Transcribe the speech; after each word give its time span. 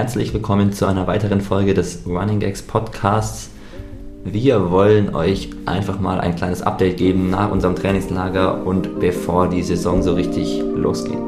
Herzlich 0.00 0.32
willkommen 0.32 0.72
zu 0.72 0.86
einer 0.86 1.06
weiteren 1.06 1.42
Folge 1.42 1.74
des 1.74 2.06
Running 2.06 2.40
Gags 2.40 2.62
Podcasts. 2.62 3.50
Wir 4.24 4.70
wollen 4.70 5.14
euch 5.14 5.50
einfach 5.66 6.00
mal 6.00 6.18
ein 6.18 6.34
kleines 6.36 6.62
Update 6.62 6.96
geben 6.96 7.28
nach 7.28 7.50
unserem 7.50 7.76
Trainingslager 7.76 8.64
und 8.66 8.98
bevor 8.98 9.50
die 9.50 9.62
Saison 9.62 10.02
so 10.02 10.14
richtig 10.14 10.62
losgeht. 10.74 11.18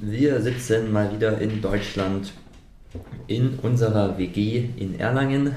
Wir 0.00 0.40
sitzen 0.40 0.92
mal 0.92 1.10
wieder 1.12 1.40
in 1.40 1.60
Deutschland 1.60 2.32
in 3.26 3.58
unserer 3.60 4.18
WG 4.18 4.68
in 4.76 4.98
Erlangen. 4.98 5.54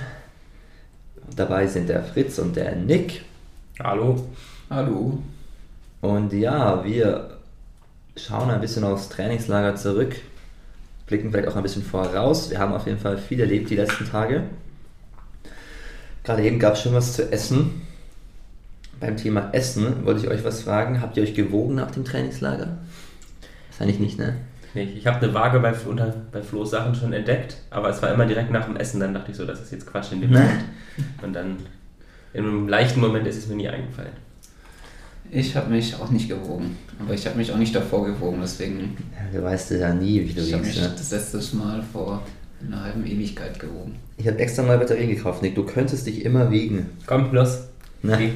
Dabei 1.36 1.68
sind 1.68 1.90
der 1.90 2.04
Fritz 2.04 2.40
und 2.40 2.56
der 2.56 2.76
Nick. 2.76 3.24
Hallo. 3.80 4.28
Hallo. 4.70 5.20
Und 6.02 6.34
ja, 6.34 6.84
wir 6.84 7.38
schauen 8.16 8.50
ein 8.50 8.62
bisschen 8.62 8.84
aufs 8.84 9.10
Trainingslager 9.10 9.76
zurück, 9.76 10.16
blicken 11.08 11.32
vielleicht 11.32 11.48
auch 11.50 11.56
ein 11.56 11.64
bisschen 11.64 11.84
voraus. 11.84 12.50
Wir 12.50 12.60
haben 12.60 12.74
auf 12.74 12.86
jeden 12.86 13.00
Fall 13.00 13.18
viel 13.18 13.40
erlebt 13.40 13.70
die 13.70 13.76
letzten 13.76 14.06
Tage. 14.10 14.44
Gerade 16.24 16.44
eben 16.44 16.60
gab 16.60 16.74
es 16.74 16.82
schon 16.82 16.94
was 16.94 17.14
zu 17.14 17.32
essen. 17.32 17.82
Beim 19.00 19.18
Thema 19.18 19.50
Essen 19.52 20.06
wollte 20.06 20.22
ich 20.22 20.30
euch 20.30 20.44
was 20.44 20.64
fragen. 20.64 21.02
Habt 21.02 21.18
ihr 21.18 21.24
euch 21.24 21.36
gewogen 21.36 21.76
nach 21.76 21.92
dem 21.92 22.06
Trainingslager? 22.06 22.78
Wahrscheinlich 23.70 24.00
nicht, 24.00 24.18
ne? 24.18 24.38
Nicht. 24.76 24.98
Ich 24.98 25.08
habe 25.08 25.18
eine 25.26 25.34
Waage 25.34 25.60
bei, 25.60 25.74
unter, 25.88 26.14
bei 26.32 26.42
Flo's 26.42 26.72
Sachen 26.72 26.94
schon 26.94 27.14
entdeckt, 27.14 27.58
aber 27.70 27.90
es 27.90 28.02
war 28.02 28.14
immer 28.14 28.26
direkt 28.26 28.52
nach 28.52 28.66
dem 28.66 28.76
Essen. 28.76 29.00
Dann 29.00 29.14
dachte 29.14 29.32
ich 29.32 29.38
so, 29.38 29.46
das 29.46 29.62
ist 29.62 29.72
jetzt 29.72 29.88
Quatsch 29.88 30.12
in 30.12 30.22
dem? 30.22 30.32
Moment. 30.32 30.66
Und 31.24 31.34
dann, 31.34 31.58
in 32.34 32.44
einem 32.46 32.68
leichten 32.68 33.00
Moment 33.00 33.26
ist 33.28 33.38
es 33.38 33.48
mir 33.48 33.56
nie 33.56 33.68
eingefallen. 33.70 34.12
Ich 35.32 35.56
habe 35.56 35.72
mich 35.72 35.96
auch 35.96 36.12
nicht 36.12 36.30
gewogen, 36.30 36.78
aber 37.00 37.14
ich 37.14 37.26
habe 37.26 37.38
mich 37.38 37.52
auch 37.52 37.58
nicht 37.58 37.74
davor 37.76 38.06
gewogen, 38.06 38.38
deswegen 38.42 38.96
Ja, 39.34 39.40
du 39.40 39.44
weißt 39.44 39.72
ja 39.72 39.92
nie, 39.94 40.22
wie 40.28 40.34
du 40.34 40.42
ich 40.42 40.54
habe 40.54 40.64
mich 40.64 40.76
wiegst. 40.76 40.88
Ne? 40.90 40.94
das 40.96 41.32
letzte 41.34 41.56
Mal 41.56 41.82
vor 41.92 42.22
einer 42.66 42.84
halben 42.84 43.06
Ewigkeit 43.06 43.60
gewogen. 43.60 43.96
Ich 44.18 44.28
habe 44.28 44.38
extra 44.38 44.62
neue 44.64 44.78
Batterien 44.78 45.10
gekauft, 45.10 45.42
Nick. 45.42 45.56
Du 45.56 45.66
könntest 45.66 46.06
dich 46.06 46.24
immer 46.24 46.52
wiegen. 46.52 46.90
Komm, 47.08 47.34
los. 47.34 47.64
Ne? 48.04 48.18
Geh. 48.18 48.32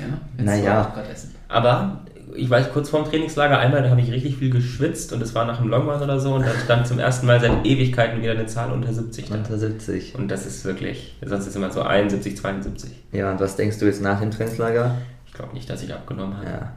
Ja, 0.00 0.44
Naja. 0.44 0.74
war 0.76 0.88
auch 0.88 0.94
gerade 0.94 1.08
essen. 1.10 1.34
Aber 1.48 2.04
ich 2.34 2.48
weiß, 2.48 2.72
kurz 2.72 2.88
vorm 2.90 3.04
Trainingslager 3.04 3.58
einmal, 3.58 3.82
da 3.82 3.90
habe 3.90 4.00
ich 4.00 4.10
richtig 4.10 4.36
viel 4.36 4.50
geschwitzt 4.50 5.12
und 5.12 5.22
es 5.22 5.34
war 5.34 5.44
nach 5.44 5.60
einem 5.60 5.70
Longrun 5.70 6.02
oder 6.02 6.18
so 6.20 6.34
und 6.34 6.46
dann 6.46 6.56
stand 6.64 6.86
zum 6.86 6.98
ersten 6.98 7.26
Mal 7.26 7.40
seit 7.40 7.64
Ewigkeiten 7.64 8.22
wieder 8.22 8.32
eine 8.32 8.46
Zahl 8.46 8.72
unter 8.72 8.92
70 8.92 9.28
da. 9.28 9.34
Unter 9.34 9.58
70. 9.58 10.14
Und 10.14 10.30
das 10.30 10.46
ist 10.46 10.64
wirklich, 10.64 11.16
sonst 11.24 11.42
ist 11.42 11.50
es 11.50 11.56
immer 11.56 11.70
so 11.70 11.82
71, 11.82 12.36
72. 12.36 12.90
Ja, 13.12 13.30
und 13.30 13.40
was 13.40 13.56
denkst 13.56 13.78
du 13.78 13.86
jetzt 13.86 14.02
nach 14.02 14.20
dem 14.20 14.30
Trainingslager? 14.30 14.96
Ich 15.26 15.32
glaube 15.32 15.54
nicht, 15.54 15.68
dass 15.68 15.82
ich 15.82 15.92
abgenommen 15.92 16.36
habe. 16.36 16.46
Ja, 16.46 16.72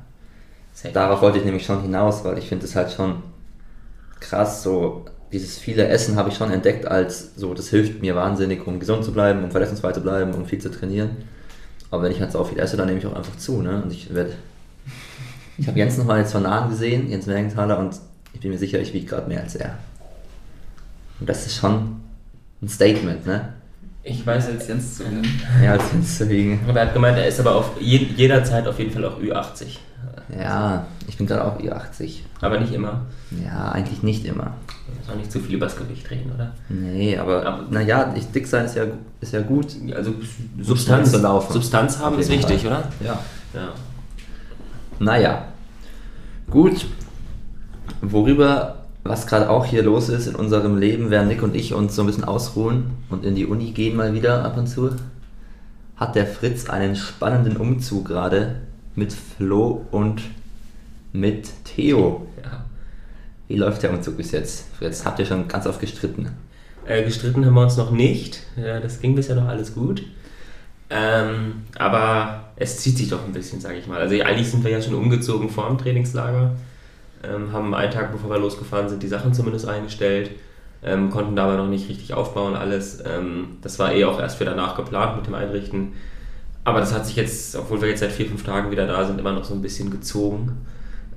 Safe. 0.74 0.94
darauf 0.94 1.22
wollte 1.22 1.40
ich 1.40 1.46
nämlich 1.46 1.66
schon 1.66 1.82
hinaus, 1.82 2.24
weil 2.24 2.38
ich 2.38 2.48
finde 2.48 2.66
es 2.66 2.76
halt 2.76 2.92
schon 2.92 3.24
krass, 4.20 4.64
so 4.64 5.06
dieses 5.32 5.58
viele 5.58 5.88
Essen 5.88 6.16
habe 6.16 6.30
ich 6.30 6.36
schon 6.36 6.52
entdeckt 6.52 6.86
als 6.86 7.36
so, 7.36 7.54
das 7.54 7.70
hilft 7.70 8.02
mir 8.02 8.16
wahnsinnig, 8.16 8.66
um 8.68 8.80
gesund 8.80 9.04
zu 9.04 9.12
bleiben, 9.12 9.44
um 9.44 9.52
verletzungsfrei 9.52 9.92
zu 9.92 10.02
bleiben, 10.02 10.34
um 10.34 10.46
viel 10.46 10.60
zu 10.60 10.70
trainieren. 10.70 11.10
Aber 11.90 12.04
wenn 12.04 12.12
ich 12.12 12.22
halt 12.22 12.32
so 12.32 12.44
viel 12.44 12.60
esse, 12.60 12.78
dann 12.78 12.88
nehme 12.88 13.00
ich 13.00 13.06
auch 13.06 13.16
einfach 13.16 13.36
zu, 13.38 13.62
ne? 13.62 13.82
Und 13.84 13.92
ich 13.92 14.14
werde. 14.14 14.34
Ich 15.58 15.68
habe 15.68 15.78
Jens 15.78 15.98
nochmal 15.98 16.20
jetzt 16.20 16.32
von 16.32 16.44
nahen 16.44 16.70
gesehen, 16.70 17.10
Jens 17.10 17.26
Mergenthaler, 17.28 17.78
und 17.80 17.96
ich 18.34 18.40
bin 18.40 18.52
mir 18.52 18.58
sicher, 18.58 18.80
ich 18.80 18.94
wiege 18.94 19.06
gerade 19.06 19.28
mehr 19.28 19.42
als 19.42 19.56
er. 19.56 19.78
Und 21.20 21.30
das 21.30 21.46
ist 21.46 21.56
schon 21.58 21.98
ein 22.62 22.68
Statement, 22.70 23.26
ne? 23.26 23.54
Ich 24.04 24.26
weiß 24.26 24.46
als 24.48 24.54
jetzt, 24.56 24.70
Jens 24.70 24.98
zu 24.98 25.04
nennen. 25.04 25.42
Mehr 25.60 25.74
als 25.74 25.84
Jens 25.94 26.18
zu 26.18 26.30
wiegen. 26.30 26.60
aber 26.68 26.80
er 26.82 26.88
hat 26.88 26.94
gemeint, 26.94 27.18
er 27.18 27.28
ist 27.28 27.40
aber 27.40 27.56
auf 27.56 27.72
je, 27.80 27.98
jederzeit 28.18 28.68
auf 28.68 28.78
jeden 28.80 28.92
Fall 28.92 29.06
auch 29.06 29.20
Ü80. 29.20 29.78
Ja, 30.38 30.86
ich 31.08 31.18
bin 31.18 31.28
gerade 31.28 31.46
auch 31.46 31.60
Ü80. 31.60 32.20
Aber 32.42 32.60
nicht 32.60 32.74
immer. 32.74 33.02
Ja, 33.46 33.72
eigentlich 33.72 34.04
nicht 34.04 34.26
immer. 34.26 34.54
Ist 35.02 35.10
auch 35.12 35.16
nicht 35.16 35.32
zu 35.32 35.40
viel 35.40 35.56
übers 35.56 35.76
Gewicht 35.78 36.10
reden, 36.10 36.32
oder? 36.34 36.54
Nee, 36.70 37.18
aber, 37.18 37.46
Aber- 37.46 37.66
naja, 37.70 38.14
dick 38.34 38.48
sein 38.48 38.66
ist 38.66 38.76
ja, 38.76 38.86
ist 39.22 39.34
ja 39.34 39.42
gut. 39.42 39.68
Also 39.96 40.14
Substanz 40.60 41.12
zu 41.12 41.18
laufen. 41.20 41.54
Substanz 41.54 42.00
haben 42.00 42.18
ist 42.20 42.30
wichtig, 42.30 42.64
Fall. 42.64 42.72
oder? 42.72 42.84
Ja. 43.06 43.20
Ja. 43.54 43.70
Naja, 45.04 45.46
gut. 46.50 46.86
Worüber, 48.02 48.86
was 49.04 49.28
gerade 49.28 49.50
auch 49.50 49.66
hier 49.66 49.84
los 49.84 50.08
ist 50.08 50.28
in 50.28 50.36
unserem 50.36 50.78
Leben, 50.78 51.10
während 51.10 51.28
Nick 51.28 51.44
und 51.44 51.56
ich 51.56 51.74
uns 51.74 51.96
so 51.96 52.04
ein 52.04 52.08
bisschen 52.08 52.24
ausruhen 52.24 52.92
und 53.10 53.26
in 53.26 53.36
die 53.36 53.46
Uni 53.46 53.72
gehen 53.72 53.98
mal 53.98 54.14
wieder 54.14 54.46
ab 54.46 54.58
und 54.58 54.68
zu, 54.68 54.92
hat 55.98 56.16
der 56.16 56.26
Fritz 56.26 56.70
einen 56.70 56.96
spannenden 56.96 57.58
Umzug 57.58 58.06
gerade 58.08 58.62
mit 58.96 59.12
Flo 59.12 59.86
und 59.92 60.22
mit 61.12 61.50
Theo. 61.66 62.28
ja. 62.42 62.66
Wie 63.50 63.58
läuft 63.58 63.84
der 63.84 63.92
Umzug 63.92 64.18
bis 64.18 64.32
jetzt? 64.32 64.66
Fritz, 64.78 65.04
habt 65.04 65.20
ihr 65.20 65.26
schon 65.26 65.48
ganz 65.50 65.68
oft 65.68 65.82
gestritten? 65.82 66.30
Äh, 66.86 67.04
gestritten 67.04 67.46
haben 67.46 67.54
wir 67.54 67.62
uns 67.62 67.78
noch 67.78 67.92
nicht. 67.92 68.42
Ja, 68.56 68.80
das 68.80 69.02
ging 69.02 69.16
bisher 69.16 69.36
noch 69.36 69.48
alles 69.48 69.76
gut. 69.76 70.04
Ähm, 70.90 71.64
aber 71.78 72.46
es 72.56 72.78
zieht 72.78 72.98
sich 72.98 73.10
doch 73.10 73.24
ein 73.24 73.34
bisschen, 73.34 73.60
sage 73.60 73.78
ich 73.78 73.88
mal. 73.88 74.00
Also 74.00 74.22
eigentlich 74.22 74.50
sind 74.50 74.64
wir 74.64 74.72
ja 74.72 74.82
schon 74.82 74.96
umgezogen 74.96 75.50
vor 75.50 75.68
dem 75.68 75.78
Trainingslager. 75.78 76.52
Ähm, 77.24 77.52
haben 77.52 77.74
einen 77.74 77.92
Tag, 77.92 78.12
bevor 78.12 78.30
wir 78.30 78.38
losgefahren 78.38 78.90
sind, 78.90 79.02
die 79.02 79.08
Sachen 79.08 79.34
zumindest 79.34 79.68
eingestellt. 79.68 80.32
Ähm, 80.86 81.10
konnten 81.10 81.36
dabei 81.36 81.56
noch 81.56 81.68
nicht 81.68 81.88
richtig 81.90 82.14
aufbauen 82.14 82.56
alles. 82.56 83.02
Ähm, 83.06 83.58
das 83.62 83.80
war 83.80 83.94
eh 83.94 84.04
auch 84.04 84.20
erst 84.20 84.38
für 84.38 84.46
danach 84.46 84.76
geplant 84.76 85.16
mit 85.16 85.28
dem 85.28 85.34
Einrichten. 85.34 85.94
Aber 86.66 86.80
das 86.80 86.94
hat 86.94 87.06
sich 87.06 87.16
jetzt, 87.16 87.56
obwohl 87.56 87.82
wir 87.82 87.90
jetzt 87.90 88.02
seit 88.02 88.12
vier, 88.12 88.26
fünf 88.26 88.44
Tagen 88.44 88.72
wieder 88.72 88.86
da 88.86 89.06
sind, 89.06 89.20
immer 89.20 89.34
noch 89.34 89.46
so 89.46 89.54
ein 89.54 89.62
bisschen 89.62 89.90
gezogen. 89.90 90.66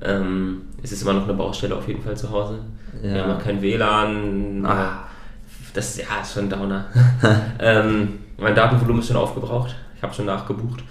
Ähm, 0.00 0.62
es 0.82 0.92
ist 0.92 1.02
immer 1.02 1.12
noch 1.12 1.24
eine 1.24 1.34
Baustelle 1.34 1.74
auf 1.74 1.88
jeden 1.88 2.02
Fall 2.02 2.16
zu 2.16 2.30
Hause. 2.30 2.60
Ja. 3.02 3.14
Wir 3.14 3.22
haben 3.22 3.30
noch 3.30 3.42
kein 3.42 3.62
WLAN. 3.62 4.64
Ah. 4.64 5.04
Das 5.74 5.98
ja, 5.98 6.04
ist 6.22 6.32
schon 6.32 6.44
ein 6.44 6.50
Downer. 6.50 6.86
ähm, 7.58 8.20
mein 8.38 8.54
Datenvolumen 8.54 9.00
ist 9.00 9.08
schon 9.08 9.16
aufgebraucht. 9.16 9.74
Ich 9.96 10.02
habe 10.02 10.14
schon 10.14 10.26
nachgebucht. 10.26 10.82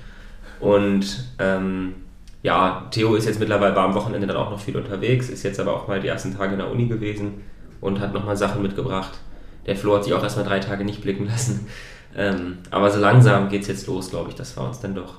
Und 0.59 1.25
ähm, 1.39 1.95
ja, 2.43 2.87
Theo 2.91 3.15
ist 3.15 3.25
jetzt 3.25 3.39
mittlerweile 3.39 3.75
war 3.75 3.85
am 3.85 3.95
Wochenende 3.95 4.27
dann 4.27 4.37
auch 4.37 4.51
noch 4.51 4.59
viel 4.59 4.77
unterwegs, 4.77 5.29
ist 5.29 5.43
jetzt 5.43 5.59
aber 5.59 5.73
auch 5.73 5.87
mal 5.87 5.99
die 5.99 6.07
ersten 6.07 6.35
Tage 6.35 6.53
in 6.53 6.59
der 6.59 6.71
Uni 6.71 6.87
gewesen 6.87 7.41
und 7.81 7.99
hat 7.99 8.13
nochmal 8.13 8.37
Sachen 8.37 8.61
mitgebracht. 8.61 9.17
Der 9.65 9.75
Flo 9.75 9.95
hat 9.95 10.03
sich 10.03 10.13
auch 10.13 10.23
erstmal 10.23 10.45
drei 10.45 10.59
Tage 10.59 10.85
nicht 10.85 11.01
blicken 11.01 11.27
lassen. 11.27 11.67
Ähm, 12.17 12.59
aber 12.71 12.89
so 12.91 12.99
langsam 13.01 13.49
geht 13.49 13.63
es 13.63 13.67
jetzt 13.67 13.87
los, 13.87 14.09
glaube 14.09 14.29
ich, 14.29 14.35
dass 14.35 14.55
wir 14.55 14.63
uns 14.63 14.79
dann 14.79 14.95
doch 14.95 15.15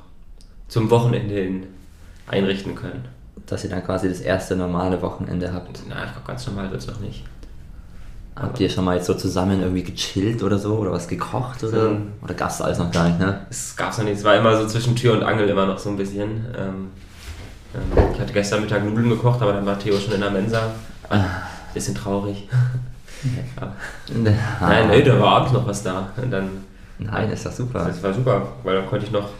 zum 0.66 0.88
Wochenende 0.88 1.34
hin 1.34 1.66
einrichten 2.26 2.74
können. 2.74 3.04
Dass 3.44 3.64
ihr 3.64 3.68
dann 3.70 3.84
quasi 3.84 4.08
das 4.08 4.20
erste 4.20 4.56
normale 4.56 5.02
Wochenende 5.02 5.52
habt. 5.52 5.82
Na, 5.90 6.06
ich 6.06 6.12
glaube, 6.12 6.26
ganz 6.26 6.46
normal 6.46 6.70
wird 6.70 6.80
es 6.80 6.86
noch 6.86 7.00
nicht. 7.00 7.22
Habt 8.36 8.60
ihr 8.60 8.68
schon 8.68 8.84
mal 8.84 8.96
jetzt 8.96 9.06
so 9.06 9.14
zusammen 9.14 9.60
irgendwie 9.60 9.82
gechillt 9.82 10.42
oder 10.42 10.58
so? 10.58 10.74
Oder 10.76 10.92
was 10.92 11.08
gekocht 11.08 11.64
oder? 11.64 11.90
So. 11.90 11.96
Oder 12.22 12.34
gab's 12.34 12.60
alles 12.60 12.78
noch 12.78 12.90
gar 12.92 13.08
nicht, 13.08 13.18
ne? 13.18 13.46
Es 13.48 13.74
gab's 13.74 13.96
noch 13.96 14.04
nicht, 14.04 14.18
es 14.18 14.24
war 14.24 14.36
immer 14.36 14.54
so 14.56 14.66
zwischen 14.66 14.94
Tür 14.94 15.14
und 15.14 15.22
Angel 15.22 15.48
immer 15.48 15.64
noch 15.64 15.78
so 15.78 15.88
ein 15.88 15.96
bisschen. 15.96 16.44
Ähm, 16.54 16.90
ähm, 17.74 18.04
ich 18.12 18.20
hatte 18.20 18.34
gestern 18.34 18.60
Mittag 18.60 18.84
Nudeln 18.84 19.08
gekocht, 19.08 19.40
aber 19.40 19.54
dann 19.54 19.64
war 19.64 19.78
Theo 19.78 19.98
schon 19.98 20.12
in 20.12 20.20
der 20.20 20.30
Mensa. 20.30 20.70
Bisschen 21.72 21.94
traurig. 21.94 22.48
Aber, 23.56 23.72
nein, 24.60 24.88
nee, 24.88 25.02
da 25.02 25.18
war 25.18 25.36
abends 25.36 25.52
noch 25.52 25.66
was 25.66 25.82
da. 25.82 26.10
Und 26.20 26.30
dann, 26.30 26.48
Nein, 26.98 27.30
ist 27.30 27.44
das 27.44 27.56
super. 27.56 27.84
das 27.84 28.02
war 28.02 28.12
super, 28.12 28.48
weil 28.62 28.76
dann 28.76 28.86
konnte 28.86 29.06
ich 29.06 29.12
noch, 29.12 29.30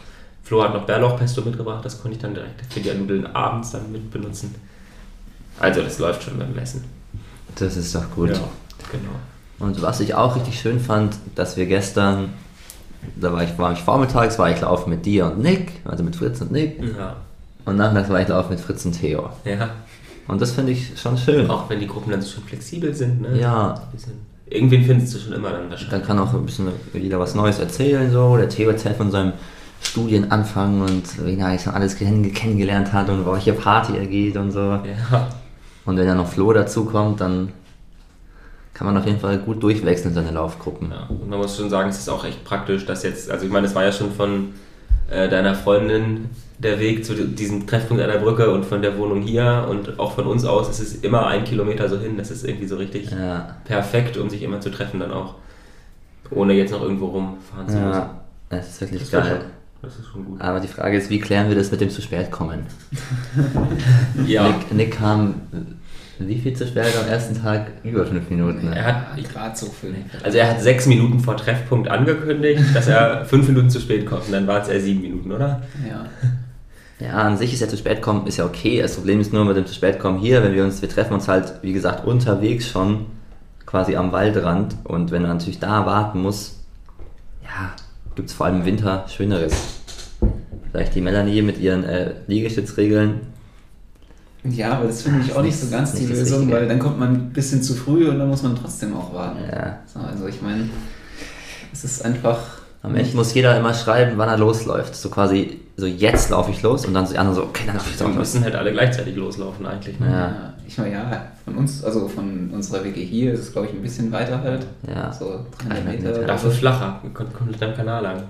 Flo 0.43 0.63
hat 0.63 0.73
noch 0.73 0.85
Bärlauchpesto 0.85 1.41
mitgebracht, 1.41 1.83
das 1.85 2.01
konnte 2.01 2.15
ich 2.15 2.21
dann 2.21 2.33
direkt 2.33 2.71
für 2.71 2.79
die 2.79 2.93
Nudeln 2.93 3.27
abends 3.35 3.71
dann 3.71 3.91
mit 3.91 4.11
benutzen. 4.11 4.55
Also 5.59 5.81
das 5.81 5.99
läuft 5.99 6.23
schon 6.23 6.37
beim 6.37 6.53
Messen. 6.53 6.83
Das 7.55 7.75
ist 7.75 7.95
doch 7.95 8.09
gut. 8.11 8.29
Ja, 8.29 8.39
genau. 8.91 9.11
Und 9.59 9.81
was 9.81 9.99
ich 9.99 10.13
auch 10.13 10.35
richtig 10.35 10.59
schön 10.59 10.79
fand, 10.79 11.15
dass 11.35 11.57
wir 11.57 11.65
gestern, 11.65 12.33
da 13.15 13.33
war 13.33 13.43
ich, 13.43 13.57
war 13.57 13.71
ich 13.73 13.79
vormittags, 13.79 14.37
war 14.37 14.51
ich 14.51 14.61
laufen 14.61 14.89
mit 14.89 15.05
dir 15.05 15.25
und 15.25 15.39
Nick, 15.39 15.71
also 15.85 16.03
mit 16.03 16.15
Fritz 16.15 16.41
und 16.41 16.51
Nick. 16.51 16.79
Ja. 16.97 17.15
Und 17.65 17.75
nachmittags 17.75 18.09
war 18.09 18.21
ich 18.21 18.27
laufen 18.27 18.51
mit 18.51 18.59
Fritz 18.59 18.85
und 18.85 18.93
Theo. 18.93 19.29
ja. 19.45 19.69
Und 20.27 20.41
das 20.41 20.51
finde 20.51 20.73
ich 20.73 20.99
schon 20.99 21.17
schön. 21.17 21.49
Auch 21.49 21.69
wenn 21.69 21.79
die 21.79 21.87
Gruppen 21.87 22.11
dann 22.11 22.21
so 22.21 22.35
schon 22.35 22.43
flexibel 22.43 22.93
sind, 22.93 23.21
ne? 23.21 23.39
Ja. 23.39 23.81
Irgendwen 24.49 24.83
findest 24.83 25.13
du 25.13 25.19
schon 25.19 25.33
immer 25.33 25.51
dann 25.51 25.69
wahrscheinlich. 25.69 25.89
Dann 25.89 26.03
kann 26.03 26.19
auch 26.19 26.33
ein 26.33 26.45
bisschen 26.45 26.67
jeder 26.93 27.19
was 27.19 27.33
Neues 27.33 27.59
erzählen, 27.59 28.11
so. 28.11 28.35
Der 28.35 28.49
Theo 28.49 28.69
erzählt 28.69 28.97
von 28.97 29.09
seinem 29.09 29.33
Studienanfang 29.81 30.81
und 30.81 31.25
wen 31.25 31.39
er 31.39 31.47
eigentlich 31.47 31.67
alles 31.67 31.95
kenn 31.97 32.33
kennengelernt 32.33 32.91
hat 32.91 33.09
und 33.09 33.25
welche 33.25 33.53
Party 33.53 33.97
er 33.97 34.05
geht 34.05 34.35
und 34.35 34.51
so. 34.51 34.59
Ja. 34.59 35.27
Und 35.85 35.97
wenn 35.97 36.07
dann 36.07 36.17
noch 36.17 36.27
Flo 36.27 36.51
dazukommt, 36.51 37.21
dann 37.21 37.53
kann 38.77 38.85
man 38.87 38.97
auf 38.97 39.05
jeden 39.07 39.19
Fall 39.19 39.39
gut 39.39 39.63
durchwechseln, 39.63 40.13
seine 40.13 40.31
Laufgruppen. 40.31 40.91
Ja, 40.91 41.07
und 41.09 41.29
man 41.29 41.39
muss 41.39 41.57
schon 41.57 41.69
sagen, 41.69 41.89
es 41.89 41.97
ist 41.97 42.09
auch 42.09 42.23
echt 42.23 42.43
praktisch, 42.43 42.85
dass 42.85 43.01
jetzt, 43.03 43.31
also 43.31 43.45
ich 43.45 43.51
meine, 43.51 43.65
es 43.65 43.73
war 43.73 43.83
ja 43.83 43.91
schon 43.91 44.11
von 44.11 44.49
äh, 45.09 45.27
deiner 45.29 45.55
Freundin 45.55 46.29
der 46.59 46.79
Weg 46.79 47.03
zu 47.05 47.13
diesem 47.15 47.65
Treffpunkt 47.65 48.01
an 48.03 48.09
der 48.09 48.19
Brücke 48.19 48.51
und 48.51 48.65
von 48.65 48.81
der 48.81 48.97
Wohnung 48.97 49.21
hier 49.21 49.65
und 49.69 49.99
auch 49.99 50.11
von 50.13 50.25
uns 50.27 50.43
aus 50.45 50.69
ist 50.69 50.79
es 50.79 50.95
immer 50.97 51.27
ein 51.27 51.43
Kilometer 51.43 51.87
so 51.89 51.97
hin. 51.99 52.17
Das 52.17 52.29
ist 52.31 52.45
irgendwie 52.45 52.67
so 52.67 52.75
richtig 52.77 53.09
Ja. 53.11 53.57
perfekt, 53.65 54.17
um 54.17 54.29
sich 54.29 54.43
immer 54.43 54.59
zu 54.61 54.69
treffen 54.69 54.99
dann 54.99 55.11
auch. 55.11 55.35
Ohne 56.29 56.53
jetzt 56.53 56.71
noch 56.71 56.81
irgendwo 56.81 57.05
rumfahren 57.07 57.67
zu 57.69 57.77
müssen. 57.77 57.91
Ja, 57.93 58.21
das 58.49 58.67
ist 58.69 58.81
wirklich 58.81 59.09
Das, 59.09 59.23
geil. 59.23 59.37
schon, 59.41 59.49
das 59.89 59.99
ist 59.99 60.07
schon 60.07 60.25
gut. 60.25 60.41
Aber 60.41 60.59
die 60.59 60.67
Frage 60.67 60.97
ist, 60.97 61.09
wie 61.09 61.19
klären 61.19 61.47
wir 61.49 61.55
das 61.55 61.71
mit 61.71 61.79
dem 61.81 61.89
zu 61.89 62.01
spät 62.01 62.29
kommen? 62.31 62.65
Ja, 64.25 64.47
Nick, 64.49 64.73
Nick 64.73 64.91
kam 64.97 65.35
wie 66.19 66.37
viel 66.37 66.53
zu 66.53 66.67
spät 66.67 66.93
am 67.01 67.07
ersten 67.07 67.41
Tag? 67.41 67.67
Über 67.83 68.05
fünf 68.05 68.29
Minuten. 68.29 68.67
er 68.67 68.75
Ne? 68.75 68.85
hat, 68.85 69.31
gerade 69.31 69.55
so 69.55 69.67
viel. 69.67 69.95
also 70.23 70.37
er 70.37 70.49
hat 70.49 70.61
sechs 70.61 70.85
Minuten 70.85 71.19
vor 71.19 71.37
Treffpunkt 71.37 71.89
angekündigt, 71.89 72.63
dass 72.73 72.87
er 72.87 73.25
fünf 73.29 73.47
Minuten 73.47 73.69
zu 73.69 73.79
spät 73.79 74.05
kommt. 74.05 74.25
Und 74.27 74.31
dann 74.31 74.47
waren 74.47 74.61
es 74.61 74.67
eher 74.67 74.81
sieben 74.81 75.01
Minuten, 75.01 75.31
oder? 75.31 75.61
Ja. 75.87 76.05
Ja, 76.99 77.13
an 77.13 77.37
sich 77.37 77.53
ist 77.53 77.59
ja 77.59 77.67
zu 77.67 77.77
spät 77.77 78.01
kommen, 78.01 78.25
ist 78.25 78.37
ja 78.37 78.45
okay. 78.45 78.81
Das 78.81 78.95
Problem 78.95 79.19
ist 79.19 79.31
nur 79.31 79.45
mit 79.45 79.55
dem 79.55 79.67
zu 79.67 79.73
spät 79.75 79.99
kommen 79.99 80.17
hier, 80.17 80.41
wenn 80.43 80.53
wir 80.55 80.63
uns, 80.63 80.81
wir 80.81 80.89
treffen 80.89 81.13
uns 81.13 81.27
halt, 81.27 81.53
wie 81.61 81.73
gesagt, 81.73 82.05
unterwegs 82.07 82.67
schon, 82.67 83.05
quasi 83.67 83.95
am 83.95 84.11
Waldrand. 84.11 84.75
Und 84.83 85.11
wenn 85.11 85.21
man 85.21 85.31
natürlich 85.31 85.59
da 85.59 85.85
warten 85.85 86.21
muss, 86.23 86.63
ja, 87.43 87.75
gibt 88.15 88.29
es 88.29 88.35
vor 88.35 88.47
allem 88.47 88.61
im 88.61 88.65
Winter 88.65 89.05
Schöneres. 89.09 89.53
Vielleicht 90.71 90.95
die 90.95 91.01
Melanie 91.01 91.43
mit 91.43 91.59
ihren 91.59 91.83
äh, 91.83 92.15
Liegestützregeln. 92.25 93.21
Ja, 94.43 94.73
aber 94.73 94.87
das 94.87 95.01
finde 95.01 95.25
ich 95.25 95.35
auch 95.35 95.41
nicht 95.41 95.59
so 95.59 95.69
ganz 95.69 95.93
die 95.93 96.05
Lösung, 96.05 96.49
weil 96.51 96.67
dann 96.67 96.79
kommt 96.79 96.99
man 96.99 97.13
ein 97.13 97.29
bisschen 97.33 97.61
zu 97.61 97.73
früh 97.73 98.07
und 98.07 98.19
dann 98.19 98.29
muss 98.29 98.43
man 98.43 98.55
trotzdem 98.55 98.95
auch 98.95 99.13
warten. 99.13 99.39
Ja. 99.51 99.79
So, 99.85 99.99
also 99.99 100.27
ich 100.27 100.41
meine, 100.41 100.69
es 101.73 101.83
ist 101.83 102.05
einfach. 102.05 102.39
Am 102.83 102.95
Ende 102.95 103.15
muss 103.15 103.33
jeder 103.33 103.57
immer 103.57 103.73
schreiben, 103.73 104.13
wann 104.17 104.29
er 104.29 104.37
losläuft. 104.37 104.95
So 104.95 105.09
quasi, 105.09 105.59
so 105.75 105.87
jetzt 105.87 106.29
laufe 106.29 106.51
ich 106.51 106.61
los 106.61 106.85
und 106.85 106.93
dann 106.93 107.05
so 107.05 107.13
die 107.13 107.19
anderen 107.19 107.35
so, 107.35 107.43
okay, 107.43 107.63
dann 107.65 107.75
laufe 107.75 107.87
ich 107.87 107.93
jetzt 107.93 108.01
Wir 108.01 108.07
los. 108.07 108.17
müssen 108.17 108.43
halt 108.43 108.55
alle 108.55 108.71
gleichzeitig 108.71 109.15
loslaufen 109.15 109.65
eigentlich. 109.65 109.99
Ne? 109.99 110.09
Ja. 110.09 110.53
Ich 110.65 110.77
meine, 110.77 110.93
ja, 110.93 111.21
von 111.43 111.55
uns, 111.55 111.83
also 111.83 112.07
von 112.07 112.51
unserer 112.53 112.83
WG 112.83 113.03
hier 113.03 113.33
ist 113.33 113.39
es, 113.39 113.51
glaube 113.51 113.67
ich, 113.67 113.73
ein 113.73 113.81
bisschen 113.81 114.11
weiter 114.11 114.41
halt. 114.41 114.65
Ja. 114.87 115.11
So 115.11 115.45
300 115.67 115.85
300 115.85 116.03
Meter. 116.03 116.27
Dafür 116.27 116.51
flacher, 116.51 116.99
wir 117.01 117.11
kommen 117.11 117.33
komplett 117.33 117.63
am 117.63 117.75
Kanal 117.75 118.03
lang. 118.03 118.23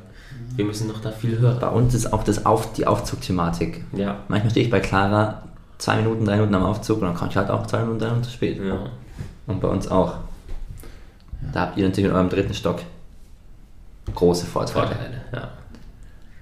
Wir 0.55 0.65
müssen 0.65 0.87
noch 0.87 1.01
da 1.01 1.11
viel 1.11 1.37
höher. 1.37 1.57
Bei 1.59 1.69
uns 1.69 1.93
ist 1.93 2.11
auch 2.13 2.23
das 2.23 2.45
Auf, 2.45 2.73
die 2.73 2.87
Aufzugthematik. 2.87 3.83
Ja. 3.93 4.19
Manchmal 4.27 4.51
stehe 4.51 4.65
ich 4.65 4.71
bei 4.71 4.79
Clara 4.79 5.43
zwei 5.77 5.97
Minuten, 5.97 6.25
drei 6.25 6.35
Minuten 6.35 6.55
am 6.55 6.63
Aufzug 6.63 7.01
und 7.01 7.07
dann 7.07 7.15
komme 7.15 7.29
ich 7.31 7.37
halt 7.37 7.49
auch 7.49 7.65
zwei 7.67 7.79
Minuten, 7.79 7.99
drei 7.99 8.07
Minuten 8.07 8.23
zu 8.25 8.31
spät. 8.31 8.59
ja. 8.63 8.77
Und 9.47 9.61
bei 9.61 9.67
uns 9.67 9.87
auch. 9.87 10.15
Da 11.53 11.61
habt 11.61 11.77
ihr 11.77 11.85
natürlich 11.87 12.09
in 12.09 12.15
eurem 12.15 12.29
dritten 12.29 12.53
Stock 12.53 12.81
große 14.13 14.45
Vorteile. 14.45 14.87
Vorteile, 14.87 15.21
ja. 15.33 15.49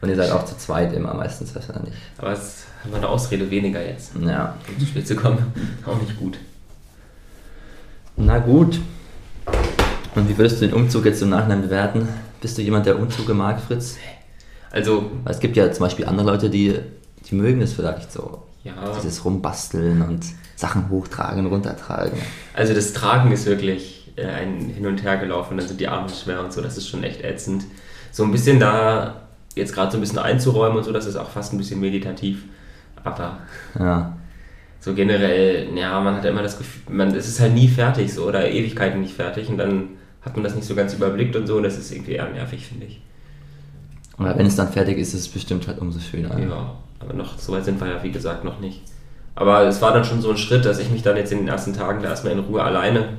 Und 0.02 0.10
ihr 0.10 0.16
seid 0.16 0.32
auch 0.32 0.46
zu 0.46 0.58
zweit 0.58 0.94
immer 0.94 1.14
meistens 1.14 1.54
wahrscheinlich. 1.56 1.94
Aber 2.18 2.32
es 2.32 2.66
haben 2.84 2.92
wir 2.92 2.98
eine 2.98 3.08
Ausrede 3.08 3.50
weniger 3.50 3.84
jetzt, 3.86 4.12
Ja. 4.22 4.56
um 4.68 4.80
zu 4.80 4.86
spät 4.86 5.08
zu 5.08 5.16
kommen. 5.16 5.52
Auch 5.86 6.00
nicht 6.00 6.18
gut. 6.20 6.38
Na 8.18 8.38
gut. 8.40 8.80
Und 10.16 10.30
wie 10.30 10.38
würdest 10.38 10.62
du 10.62 10.68
den 10.68 10.76
Umzug 10.76 11.06
jetzt 11.06 11.22
im 11.22 11.30
Nachhinein 11.30 11.62
bewerten? 11.62 12.08
Bist 12.40 12.58
du 12.58 12.62
jemand, 12.62 12.86
der 12.86 12.98
Umzüge 13.00 13.34
mag, 13.34 13.60
Fritz? 13.60 13.98
Also, 14.72 15.10
es 15.26 15.40
gibt 15.40 15.58
ja 15.58 15.72
zum 15.72 15.86
Beispiel 15.86 16.06
andere 16.06 16.28
Leute, 16.28 16.50
die, 16.50 16.80
die 17.30 17.36
mögen 17.36 17.62
es 17.62 17.74
vielleicht 17.74 18.12
so. 18.12 18.44
Ja. 18.66 18.74
Dieses 18.98 19.24
Rumbasteln 19.24 20.02
und 20.02 20.26
Sachen 20.56 20.90
hochtragen, 20.90 21.46
runtertragen. 21.46 22.18
Also 22.54 22.74
das 22.74 22.92
Tragen 22.94 23.32
ist 23.32 23.46
wirklich 23.46 24.12
äh, 24.18 24.26
ein 24.26 24.60
Hin 24.70 24.86
und 24.88 25.04
Her 25.04 25.18
gelaufen, 25.18 25.58
dann 25.58 25.68
sind 25.68 25.80
die 25.80 25.88
Arme 25.88 26.10
schwer 26.10 26.44
und 26.44 26.52
so, 26.52 26.62
das 26.62 26.78
ist 26.78 26.90
schon 26.90 27.04
echt 27.04 27.24
ätzend. 27.24 27.66
So 28.12 28.24
ein 28.24 28.32
bisschen 28.32 28.60
da 28.60 29.22
jetzt 29.56 29.74
gerade 29.74 29.92
so 29.92 29.98
ein 29.98 30.02
bisschen 30.02 30.20
einzuräumen 30.20 30.78
und 30.78 30.84
so, 30.84 30.92
das 30.92 31.06
ist 31.06 31.16
auch 31.16 31.30
fast 31.30 31.54
ein 31.54 31.58
bisschen 31.58 31.80
meditativ. 31.80 32.44
Aber 33.04 33.38
Ja. 33.80 34.18
so 34.80 34.94
generell, 34.94 35.68
ja, 35.76 36.00
man 36.00 36.16
hat 36.16 36.26
immer 36.26 36.42
das 36.42 36.58
Gefühl, 36.58 36.94
man, 36.94 37.14
es 37.16 37.28
ist 37.28 37.40
halt 37.40 37.54
nie 37.54 37.68
fertig 37.68 38.14
so 38.14 38.26
oder 38.26 38.50
Ewigkeiten 38.50 39.02
nicht 39.02 39.14
fertig 39.14 39.50
und 39.50 39.58
dann 39.58 39.90
hat 40.22 40.36
man 40.36 40.44
das 40.44 40.56
nicht 40.56 40.66
so 40.68 40.76
ganz 40.76 40.94
überblickt 40.94 41.36
und 41.36 41.46
so 41.48 41.58
und 41.58 41.64
das 41.64 41.78
ist 41.78 41.92
irgendwie 41.92 42.14
eher 42.14 42.30
nervig, 42.30 42.66
finde 42.68 42.88
ich. 42.88 43.02
Aber 44.18 44.38
wenn 44.38 44.46
es 44.46 44.56
dann 44.56 44.72
fertig 44.72 44.98
ist, 44.98 45.14
ist 45.14 45.22
es 45.22 45.28
bestimmt 45.28 45.68
halt 45.68 45.80
umso 45.80 46.00
schöner. 46.00 46.40
Ja, 46.40 46.76
aber 47.00 47.14
noch 47.14 47.38
so 47.38 47.54
weit 47.54 47.66
sind 47.66 47.80
wir 47.80 47.88
ja, 47.88 48.04
wie 48.04 48.12
gesagt, 48.12 48.44
noch 48.44 48.60
nicht. 48.60 48.82
Aber 49.36 49.64
es 49.64 49.82
war 49.82 49.94
dann 49.94 50.06
schon 50.06 50.22
so 50.22 50.30
ein 50.32 50.38
Schritt, 50.38 50.64
dass 50.66 50.80
ich 50.80 50.90
mich 50.90 51.02
dann 51.04 51.18
jetzt 51.18 51.32
in 51.32 51.40
den 51.40 51.48
ersten 51.50 51.74
Tagen 51.74 52.02
da 52.02 52.10
erstmal 52.10 52.34
in 52.34 52.40
Ruhe 52.40 52.64
alleine 52.64 53.10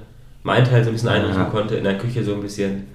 mein 0.42 0.64
Teil 0.64 0.82
so 0.82 0.90
ein 0.90 0.94
bisschen 0.94 1.08
einrichten 1.10 1.42
Ja. 1.42 1.50
konnte, 1.50 1.74
in 1.76 1.84
der 1.84 1.98
Küche 1.98 2.24
so 2.24 2.34
ein 2.34 2.40
bisschen. 2.40 2.86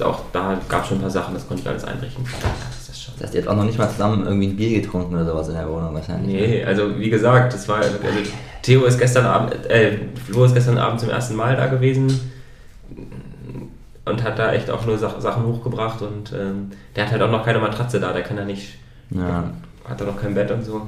Auch 0.00 0.20
da 0.32 0.58
gab 0.68 0.82
es 0.82 0.88
schon 0.88 0.98
ein 0.98 1.02
paar 1.02 1.10
Sachen, 1.10 1.34
das 1.34 1.46
konnte 1.46 1.62
ich 1.62 1.68
alles 1.68 1.84
einrichten. 1.84 2.24
Das 2.24 2.88
ist 2.88 3.02
schon. 3.02 3.14
Das 3.18 3.24
heißt, 3.24 3.34
ihr 3.34 3.40
habt 3.42 3.50
auch 3.50 3.56
noch 3.56 3.64
nicht 3.64 3.78
mal 3.78 3.90
zusammen 3.90 4.24
irgendwie 4.24 4.48
ein 4.48 4.56
Bier 4.56 4.80
getrunken 4.80 5.14
oder 5.14 5.24
sowas 5.24 5.48
in 5.48 5.54
der 5.54 5.68
Wohnung 5.68 5.94
wahrscheinlich. 5.94 6.34
Nee, 6.34 6.64
also 6.64 6.98
wie 6.98 7.10
gesagt, 7.10 7.52
das 7.52 7.68
war. 7.68 7.78
Also 7.78 7.98
Theo 8.62 8.84
ist 8.84 8.98
gestern 8.98 9.26
Abend, 9.26 9.54
äh, 9.70 9.98
Flo 10.26 10.44
ist 10.44 10.54
gestern 10.54 10.78
Abend 10.78 11.00
zum 11.00 11.10
ersten 11.10 11.34
Mal 11.34 11.56
da 11.56 11.66
gewesen 11.66 12.32
und 14.04 14.22
hat 14.22 14.38
da 14.38 14.52
echt 14.52 14.70
auch 14.70 14.84
nur 14.86 14.98
Sach 14.98 15.20
Sachen 15.20 15.44
hochgebracht 15.46 16.02
und 16.02 16.32
ähm, 16.32 16.70
der 16.96 17.04
hat 17.06 17.12
halt 17.12 17.22
auch 17.22 17.30
noch 17.30 17.44
keine 17.44 17.58
Matratze 17.58 18.00
da, 18.00 18.12
der 18.12 18.22
kann 18.22 18.36
da 18.36 18.44
nicht. 18.44 18.74
Ja. 19.14 19.44
Hat 19.88 20.00
er 20.00 20.06
noch 20.06 20.20
kein 20.20 20.34
Bett 20.34 20.50
und 20.50 20.64
so. 20.64 20.86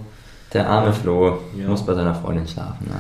Der 0.53 0.69
arme 0.69 0.93
Flo 0.93 1.39
Ja. 1.59 1.69
muss 1.69 1.85
bei 1.85 1.95
seiner 1.95 2.15
Freundin 2.15 2.47
schlafen. 2.47 2.87
Ne? 2.89 2.97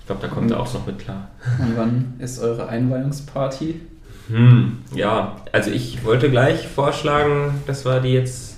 Ich 0.00 0.06
glaube, 0.06 0.22
da 0.22 0.28
kommt 0.28 0.50
er 0.50 0.60
auch 0.60 0.72
noch 0.74 0.86
mit 0.86 0.98
klar. 0.98 1.28
Und 1.58 1.76
wann 1.76 2.14
ist 2.18 2.38
eure 2.40 2.68
Einweihungsparty? 2.68 3.80
Hm, 4.28 4.78
ja, 4.94 5.36
also 5.52 5.70
ich 5.70 6.04
wollte 6.04 6.30
gleich 6.30 6.68
vorschlagen, 6.68 7.62
dass 7.66 7.84
wir 7.84 8.00
die 8.00 8.12
jetzt 8.12 8.56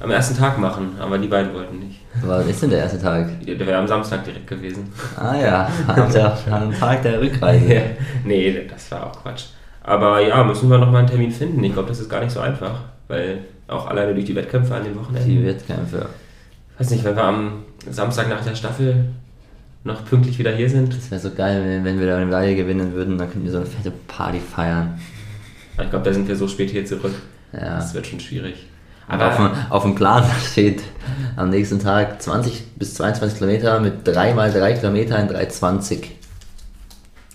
am 0.00 0.10
ersten 0.10 0.36
Tag 0.36 0.58
machen, 0.58 0.92
aber 0.98 1.18
die 1.18 1.28
beiden 1.28 1.52
wollten 1.54 1.78
nicht. 1.80 2.00
Wann 2.22 2.48
ist 2.48 2.62
denn 2.62 2.70
der 2.70 2.80
erste 2.80 3.00
Tag? 3.00 3.28
Der 3.46 3.58
wäre 3.60 3.76
am 3.78 3.86
Samstag 3.86 4.24
direkt 4.24 4.46
gewesen. 4.46 4.90
Ah 5.16 5.36
ja, 5.36 5.68
am 5.86 6.10
Tag- 6.10 6.38
am 6.50 6.72
Tag 6.72 7.02
der 7.02 7.20
Rückreise. 7.20 7.82
nee, 8.24 8.66
das 8.70 8.90
war 8.90 9.06
auch 9.06 9.22
Quatsch. 9.22 9.44
Aber 9.82 10.20
ja, 10.26 10.42
müssen 10.44 10.70
wir 10.70 10.78
nochmal 10.78 11.00
einen 11.00 11.08
Termin 11.08 11.30
finden. 11.30 11.62
Ich 11.62 11.72
glaube, 11.74 11.88
das 11.88 12.00
ist 12.00 12.08
gar 12.08 12.20
nicht 12.20 12.32
so 12.32 12.40
einfach, 12.40 12.80
weil 13.08 13.40
auch 13.70 13.86
alleine 13.86 14.14
durch 14.14 14.26
die 14.26 14.34
Wettkämpfe 14.34 14.74
an 14.74 14.84
den 14.84 14.96
Wochenenden. 14.96 15.28
Die 15.28 15.44
Wettkämpfe. 15.44 16.06
weiß 16.78 16.90
nicht, 16.90 17.04
wenn 17.04 17.16
wir 17.16 17.24
am 17.24 17.62
Samstag 17.90 18.28
nach 18.28 18.44
der 18.44 18.54
Staffel 18.54 19.06
noch 19.84 20.04
pünktlich 20.04 20.38
wieder 20.38 20.52
hier 20.52 20.68
sind. 20.68 20.94
Das 20.94 21.10
wäre 21.10 21.20
so 21.20 21.30
geil, 21.30 21.62
wenn, 21.64 21.84
wenn 21.84 21.98
wir 21.98 22.06
da 22.06 22.16
eine 22.16 22.26
Medaille 22.26 22.54
gewinnen 22.54 22.92
würden, 22.92 23.16
dann 23.16 23.30
könnten 23.30 23.44
wir 23.44 23.52
so 23.52 23.58
eine 23.58 23.66
fette 23.66 23.92
Party 24.08 24.40
feiern. 24.40 24.98
Aber 25.74 25.84
ich 25.84 25.90
glaube, 25.90 26.04
da 26.04 26.12
sind 26.12 26.28
wir 26.28 26.36
so 26.36 26.48
spät 26.48 26.70
hier 26.70 26.84
zurück. 26.84 27.14
Ja. 27.52 27.76
Das 27.76 27.94
wird 27.94 28.06
schon 28.06 28.20
schwierig. 28.20 28.66
Aber 29.08 29.28
auf, 29.28 29.36
dem, 29.36 29.50
auf 29.70 29.82
dem 29.82 29.94
Plan 29.94 30.24
steht 30.52 30.82
am 31.36 31.50
nächsten 31.50 31.80
Tag 31.80 32.20
20 32.22 32.76
bis 32.76 32.94
22 32.94 33.38
Kilometer 33.38 33.80
mit 33.80 34.06
3 34.06 34.34
mal 34.34 34.52
3 34.52 34.74
Kilometer 34.74 35.18
in 35.18 35.28
3,20. 35.28 36.04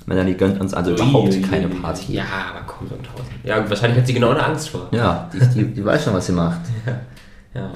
Melanie 0.06 0.34
gönnt 0.36 0.60
uns 0.62 0.74
also 0.74 0.92
überhaupt 0.92 1.34
Ui, 1.34 1.42
keine. 1.42 1.68
Party. 1.68 2.14
Ja, 2.14 2.24
aber 2.52 2.62
komm, 2.68 2.88
so 2.88 2.96
ein 2.96 3.04
Tausend. 3.04 3.30
Ja, 3.44 3.58
und 3.60 3.70
wahrscheinlich 3.70 3.98
hat 4.00 4.06
sie 4.08 4.14
genau 4.14 4.30
eine 4.32 4.44
Angst 4.46 4.70
vor. 4.70 4.88
Ja, 4.92 5.30
die, 5.34 5.40
die, 5.40 5.74
die 5.74 5.84
weiß 5.86 6.04
schon, 6.04 6.14
was 6.14 6.26
sie 6.28 6.34
macht. 6.34 6.60
Ja. 7.54 7.70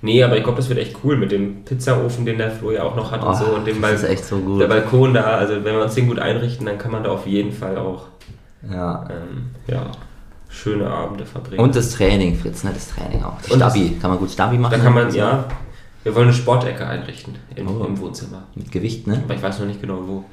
Nee, 0.00 0.22
aber 0.24 0.38
ich 0.38 0.42
glaube, 0.44 0.56
das 0.56 0.68
wird 0.70 0.78
echt 0.78 0.96
cool 1.04 1.18
mit 1.18 1.30
dem 1.30 1.62
Pizzaofen, 1.64 2.24
den 2.24 2.38
der 2.38 2.50
Flo 2.50 2.70
ja 2.70 2.84
auch 2.84 2.96
noch 2.96 3.12
hat 3.12 3.22
und 3.22 3.28
Oh, 3.28 3.34
so. 3.34 3.44
Und 3.54 3.66
dem 3.66 3.82
das 3.82 4.02
ist 4.02 4.04
echt 4.04 4.24
so 4.24 4.38
gut. 4.38 4.62
Der 4.62 4.66
Balkon 4.66 5.12
da, 5.12 5.24
also 5.24 5.56
wenn 5.56 5.74
wir 5.76 5.82
uns 5.82 5.94
den 5.94 6.08
gut 6.08 6.18
einrichten, 6.18 6.64
dann 6.64 6.78
kann 6.78 6.90
man 6.90 7.04
da 7.04 7.10
auf 7.10 7.26
jeden 7.26 7.52
Fall 7.52 7.76
auch 7.76 8.06
Ja. 8.70 9.06
ähm, 9.10 9.50
ja, 9.66 9.82
schöne 10.48 10.88
Abende 10.88 11.26
verbringen. 11.26 11.60
Und 11.62 11.76
das 11.76 11.90
Training, 11.90 12.34
Fritz, 12.34 12.64
ne? 12.64 12.70
Das 12.72 12.88
Training 12.94 13.22
auch. 13.24 13.34
Und 13.50 13.60
das- 13.60 13.74
Stabi, 13.74 13.98
kann 14.00 14.08
man 14.10 14.18
gut 14.18 14.30
Stabi 14.30 14.56
machen? 14.56 14.72
da 14.78 14.78
kann 14.82 14.94
man, 14.94 15.10
So. 15.10 15.18
ja, 15.18 15.44
wir 16.02 16.14
wollen 16.14 16.28
eine 16.28 16.34
Sportecke 16.36 16.86
einrichten 16.86 17.34
im, 17.54 17.68
Oh. 17.68 17.84
im 17.84 17.98
Wohnzimmer. 18.00 18.44
Mit 18.54 18.72
Gewicht, 18.72 19.06
ne? 19.06 19.20
Aber 19.22 19.34
ich 19.34 19.42
weiß 19.42 19.58
noch 19.58 19.66
nicht 19.66 19.82
genau 19.82 19.98
wo. 20.06 20.24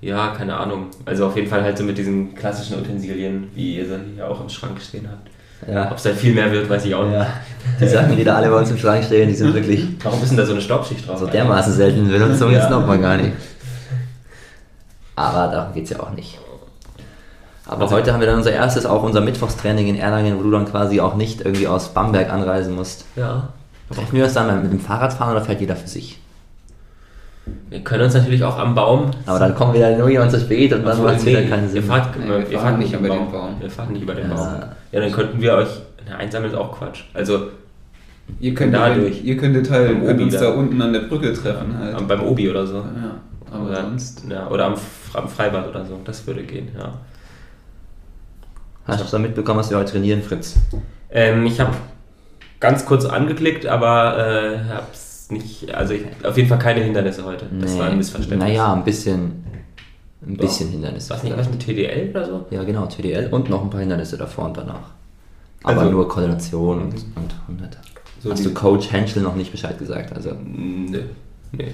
Ja, 0.00 0.28
keine 0.36 0.56
Ahnung. 0.56 0.86
Also 1.04 1.26
auf 1.26 1.36
jeden 1.36 1.48
Fall 1.48 1.62
halt 1.62 1.76
so 1.76 1.84
mit 1.84 1.98
diesen 1.98 2.34
klassischen 2.34 2.78
Utensilien, 2.80 3.50
wie 3.54 3.76
ihr 3.76 3.86
sie 3.86 3.98
hier 4.14 4.28
auch 4.28 4.40
im 4.40 4.48
Schrank 4.48 4.80
stehen 4.80 5.06
habt. 5.10 5.28
Ja. 5.70 5.90
Ob 5.90 5.98
es 5.98 6.04
da 6.04 6.10
viel 6.10 6.32
mehr 6.34 6.50
wird, 6.50 6.70
weiß 6.70 6.86
ich 6.86 6.94
auch 6.94 7.04
nicht. 7.04 7.12
ja. 7.14 7.26
Die 7.78 7.86
Sachen, 7.86 8.16
die 8.16 8.24
da 8.24 8.36
alle 8.36 8.48
bei 8.48 8.56
uns 8.56 8.70
im 8.70 8.78
Schrank 8.78 9.04
stehen, 9.04 9.28
die 9.28 9.34
sind 9.34 9.52
wirklich 9.52 9.86
Warum 10.02 10.22
ist 10.22 10.30
denn 10.30 10.38
da 10.38 10.46
so 10.46 10.52
eine 10.52 10.60
Staubschicht 10.62 11.06
drauf? 11.06 11.18
so 11.18 11.26
dermaßen 11.26 11.74
selten 11.74 12.08
Benutzung, 12.08 12.50
das 12.52 12.62
Ja. 12.62 12.68
glaubt 12.68 12.86
man 12.86 13.02
gar 13.02 13.18
nicht. 13.18 13.32
Aber 15.16 15.48
darum 15.52 15.74
geht 15.74 15.84
es 15.84 15.90
ja 15.90 16.00
auch 16.00 16.12
nicht. 16.12 16.38
Aber 17.66 17.82
Also- 17.82 17.94
heute 17.96 18.12
haben 18.12 18.20
wir 18.20 18.26
dann 18.26 18.38
unser 18.38 18.52
erstes, 18.52 18.86
auch 18.86 19.02
unser 19.02 19.20
Mittwochstraining 19.20 19.86
in 19.86 19.96
Erlangen, 19.96 20.38
wo 20.38 20.42
du 20.42 20.50
dann 20.50 20.64
quasi 20.64 21.00
auch 21.00 21.14
nicht 21.14 21.42
irgendwie 21.42 21.68
aus 21.68 21.92
Bamberg 21.92 22.30
anreisen 22.32 22.74
musst. 22.74 23.04
Ja. 23.16 23.50
Treffen 23.94 24.12
wir 24.16 24.24
uns 24.24 24.34
dann 24.34 24.62
mit 24.62 24.72
dem 24.72 24.80
Fahrrad 24.80 25.12
fahren 25.12 25.32
oder 25.32 25.44
fährt 25.44 25.60
jeder 25.60 25.76
für 25.76 25.88
sich? 25.88 26.19
Wir 27.68 27.80
können 27.80 28.04
uns 28.04 28.14
natürlich 28.14 28.44
auch 28.44 28.58
am 28.58 28.74
Baum. 28.74 29.10
Aber 29.26 29.38
dann 29.38 29.54
kommen 29.54 29.74
wir 29.74 29.80
dann 29.80 29.98
nur 29.98 30.08
jemand 30.08 30.30
zu 30.30 30.38
spät 30.40 30.72
und 30.72 30.84
dann 30.84 31.02
macht 31.02 31.16
es 31.16 31.26
wieder 31.26 31.42
keinen 31.42 31.64
Ihr 31.64 31.68
Sinn. 31.70 31.82
fahrt, 31.84 32.16
Nee, 32.18 32.28
wir 32.28 32.50
wir 32.50 32.58
fahren 32.60 32.78
nicht 32.78 32.92
über 32.92 33.08
den 33.08 33.30
Baum. 33.30 33.56
Wir 33.60 33.70
fahren 33.70 33.92
nicht 33.92 34.02
über 34.02 34.14
den 34.14 34.28
Ja. 34.28 34.34
Baum. 34.36 34.48
Ja, 34.92 35.00
dann 35.00 35.12
könnten 35.12 35.40
wir 35.40 35.54
euch. 35.54 35.68
Na, 36.08 36.16
einsammeln 36.16 36.52
ist 36.52 36.58
auch 36.58 36.76
Quatsch. 36.78 37.02
Also 37.14 37.48
Ihr 38.38 38.54
könntet, 38.54 38.80
Dadurch. 38.80 39.24
ihr 39.24 39.36
könntet 39.36 39.68
halt 39.70 39.90
Am 39.90 40.00
könnt 40.04 40.14
Obi 40.14 40.22
uns 40.24 40.34
da. 40.34 40.40
da 40.40 40.48
unten 40.50 40.80
an 40.80 40.92
der 40.92 41.00
Brücke 41.00 41.32
treffen 41.32 41.76
halt. 41.76 41.94
am, 41.96 42.06
beim 42.06 42.22
Obi 42.22 42.48
oder 42.48 42.64
so. 42.64 42.76
ja, 42.76 43.16
aber 43.50 43.66
oder, 43.66 43.82
sonst. 43.82 44.22
Ja, 44.30 44.46
oder 44.48 44.66
am, 44.66 44.74
am 45.14 45.28
Freibad 45.28 45.66
oder 45.68 45.84
so. 45.84 45.98
Das 46.04 46.24
würde 46.28 46.44
gehen, 46.44 46.68
ja. 46.78 46.92
Hast 48.86 49.02
du 49.02 49.08
schon 49.08 49.22
mitbekommen, 49.22 49.58
was 49.60 49.70
wir 49.70 49.78
heute 49.78 49.92
trainieren, 49.92 50.22
Fritz? 50.22 50.56
Ähm, 51.10 51.44
ich 51.46 51.58
habe 51.60 51.72
ganz 52.60 52.84
kurz 52.86 53.04
angeklickt, 53.04 53.66
aber 53.66 54.18
äh, 54.18 54.58
nicht, 55.30 55.72
also 55.74 55.94
ich, 55.94 56.02
auf 56.24 56.36
jeden 56.36 56.48
Fall 56.48 56.58
keine 56.58 56.80
Hindernisse 56.80 57.24
heute. 57.24 57.46
Das 57.60 57.76
war 57.78 57.86
ein 57.88 57.96
Missverständnis. 57.96 58.48
Naja, 58.48 58.72
ein 58.72 58.84
bisschen, 58.84 59.44
ein 60.26 60.36
Doch. 60.36 60.44
bisschen 60.46 60.70
Hindernisse. 60.70 61.10
War 61.10 61.16
es 61.18 61.22
nicht 61.22 61.36
was 61.36 61.48
mit 61.48 61.60
TDL 61.60 62.10
oder 62.10 62.24
so? 62.26 62.46
Ja, 62.50 62.62
genau, 62.64 62.86
TDL 62.86 63.28
und 63.32 63.48
noch 63.50 63.62
ein 63.62 63.70
paar 63.70 63.80
Hindernisse 63.80 64.16
davor 64.16 64.46
und 64.46 64.56
danach. 64.56 64.90
Aber 65.62 65.80
Also- 65.80 65.90
nur 65.92 66.08
Koordination 66.08 66.82
und, 66.82 66.94
und 66.94 67.34
100. 67.48 67.78
So 68.22 68.30
Hast 68.30 68.44
du 68.44 68.52
Coach 68.52 68.92
Henschel 68.92 69.22
noch 69.22 69.34
nicht 69.34 69.50
Bescheid 69.50 69.78
gesagt? 69.78 70.14
Also 70.14 70.32
Nö. 70.44 71.02
Nee. 71.52 71.72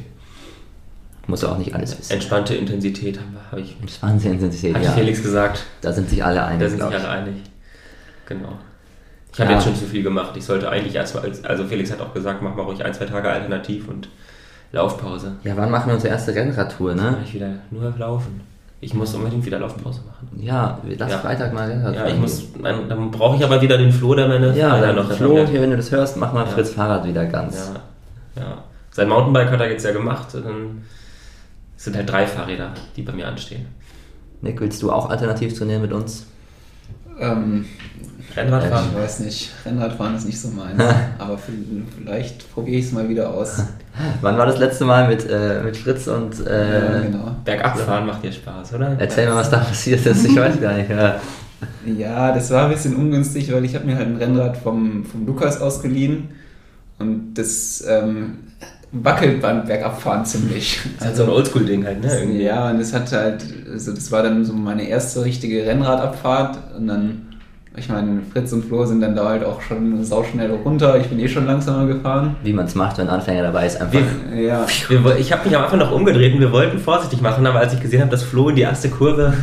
muss 1.27 1.43
auch 1.45 1.59
nicht 1.59 1.75
alles 1.75 1.99
wissen. 1.99 2.13
Entspannte 2.13 2.55
Intensität 2.55 3.19
habe 3.19 3.29
hab 3.51 3.59
ich, 3.59 3.77
Entspannte 3.81 4.29
Intensität, 4.29 4.75
hab 4.77 4.83
ja. 4.83 4.91
ich 4.91 4.95
Felix 4.95 5.23
gesagt. 5.23 5.65
Da 5.81 5.93
sind 5.93 6.09
sich 6.09 6.25
alle 6.25 6.45
einig, 6.45 6.61
Da 6.61 6.69
sind 6.69 6.83
sich 6.83 6.95
alle 6.95 7.09
einig. 7.09 7.35
Genau. 8.27 8.53
Ich 9.37 9.41
habe 9.43 9.51
Ja. 9.51 9.59
jetzt 9.59 9.67
schon 9.67 9.77
zu 9.77 9.85
viel 9.85 10.03
gemacht. 10.03 10.35
Ich 10.35 10.47
sollte 10.47 10.71
eigentlich 10.71 10.95
erstmal, 10.95 11.25
als- 11.25 11.45
also 11.45 11.65
Felix 11.65 11.93
hat 11.93 12.01
auch 12.01 12.15
gesagt, 12.15 12.41
mach 12.41 12.55
mal 12.55 12.63
ruhig 12.63 12.83
ein, 12.83 12.95
zwei 12.95 13.05
Tage 13.05 13.29
alternativ 13.29 13.87
und 13.87 14.09
Laufpause. 14.73 15.33
Ja, 15.45 15.53
wann 15.59 15.71
machen 15.71 15.89
wir 15.89 15.95
unsere 15.95 16.11
erste 16.15 16.35
Rennradtour, 16.35 16.95
ne? 16.95 17.17
mach 17.19 17.23
ich 17.27 17.35
wieder 17.35 17.51
nur 17.71 17.93
laufen. 17.99 18.41
Ich 18.81 18.95
muss 18.95 19.15
unbedingt 19.15 19.45
wieder 19.45 19.59
Laufpause 19.59 20.01
machen. 20.07 20.31
Ja, 20.43 20.79
lass 20.99 21.11
Ja. 21.13 21.19
Freitag 21.19 21.53
mal 21.53 21.69
Rennrad 21.69 21.95
Ja, 21.95 22.07
ich 22.07 22.17
muss, 22.17 22.45
dann, 22.63 22.89
dann 22.89 23.11
brauche 23.11 23.37
ich 23.37 23.45
aber 23.45 23.61
wieder 23.61 23.77
den 23.77 23.93
Flo, 23.93 24.15
der 24.15 24.27
meine 24.27 24.57
Ja, 24.57 24.81
dann 24.81 24.97
noch 24.97 25.13
Flo, 25.13 25.47
hier, 25.47 25.61
wenn 25.61 25.71
du 25.71 25.77
das 25.77 25.91
hörst, 25.91 26.17
mach 26.17 26.33
mal 26.33 26.41
Ja. 26.47 26.47
Fritz 26.47 26.71
Fahrrad 26.71 27.07
wieder 27.07 27.27
ganz. 27.27 27.73
Ja, 28.37 28.43
ja. 28.43 28.65
Sein 28.91 29.09
Mountainbike 29.11 29.51
hat 29.51 29.61
er 29.61 29.71
jetzt 29.71 29.85
ja 29.85 29.93
gemacht. 29.93 30.29
Dann 30.33 30.83
es 31.77 31.85
sind 31.85 31.95
halt 31.95 32.11
drei 32.11 32.27
Fahrräder, 32.27 32.71
die 32.97 33.03
bei 33.03 33.13
mir 33.13 33.29
anstehen. 33.29 33.67
Nick, 34.41 34.61
willst 34.63 34.83
du 34.83 34.91
auch 34.91 35.11
alternativ 35.11 35.59
trainieren 35.59 35.83
mit 35.83 35.93
uns? 35.93 36.27
Ähm, 37.19 37.65
Rennradfahren. 38.37 38.89
ich 38.91 38.99
weiß 38.99 39.21
nicht, 39.21 39.51
Rennradfahren 39.65 40.15
ist 40.17 40.27
nicht 40.27 40.41
so 40.41 40.49
meins. 40.49 40.83
aber 41.19 41.39
vielleicht 41.39 42.53
probiere 42.53 42.79
ich 42.79 42.87
es 42.87 42.93
mal 42.93 43.09
wieder 43.09 43.31
aus. 43.31 43.63
Wann 44.21 44.37
war 44.37 44.47
das 44.47 44.59
letzte 44.59 44.85
Mal 44.85 45.09
mit, 45.09 45.29
äh, 45.29 45.63
mit 45.63 45.77
Fritz 45.77 46.07
und 46.07 46.39
ja, 46.39 47.01
äh, 47.01 47.07
genau. 47.07 47.35
Bergabfahren 47.45 48.07
macht 48.07 48.23
dir 48.23 48.33
Spaß, 48.33 48.75
oder? 48.75 48.97
erzähl 48.99 49.29
mal, 49.29 49.37
was 49.37 49.49
da 49.49 49.59
passiert 49.59 50.05
ist. 50.05 50.25
Ich 50.27 50.37
weiß 50.37 50.61
gar 50.61 50.75
nicht. 50.75 50.91
Ja. 50.91 51.21
Ja, 51.87 52.33
das 52.33 52.51
war 52.51 52.67
ein 52.67 52.73
bisschen 52.73 52.95
ungünstig, 52.95 53.51
weil 53.51 53.65
ich 53.65 53.75
habe 53.75 53.87
mir 53.87 53.97
halt 53.97 54.09
ein 54.09 54.17
Rennrad 54.17 54.59
vom, 54.59 55.07
vom 55.07 55.25
Lukas 55.25 55.59
ausgeliehen 55.59 56.29
und 56.99 57.33
das 57.33 57.83
ähm, 57.89 58.39
wackelt 58.93 59.41
beim 59.41 59.65
Bergabfahren 59.65 60.25
ziemlich. 60.25 60.81
Das 60.99 61.11
ist 61.11 61.17
so 61.17 61.25
ein 61.25 61.29
Oldschool-Ding 61.31 61.85
halt, 61.85 62.03
ne? 62.03 62.19
Irgendwie. 62.19 62.43
Ja, 62.43 62.71
und 62.71 62.79
das 62.79 62.93
hat 62.93 63.11
halt, 63.13 63.45
also 63.71 63.93
das 63.93 64.11
war 64.13 64.23
dann 64.23 64.45
so 64.45 64.53
meine 64.53 64.89
erste 64.89 65.25
richtige 65.25 65.67
Rennradabfahrt 65.67 66.59
und 66.77 66.87
dann, 66.87 67.23
ich 67.77 67.89
meine, 67.89 68.23
Fritz 68.33 68.53
und 68.53 68.65
Flo 68.65 68.87
sind 68.87 69.01
dann 69.03 69.15
da 69.15 69.29
halt 69.29 69.45
auch 69.45 69.61
schon 69.61 70.03
sauschnell 70.03 70.51
runter, 70.51 70.99
ich 70.99 71.09
bin 71.09 71.19
eh 71.19 71.29
schon 71.29 71.47
langsamer 71.47 71.87
gefahren. 71.87 72.37
Wie 72.43 72.53
man 72.53 72.67
es 72.67 72.75
macht, 72.75 72.99
wenn 72.99 73.09
ein 73.09 73.15
Anfänger 73.15 73.43
dabei 73.43 73.67
ist. 73.67 73.81
Einfach. 73.81 74.01
Ja, 74.35 74.67
Wir, 74.89 75.17
ich 75.19 75.33
habe 75.33 75.45
mich 75.47 75.57
am 75.57 75.65
Anfang 75.65 75.81
noch 75.81 75.93
umgedreht 75.93 76.35
und 76.35 76.41
wir 76.41 76.53
wollten 76.53 76.79
vorsichtig 76.79 77.21
machen, 77.21 77.47
aber 77.47 77.59
als 77.61 77.75
ich 77.75 77.81
gesehen 77.81 78.01
habe, 78.01 78.11
dass 78.11 78.23
Flo 78.23 78.49
in 78.49 78.57
die 78.57 78.63
erste 78.63 78.89
Kurve 78.89 79.35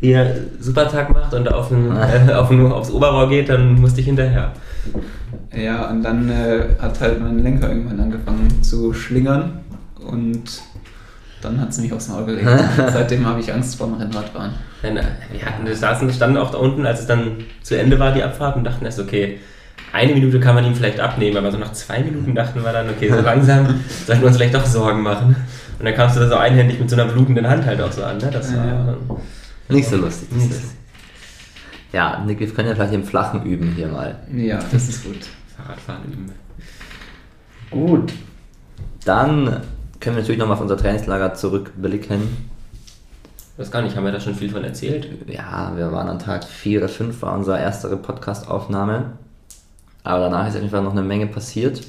hier 0.00 0.48
Supertag 0.60 1.12
macht 1.12 1.32
und 1.34 1.50
auf 1.52 1.68
den, 1.68 1.92
äh, 2.28 2.32
auf 2.32 2.48
den, 2.48 2.66
aufs 2.72 2.90
Oberrohr 2.90 3.28
geht, 3.28 3.48
dann 3.48 3.80
musste 3.80 4.00
ich 4.00 4.06
hinterher. 4.06 4.52
Ja, 5.54 5.88
und 5.90 6.02
dann 6.02 6.28
äh, 6.30 6.64
hat 6.80 7.00
halt 7.00 7.20
mein 7.20 7.42
Lenker 7.42 7.68
irgendwann 7.68 8.00
angefangen 8.00 8.62
zu 8.62 8.92
schlingern 8.92 9.60
und 10.06 10.62
dann 11.42 11.60
hat 11.60 11.70
es 11.70 11.78
mich 11.78 11.92
aufs 11.92 12.08
Maul 12.08 12.24
gelegt. 12.24 12.48
Seitdem 12.76 13.26
habe 13.26 13.40
ich 13.40 13.52
Angst 13.52 13.76
vor 13.76 13.86
dem 13.86 13.96
Rennradfahren. 13.96 14.52
Äh, 14.82 14.94
wir 14.94 15.46
hatten, 15.46 15.66
wir 15.66 15.76
saßen, 15.76 16.10
standen 16.12 16.36
auch 16.36 16.50
da 16.50 16.58
unten, 16.58 16.86
als 16.86 17.00
es 17.00 17.06
dann 17.06 17.38
zu 17.62 17.78
Ende 17.78 17.98
war, 17.98 18.12
die 18.12 18.22
Abfahrt, 18.22 18.56
und 18.56 18.64
dachten 18.64 18.84
erst, 18.84 19.00
okay, 19.00 19.38
eine 19.92 20.12
Minute 20.12 20.40
kann 20.40 20.54
man 20.54 20.64
ihm 20.64 20.74
vielleicht 20.74 21.00
abnehmen, 21.00 21.36
aber 21.36 21.50
so 21.52 21.58
nach 21.58 21.72
zwei 21.72 22.00
Minuten 22.00 22.34
dachten 22.34 22.62
wir 22.62 22.72
dann, 22.72 22.88
okay, 22.90 23.10
so 23.10 23.20
langsam 23.22 23.80
sollten 24.06 24.22
wir 24.22 24.28
uns 24.28 24.36
vielleicht 24.36 24.54
doch 24.54 24.66
Sorgen 24.66 25.02
machen. 25.02 25.36
Und 25.78 25.84
dann 25.84 25.94
kamst 25.94 26.16
du 26.16 26.20
da 26.20 26.28
so 26.28 26.36
einhändig 26.36 26.80
mit 26.80 26.88
so 26.88 26.96
einer 26.96 27.10
blutenden 27.10 27.48
Hand 27.48 27.64
halt 27.66 27.80
auch 27.80 27.92
so 27.92 28.02
an. 28.02 28.18
Ne? 28.18 28.30
Das 28.32 28.54
war, 28.56 28.66
Ja. 28.66 28.96
Nicht 29.68 29.88
so 29.88 29.96
lustig. 29.96 30.30
Nicht 30.32 30.50
Das 30.50 30.58
ist. 30.58 30.76
Ja, 31.92 32.22
Nick, 32.26 32.40
wir 32.40 32.48
können 32.48 32.68
ja 32.68 32.74
vielleicht 32.74 32.92
im 32.92 33.04
Flachen 33.04 33.44
üben 33.44 33.72
hier 33.74 33.88
mal. 33.88 34.16
Ja, 34.32 34.58
das 34.70 34.88
ist 34.88 35.04
gut. 35.04 35.20
Fahrradfahren 35.56 36.04
üben. 36.04 36.32
Gut. 37.70 38.12
Dann 39.04 39.62
können 40.00 40.16
wir 40.16 40.22
natürlich 40.22 40.38
nochmal 40.38 40.56
auf 40.56 40.62
unser 40.62 40.76
Trainingslager 40.76 41.34
zurückblicken. 41.34 42.22
Ich 43.52 43.58
weiß 43.60 43.70
gar 43.70 43.82
nicht, 43.82 43.96
haben 43.96 44.04
wir 44.04 44.12
da 44.12 44.20
schon 44.20 44.34
viel 44.34 44.50
von 44.50 44.64
erzählt? 44.64 45.08
Ja, 45.26 45.72
wir 45.76 45.90
waren 45.90 46.08
an 46.08 46.18
Tag 46.18 46.44
4 46.44 46.80
oder 46.80 46.88
5, 46.88 47.22
war 47.22 47.32
unsere 47.34 47.58
erste 47.58 47.96
Podcast-Aufnahme. 47.96 49.12
Aber 50.04 50.24
danach 50.24 50.46
ist 50.46 50.54
auf 50.54 50.60
jeden 50.60 50.70
Fall 50.70 50.82
noch 50.82 50.92
eine 50.92 51.02
Menge 51.02 51.26
passiert. 51.26 51.82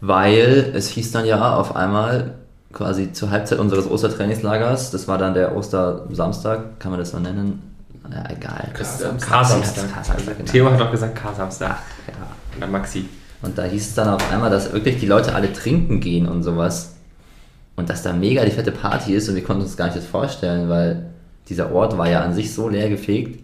Weil 0.00 0.72
es 0.74 0.88
hieß 0.88 1.12
dann 1.12 1.26
ja 1.26 1.54
auf 1.54 1.76
einmal, 1.76 2.34
quasi 2.72 3.12
zur 3.12 3.30
Halbzeit 3.30 3.58
unseres 3.58 3.88
Ostertrainingslagers, 3.88 4.90
das 4.90 5.06
war 5.06 5.18
dann 5.18 5.34
der 5.34 5.54
Ostersamstag, 5.54 6.80
kann 6.80 6.90
man 6.90 6.98
das 6.98 7.10
so 7.10 7.18
nennen? 7.18 7.71
Ja, 8.10 8.24
egal. 8.30 8.68
Genau. 10.36 10.50
Theo 10.50 10.70
hat 10.70 10.80
doch 10.80 10.90
gesagt 10.90 11.14
K-Samstag. 11.14 11.78
Ja. 12.08 12.14
Und 12.54 12.60
dann 12.60 12.70
Maxi. 12.70 13.08
Und 13.42 13.58
da 13.58 13.64
hieß 13.64 13.88
es 13.88 13.94
dann 13.94 14.08
auf 14.08 14.32
einmal, 14.32 14.50
dass 14.50 14.72
wirklich 14.72 14.98
die 14.98 15.06
Leute 15.06 15.34
alle 15.34 15.52
trinken 15.52 16.00
gehen 16.00 16.28
und 16.28 16.42
sowas. 16.42 16.94
Und 17.76 17.88
dass 17.88 18.02
da 18.02 18.12
mega 18.12 18.44
die 18.44 18.50
fette 18.50 18.70
Party 18.70 19.14
ist 19.14 19.28
und 19.28 19.34
wir 19.34 19.42
konnten 19.42 19.62
uns 19.62 19.76
gar 19.76 19.86
nicht 19.86 19.96
das 19.96 20.06
vorstellen, 20.06 20.68
weil 20.68 21.06
dieser 21.48 21.72
Ort 21.72 21.96
war 21.98 22.08
ja 22.08 22.20
an 22.20 22.34
sich 22.34 22.52
so 22.52 22.68
leer 22.68 22.88
gefegt. 22.88 23.40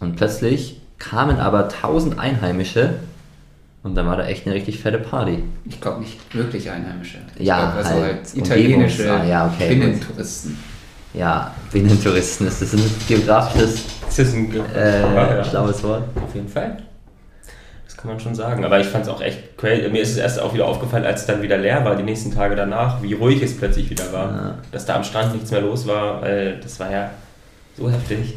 Und 0.00 0.16
plötzlich 0.16 0.80
kamen 0.98 1.38
aber 1.38 1.68
tausend 1.68 2.18
Einheimische 2.18 2.94
und 3.82 3.94
dann 3.94 4.06
war 4.06 4.16
da 4.16 4.26
echt 4.26 4.46
eine 4.46 4.54
richtig 4.54 4.78
fette 4.80 4.98
Party. 4.98 5.42
Ich 5.66 5.80
glaube 5.80 6.00
nicht 6.00 6.34
wirklich 6.34 6.70
Einheimische. 6.70 7.18
Ich 7.36 7.46
Ja, 7.46 7.72
glaub, 7.72 7.76
also 7.76 7.90
halt 7.90 8.04
halt 8.04 8.36
italienische 8.36 9.12
ah, 9.12 9.24
ja, 9.24 9.46
okay, 9.46 9.68
Binnentouristen. 9.74 10.56
Ja, 11.14 11.54
Binnentouristen 11.72 12.46
ist 12.48 12.60
das 12.60 12.72
ein 12.72 12.82
geografisches 13.06 13.84
Das 14.04 14.18
ist 14.18 14.34
ein 14.34 14.52
äh, 14.74 15.00
ja, 15.00 15.44
schlaues 15.44 15.82
Wort. 15.84 16.02
Auf 16.16 16.34
jeden 16.34 16.48
Fall. 16.48 16.76
Das 17.86 17.96
kann 17.96 18.10
man 18.10 18.18
schon 18.18 18.34
sagen. 18.34 18.64
Aber 18.64 18.80
ich 18.80 18.88
fand 18.88 19.04
es 19.04 19.10
auch 19.10 19.20
echt 19.20 19.56
crazy. 19.56 19.88
Mir 19.88 20.02
ist 20.02 20.10
es 20.10 20.16
erst 20.16 20.40
auch 20.40 20.52
wieder 20.54 20.66
aufgefallen, 20.66 21.04
als 21.04 21.20
es 21.20 21.26
dann 21.26 21.40
wieder 21.40 21.56
leer 21.56 21.84
war, 21.84 21.94
die 21.94 22.02
nächsten 22.02 22.34
Tage 22.34 22.56
danach, 22.56 23.00
wie 23.00 23.14
ruhig 23.14 23.40
es 23.42 23.56
plötzlich 23.56 23.88
wieder 23.90 24.12
war. 24.12 24.32
Ja. 24.32 24.58
Dass 24.72 24.86
da 24.86 24.96
am 24.96 25.04
Strand 25.04 25.32
nichts 25.32 25.52
mehr 25.52 25.60
los 25.60 25.86
war, 25.86 26.20
weil 26.20 26.58
das 26.60 26.80
war 26.80 26.90
ja 26.90 27.10
so 27.78 27.88
heftig. 27.88 28.34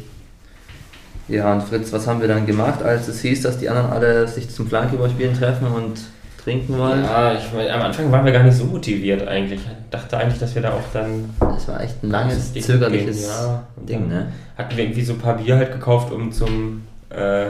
Ja, 1.26 1.52
und 1.52 1.62
Fritz, 1.62 1.92
was 1.92 2.06
haben 2.06 2.20
wir 2.20 2.28
dann 2.28 2.46
gemacht, 2.46 2.82
als 2.82 3.08
es 3.08 3.20
hieß, 3.20 3.42
dass 3.42 3.58
die 3.58 3.68
anderen 3.68 3.90
alle 3.90 4.26
sich 4.28 4.48
zum 4.48 4.68
Flankeballspielen 4.68 5.34
treffen 5.34 5.66
und 5.66 6.00
trinken 6.48 6.78
wollen? 6.78 7.04
Ja, 7.04 7.34
ich, 7.34 7.52
mein, 7.52 7.68
am 7.68 7.82
Anfang 7.82 8.10
waren 8.10 8.24
wir 8.24 8.32
gar 8.32 8.42
nicht 8.42 8.56
so 8.56 8.64
motiviert 8.64 9.28
eigentlich. 9.28 9.60
Ich 9.60 9.90
dachte 9.90 10.16
eigentlich, 10.16 10.38
dass 10.38 10.54
wir 10.54 10.62
da 10.62 10.72
auch 10.72 10.82
dann 10.94 11.28
Das 11.38 11.68
war 11.68 11.82
echt 11.82 12.02
ein 12.02 12.10
langes, 12.10 12.52
Ding 12.52 12.62
zögerliches 12.62 13.18
gehen, 13.18 13.28
ja. 13.28 13.62
Ding, 13.76 14.08
ne? 14.08 14.32
Hatten 14.56 14.76
wir 14.76 14.84
irgendwie 14.84 15.02
so 15.02 15.12
ein 15.12 15.18
paar 15.18 15.36
Bier 15.36 15.56
halt 15.56 15.72
gekauft, 15.72 16.10
um 16.10 16.32
zum 16.32 16.86
äh, 17.10 17.46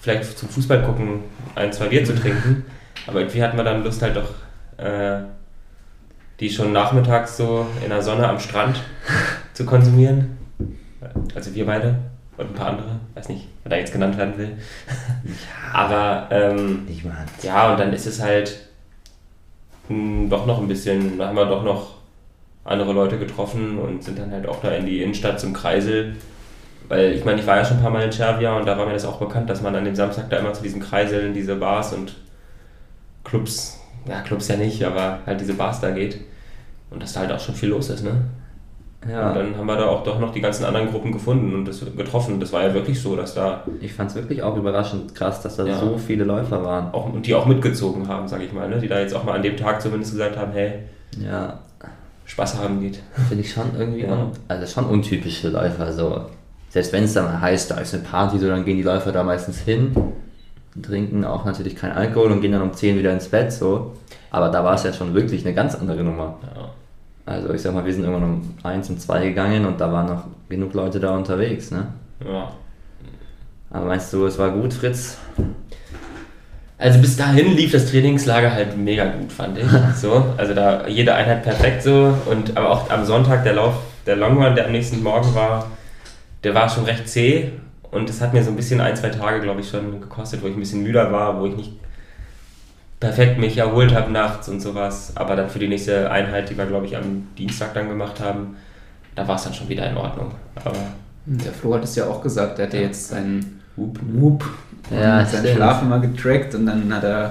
vielleicht 0.00 0.38
zum 0.38 0.48
Fußball 0.48 0.82
gucken 0.82 1.20
ein, 1.54 1.72
zwei 1.72 1.88
Bier 1.88 2.04
zu 2.04 2.14
trinken. 2.14 2.64
Aber 3.06 3.20
irgendwie 3.20 3.42
hatten 3.42 3.56
wir 3.56 3.64
dann 3.64 3.84
Lust 3.84 4.00
halt 4.00 4.16
doch 4.16 4.30
äh, 4.78 5.22
die 6.40 6.48
schon 6.48 6.72
nachmittags 6.72 7.36
so 7.36 7.66
in 7.82 7.90
der 7.90 8.02
Sonne 8.02 8.26
am 8.26 8.40
Strand 8.40 8.80
zu 9.52 9.66
konsumieren. 9.66 10.38
Also 11.34 11.54
wir 11.54 11.66
beide 11.66 11.96
und 12.36 12.46
ein 12.46 12.54
paar 12.54 12.68
andere, 12.68 13.00
weiß 13.14 13.28
nicht, 13.28 13.48
wer 13.62 13.70
da 13.70 13.76
jetzt 13.76 13.92
genannt 13.92 14.16
werden 14.18 14.36
will. 14.38 14.56
Aber 15.72 16.28
ähm, 16.30 16.84
Niemand. 16.86 17.30
ja, 17.42 17.72
und 17.72 17.78
dann 17.80 17.92
ist 17.92 18.06
es 18.06 18.20
halt 18.20 18.68
mh, 19.88 20.28
doch 20.28 20.46
noch 20.46 20.60
ein 20.60 20.68
bisschen, 20.68 21.18
da 21.18 21.28
haben 21.28 21.36
wir 21.36 21.46
doch 21.46 21.62
noch 21.64 21.94
andere 22.64 22.92
Leute 22.92 23.18
getroffen 23.18 23.78
und 23.78 24.02
sind 24.02 24.18
dann 24.18 24.30
halt 24.32 24.48
auch 24.48 24.60
da 24.60 24.70
in 24.70 24.86
die 24.86 25.02
Innenstadt 25.02 25.38
zum 25.38 25.52
Kreisel. 25.52 26.16
Weil 26.88 27.12
ich 27.12 27.24
meine, 27.24 27.40
ich 27.40 27.46
war 27.46 27.56
ja 27.56 27.64
schon 27.64 27.78
ein 27.78 27.82
paar 27.82 27.90
Mal 27.90 28.02
in 28.04 28.12
Cervia 28.12 28.56
und 28.56 28.66
da 28.66 28.76
war 28.76 28.86
mir 28.86 28.92
das 28.92 29.04
auch 29.04 29.18
bekannt, 29.18 29.48
dass 29.48 29.62
man 29.62 29.74
an 29.74 29.84
dem 29.84 29.94
Samstag 29.94 30.28
da 30.30 30.38
immer 30.38 30.52
zu 30.52 30.62
diesen 30.62 30.80
Kreiseln, 30.82 31.32
diese 31.34 31.56
Bars 31.56 31.92
und 31.92 32.14
Clubs, 33.24 33.80
ja, 34.06 34.20
Clubs 34.20 34.48
ja 34.48 34.56
nicht, 34.56 34.84
aber 34.84 35.20
halt 35.24 35.40
diese 35.40 35.54
Bars 35.54 35.80
da 35.80 35.90
geht. 35.90 36.20
Und 36.90 37.02
dass 37.02 37.14
da 37.14 37.20
halt 37.20 37.32
auch 37.32 37.40
schon 37.40 37.54
viel 37.54 37.70
los 37.70 37.88
ist, 37.90 38.04
ne? 38.04 38.24
Ja, 39.10 39.28
Und 39.30 39.36
dann 39.36 39.56
haben 39.58 39.66
wir 39.66 39.76
da 39.76 39.86
auch 39.86 40.02
doch 40.02 40.18
noch 40.18 40.32
die 40.32 40.40
ganzen 40.40 40.64
anderen 40.64 40.90
Gruppen 40.90 41.12
gefunden 41.12 41.54
und 41.54 41.66
das 41.66 41.80
getroffen. 41.96 42.40
Das 42.40 42.52
war 42.52 42.62
ja 42.62 42.72
wirklich 42.74 43.00
so, 43.02 43.16
dass 43.16 43.34
da 43.34 43.64
ich 43.80 43.92
fand 43.92 44.10
es 44.10 44.16
wirklich 44.16 44.42
auch 44.42 44.56
überraschend 44.56 45.14
krass, 45.14 45.42
dass 45.42 45.56
da 45.56 45.66
Ja. 45.66 45.78
so 45.78 45.98
viele 45.98 46.24
Läufer 46.24 46.64
waren. 46.64 46.92
auch, 46.92 47.12
und 47.12 47.26
die 47.26 47.34
auch 47.34 47.46
mitgezogen 47.46 48.08
haben, 48.08 48.26
sag 48.28 48.40
ich 48.42 48.52
mal, 48.52 48.68
ne? 48.68 48.78
Die 48.78 48.88
da 48.88 48.98
jetzt 49.00 49.14
auch 49.14 49.24
mal 49.24 49.32
an 49.36 49.42
dem 49.42 49.56
Tag 49.56 49.82
zumindest 49.82 50.12
gesagt 50.12 50.36
haben, 50.38 50.52
hey, 50.52 50.80
Ja, 51.20 51.58
Spaß 52.26 52.58
haben 52.58 52.80
geht. 52.80 53.00
finde 53.28 53.42
ich 53.44 53.52
schon 53.52 53.66
irgendwie, 53.78 54.02
Ja. 54.04 54.30
also 54.48 54.66
schon 54.66 54.86
untypisch 54.86 55.40
für 55.42 55.48
Läufer. 55.48 55.92
So. 55.92 56.22
Selbst 56.70 56.92
wenn 56.92 57.04
es 57.04 57.12
dann 57.12 57.26
mal 57.26 57.40
heißt, 57.40 57.70
da 57.70 57.76
ist 57.76 57.94
eine 57.94 58.02
Party, 58.02 58.38
so 58.38 58.48
dann 58.48 58.64
gehen 58.64 58.76
die 58.78 58.82
Läufer 58.82 59.12
da 59.12 59.22
meistens 59.22 59.58
hin, 59.60 59.94
trinken 60.82 61.24
auch 61.24 61.44
natürlich 61.44 61.76
keinen 61.76 61.92
Alkohol 61.92 62.32
und 62.32 62.40
gehen 62.40 62.52
dann 62.52 62.62
um 62.62 62.72
10 62.72 62.98
wieder 62.98 63.12
ins 63.12 63.28
Bett. 63.28 63.52
so. 63.52 63.92
Aber 64.30 64.48
da 64.48 64.64
war 64.64 64.74
es 64.74 64.82
ja 64.82 64.92
schon 64.92 65.14
wirklich 65.14 65.44
eine 65.44 65.54
ganz 65.54 65.74
andere 65.76 66.02
Nummer. 66.02 66.38
Ja. 66.56 66.70
Also 67.26 67.52
ich 67.54 67.62
sag 67.62 67.72
mal, 67.72 67.84
wir 67.84 67.92
sind 67.92 68.04
irgendwann 68.04 68.24
um 68.24 68.54
1 68.62 68.90
und 68.90 69.00
2 69.00 69.28
gegangen 69.28 69.64
und 69.64 69.80
da 69.80 69.90
waren 69.90 70.06
noch 70.06 70.24
genug 70.48 70.74
Leute 70.74 71.00
da 71.00 71.16
unterwegs. 71.16 71.70
Ne? 71.70 71.86
ja. 72.24 72.52
Aber 73.70 73.86
meinst 73.86 74.12
du, 74.12 74.24
es 74.26 74.38
war 74.38 74.50
gut, 74.50 74.72
Fritz? 74.72 75.18
Also 76.78 77.00
bis 77.00 77.16
dahin 77.16 77.56
lief 77.56 77.72
das 77.72 77.90
Trainingslager 77.90 78.52
halt 78.52 78.76
mega 78.76 79.04
gut, 79.06 79.32
fand 79.32 79.58
ich. 79.58 79.64
So, 79.96 80.24
also 80.36 80.54
da 80.54 80.86
jede 80.86 81.14
Einheit 81.14 81.42
perfekt 81.42 81.82
so 81.82 82.16
und 82.30 82.56
aber 82.56 82.70
auch 82.70 82.90
am 82.90 83.04
Sonntag 83.04 83.42
der 83.42 83.54
Lauf, 83.54 83.74
der 84.06 84.16
Long 84.16 84.42
Run, 84.42 84.54
der 84.54 84.66
am 84.66 84.72
nächsten 84.72 85.02
Morgen 85.02 85.34
war, 85.34 85.70
der 86.44 86.54
war 86.54 86.68
schon 86.68 86.84
recht 86.84 87.08
zäh 87.08 87.50
und 87.90 88.08
es 88.10 88.20
hat 88.20 88.32
mir 88.32 88.44
so 88.44 88.50
ein 88.50 88.56
bisschen 88.56 88.80
ein, 88.80 88.94
zwei 88.96 89.08
Tage, 89.08 89.40
glaube 89.40 89.60
ich, 89.60 89.68
schon 89.68 90.00
gekostet, 90.00 90.42
wo 90.42 90.46
ich 90.46 90.54
ein 90.54 90.60
bisschen 90.60 90.82
müder 90.82 91.10
war, 91.10 91.40
wo 91.40 91.46
ich 91.46 91.56
nicht 91.56 91.72
perfekt 93.04 93.38
mich 93.38 93.56
erholt 93.58 93.94
habe 93.94 94.10
nachts 94.10 94.48
und 94.48 94.60
sowas. 94.60 95.12
Aber 95.14 95.36
dann 95.36 95.48
für 95.50 95.58
die 95.58 95.68
nächste 95.68 96.10
Einheit, 96.10 96.50
die 96.50 96.56
wir, 96.56 96.66
glaube 96.66 96.86
ich, 96.86 96.96
am 96.96 97.26
Dienstag 97.36 97.74
dann 97.74 97.88
gemacht 97.88 98.20
haben, 98.20 98.56
da 99.14 99.26
war 99.28 99.36
es 99.36 99.44
dann 99.44 99.54
schon 99.54 99.68
wieder 99.68 99.88
in 99.88 99.96
Ordnung. 99.96 100.32
Aber 100.64 100.76
Der 101.26 101.52
Flo 101.52 101.74
hat 101.74 101.84
es 101.84 101.94
ja 101.96 102.06
auch 102.06 102.22
gesagt, 102.22 102.58
der 102.58 102.66
hatte 102.66 102.78
jetzt 102.78 103.08
seinen 103.08 103.60
Whoop. 103.76 103.98
Whoop 104.12 104.44
Ja, 104.90 105.20
und 105.20 105.28
seinen 105.28 105.40
stimmt. 105.40 105.56
Schlaf 105.56 105.82
immer 105.82 105.98
getrackt 106.00 106.54
und 106.54 106.66
dann 106.66 106.92
hat 106.94 107.04
er, 107.04 107.30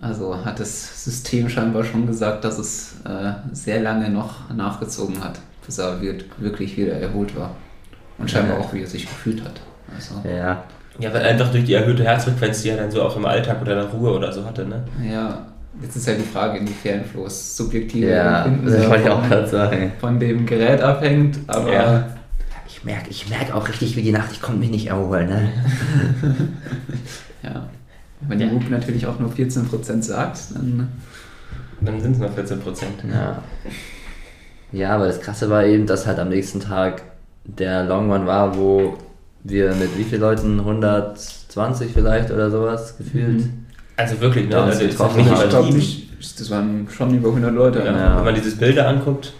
also 0.00 0.44
hat 0.44 0.60
das 0.60 1.04
System 1.04 1.48
scheinbar 1.48 1.84
schon 1.84 2.06
gesagt, 2.06 2.44
dass 2.44 2.58
es 2.58 2.96
äh, 3.04 3.32
sehr 3.52 3.80
lange 3.80 4.08
noch 4.10 4.50
nachgezogen 4.54 5.22
hat, 5.22 5.38
bis 5.66 5.78
er 5.78 6.00
wird, 6.00 6.24
wirklich 6.38 6.76
wieder 6.76 6.94
erholt 6.94 7.36
war. 7.36 7.50
Und 8.18 8.30
scheinbar 8.30 8.58
auch, 8.60 8.72
wie 8.72 8.82
er 8.82 8.86
sich 8.86 9.06
gefühlt 9.06 9.42
hat. 9.44 9.60
Also, 9.94 10.28
Ja. 10.28 10.62
Ja, 10.98 11.12
weil 11.12 11.22
einfach 11.22 11.50
durch 11.50 11.64
die 11.64 11.74
erhöhte 11.74 12.04
Herzfrequenz, 12.04 12.62
die 12.62 12.68
er 12.70 12.76
dann 12.76 12.90
so 12.90 13.02
auch 13.02 13.16
im 13.16 13.24
Alltag 13.26 13.60
oder 13.62 13.72
in 13.72 13.78
der 13.78 13.88
Ruhe 13.88 14.12
oder 14.12 14.32
so 14.32 14.44
hatte, 14.44 14.64
ne? 14.64 14.84
ja, 15.10 15.46
jetzt 15.82 15.96
ist 15.96 16.06
ja 16.06 16.14
die 16.14 16.22
Frage, 16.22 16.58
inwiefern 16.58 17.04
Flo's 17.04 17.56
subjektive 17.56 18.08
Ja, 18.10 18.44
Empfinden 18.44 18.72
das 18.72 18.88
wollte 18.88 19.02
ich 19.04 19.10
auch 19.10 19.28
gerade 19.28 19.48
sagen. 19.48 19.92
von 20.00 20.20
dem 20.20 20.46
Gerät 20.46 20.80
abhängt, 20.80 21.38
aber 21.48 21.72
Ja. 21.72 22.08
Ich 22.66 22.84
merke 22.84 23.10
ich 23.10 23.28
merk 23.30 23.54
auch 23.54 23.68
richtig, 23.68 23.96
wie 23.96 24.02
die 24.02 24.12
Nacht, 24.12 24.30
ich 24.32 24.40
konnte 24.42 24.60
mich 24.60 24.70
nicht 24.70 24.86
erholen. 24.88 25.28
Ne? 25.28 25.48
ja. 27.42 27.66
Wenn 28.28 28.38
die. 28.38 28.50
Whoop 28.50 28.70
natürlich 28.70 29.06
auch 29.06 29.18
nur 29.18 29.30
14% 29.30 30.02
sagt, 30.02 30.38
dann 30.54 30.88
Dann 31.80 32.00
sind 32.00 32.12
es 32.12 32.18
noch 32.18 32.32
14 32.32 32.60
Prozent. 32.60 33.04
Ja. 33.12 33.42
Ja, 34.72 34.94
aber 34.94 35.06
das 35.06 35.20
Krasse 35.20 35.48
war 35.50 35.64
eben, 35.64 35.86
dass 35.86 36.06
halt 36.06 36.18
am 36.18 36.28
nächsten 36.30 36.60
Tag 36.60 37.02
der 37.44 37.84
Long 37.84 38.10
Run 38.10 38.26
war, 38.26 38.56
wo 38.56 38.96
wir 39.44 39.74
mit 39.74 39.96
wie 39.96 40.04
vielen 40.04 40.20
Leuten? 40.22 40.58
120 40.60 41.92
vielleicht 41.92 42.30
oder 42.30 42.50
sowas 42.50 42.96
gefühlt. 42.96 43.40
Mhm. 43.44 43.64
Also 43.96 44.20
wirklich, 44.20 44.46
ne? 44.48 44.52
Ja, 44.56 44.64
Also 44.64 44.84
das 44.86 44.92
ist 44.94 45.16
nicht 45.16 45.32
ich 45.44 45.48
glaube 45.50 45.72
nicht, 45.72 46.40
das 46.40 46.50
waren 46.50 46.88
schon 46.90 47.14
über 47.14 47.28
100 47.28 47.54
Leute. 47.54 47.78
Ja. 47.80 47.84
Ja. 47.96 48.16
Wenn 48.16 48.24
man 48.24 48.34
dieses 48.34 48.56
Bilder 48.56 48.88
anguckt, 48.88 49.32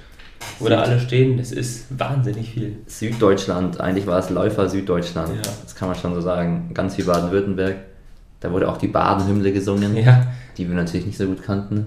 wo 0.60 0.68
da 0.68 0.82
alle 0.82 1.00
stehen, 1.00 1.38
das 1.38 1.50
ist 1.50 1.86
wahnsinnig 1.98 2.50
viel. 2.50 2.76
Süddeutschland, 2.86 3.80
eigentlich 3.80 4.06
war 4.06 4.18
es 4.18 4.30
Läufer 4.30 4.68
Süddeutschland. 4.68 5.30
Ja. 5.34 5.42
Das 5.62 5.74
kann 5.74 5.88
man 5.88 5.96
schon 5.96 6.14
so 6.14 6.20
sagen. 6.20 6.70
Ganz 6.74 6.96
wie 6.98 7.02
Baden-Württemberg. 7.02 7.76
Da 8.40 8.52
wurde 8.52 8.68
auch 8.68 8.76
die 8.76 8.88
Baden-Hymne 8.88 9.52
gesungen, 9.52 9.96
Ja. 9.96 10.26
die 10.58 10.68
wir 10.68 10.76
natürlich 10.76 11.06
nicht 11.06 11.18
so 11.18 11.26
gut 11.26 11.42
kannten. 11.42 11.86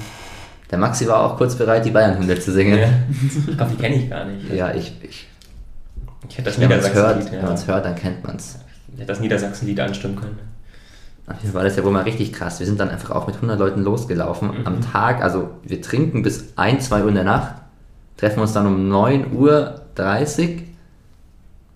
Der 0.72 0.80
Maxi 0.80 1.08
war 1.08 1.22
auch 1.24 1.38
kurz 1.38 1.56
bereit, 1.56 1.86
die 1.86 1.92
Bayern-Hymne 1.92 2.38
zu 2.40 2.52
singen. 2.52 2.80
ja. 2.80 2.90
Aber 3.58 3.70
die 3.70 3.78
kenne 3.78 3.96
ich 3.96 4.10
gar 4.10 4.26
nicht. 4.26 4.52
Ja, 4.54 4.74
ich, 4.74 4.92
ich 5.04 5.28
Ich 6.30 6.38
hätte 6.38 6.50
das 6.50 6.60
wenn 6.60 6.70
man 6.70 6.80
es 6.80 6.94
hört, 6.94 7.32
ja. 7.32 7.80
dann 7.80 7.96
kennt 7.96 8.24
man 8.26 8.36
es. 8.36 8.58
Ich 8.94 9.00
hätte 9.00 9.08
das 9.08 9.20
Niedersachsen-Lied 9.20 9.80
anstimmen 9.80 10.16
können. 10.16 10.40
Fall 11.28 11.54
war 11.54 11.64
das 11.64 11.76
ja 11.76 11.84
wohl 11.84 11.92
mal 11.92 12.04
richtig 12.04 12.32
krass. 12.32 12.60
Wir 12.60 12.66
sind 12.66 12.80
dann 12.80 12.90
einfach 12.90 13.12
auch 13.12 13.28
mit 13.28 13.36
100 13.36 13.60
Leuten 13.60 13.84
losgelaufen. 13.84 14.60
Mhm. 14.60 14.68
Am 14.68 14.82
Tag, 14.82 15.22
also 15.22 15.50
wir 15.64 15.82
trinken 15.82 16.24
bis 16.24 16.54
1, 16.56 16.88
2 16.88 17.02
Uhr 17.04 17.10
in 17.10 17.16
der 17.16 17.26
Nacht, 17.26 17.56
treffen 18.16 18.40
uns 18.40 18.54
dann 18.54 18.66
um 18.66 18.88
9 18.88 19.34
Uhr 19.34 19.82
30 19.96 20.64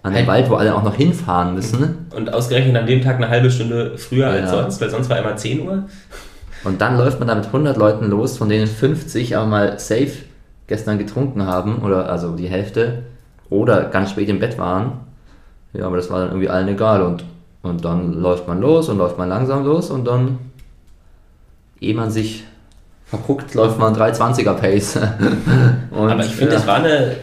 an 0.04 0.14
dem. 0.14 0.26
Wald, 0.26 0.50
wo 0.50 0.56
alle 0.56 0.74
auch 0.74 0.84
noch 0.84 0.96
hinfahren 0.96 1.54
müssen. 1.54 2.08
Und 2.16 2.34
ausgerechnet 2.34 2.76
an 2.76 2.88
dem 2.88 3.02
Tag 3.02 3.18
eine 3.18 3.30
halbe 3.30 3.52
Stunde 3.52 3.98
früher 3.98 4.28
als 4.28 4.52
Ja. 4.52 4.62
sonst, 4.64 4.82
weil 4.82 4.90
sonst 4.90 5.10
war 5.10 5.20
immer 5.20 5.36
10 5.36 5.68
Uhr. 5.68 5.84
Und 6.64 6.82
dann 6.82 6.98
läuft 6.98 7.20
man 7.20 7.28
da 7.28 7.36
mit 7.36 7.46
100 7.46 7.78
Leuten 7.78 8.10
los, 8.10 8.38
von 8.38 8.50
denen 8.50 8.68
50 8.68 9.36
aber 9.36 9.48
mal 9.48 9.80
safe 9.80 10.12
gestern 10.68 10.98
getrunken 10.98 11.46
haben, 11.46 11.80
oder 11.80 12.10
also 12.10 12.36
die 12.36 12.48
Hälfte, 12.48 13.04
oder 13.52 13.84
ganz 13.86 14.10
spät 14.12 14.28
im 14.30 14.40
Bett 14.40 14.58
waren. 14.58 14.94
Ja, 15.74 15.86
aber 15.86 15.98
das 15.98 16.10
war 16.10 16.20
dann 16.22 16.30
irgendwie 16.30 16.50
allen 16.50 16.68
egal. 16.70 17.04
Und, 17.04 17.24
und 17.62 17.86
dann 17.86 18.14
läuft 18.14 18.48
man 18.48 18.60
los 18.60 18.90
und 18.90 18.98
läuft 18.98 19.18
man 19.20 19.30
langsam 19.30 19.64
los 19.64 19.92
und 19.92 20.06
dann, 20.06 20.40
ehe 21.80 21.94
man 21.94 22.10
sich 22.10 22.44
verguckt, 23.06 23.54
läuft 23.54 23.78
man 23.78 23.94
320er 23.96 24.54
Pace. 24.56 24.96
und, 25.92 26.10
Aber 26.10 26.24
ich 26.26 26.32
finde, 26.32 26.54
ja. 26.54 26.58
das 26.58 26.68
war 26.68 26.78
eine 26.78 27.18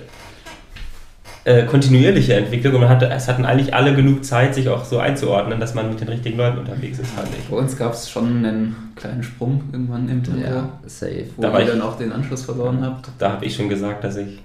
äh, 1.44 1.64
kontinuierliche 1.64 2.34
Entwicklung 2.34 2.74
und 2.74 2.80
man 2.82 2.90
hatte, 2.90 3.08
es 3.08 3.26
hatten 3.26 3.44
eigentlich 3.46 3.72
alle 3.74 3.94
genug 3.94 4.22
Zeit, 4.24 4.54
sich 4.54 4.68
auch 4.68 4.84
so 4.84 4.98
einzuordnen, 4.98 5.58
dass 5.60 5.74
man 5.74 5.88
mit 5.88 6.00
den 6.00 6.08
richtigen 6.08 6.36
Leuten 6.36 6.58
unterwegs 6.58 6.98
ist, 6.98 7.10
fand 7.12 7.28
ich. 7.38 7.44
Bei 7.48 7.56
uns 7.56 7.76
gab 7.76 7.94
es 7.94 8.10
schon 8.10 8.44
einen 8.44 8.92
kleinen 8.96 9.22
Sprung 9.22 9.62
irgendwann 9.72 10.08
im 10.10 10.22
Tempo, 10.22 10.40
Ja, 10.40 10.68
safe. 10.86 11.24
wo 11.36 11.42
Da 11.42 11.52
ihr 11.54 11.60
ich- 11.64 11.70
dann 11.70 11.80
auch 11.82 11.96
den 11.96 12.12
Anschluss 12.12 12.44
verloren 12.44 12.80
habt. 12.84 13.08
Da 13.18 13.32
habe 13.32 13.44
ich 13.46 13.54
schon 13.56 13.68
gesagt, 13.70 14.04
dass 14.04 14.16
ich 14.16 14.40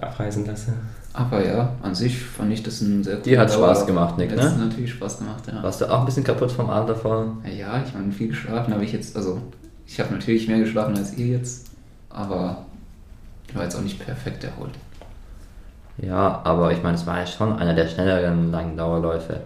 abreisen 0.00 0.46
lasse. 0.46 0.72
Aber 1.12 1.46
ja, 1.46 1.72
an 1.82 1.94
sich 1.94 2.18
fand 2.18 2.52
ich 2.52 2.62
das 2.62 2.80
ein 2.80 3.04
sehr 3.04 3.16
Dir 3.16 3.38
hat 3.38 3.52
Spaß 3.52 3.86
gemacht, 3.86 4.18
Nick, 4.18 4.34
Mir 4.34 4.42
hat's 4.42 4.56
ne? 4.56 4.66
natürlich 4.66 4.92
Spaß 4.92 5.18
gemacht, 5.18 5.44
ja. 5.46 5.62
Warst 5.62 5.80
du 5.80 5.90
auch 5.90 6.00
ein 6.00 6.06
bisschen 6.06 6.24
kaputt 6.24 6.50
vom 6.50 6.68
Abend 6.68 6.90
davor? 6.90 7.36
Ja, 7.44 7.82
ich 7.86 7.94
meine, 7.94 8.10
viel 8.10 8.28
geschlafen 8.28 8.74
habe 8.74 8.84
ich 8.84 8.92
jetzt, 8.92 9.16
also 9.16 9.40
ich 9.86 10.00
habe 10.00 10.12
natürlich 10.12 10.48
mehr 10.48 10.58
geschlafen 10.58 10.96
als 10.96 11.16
ihr 11.16 11.26
jetzt, 11.26 11.70
aber 12.10 12.64
ich 13.48 13.54
war 13.54 13.62
jetzt 13.62 13.76
auch 13.76 13.82
nicht 13.82 14.04
perfekt 14.04 14.42
erholt. 14.42 14.74
Ja, 15.98 16.40
aber 16.42 16.72
ich 16.72 16.82
meine, 16.82 16.96
es 16.96 17.06
war 17.06 17.20
ja 17.20 17.26
schon 17.26 17.52
einer 17.52 17.74
der 17.74 17.86
schnelleren 17.86 18.50
langen 18.50 18.76
Dauerläufe. 18.76 19.42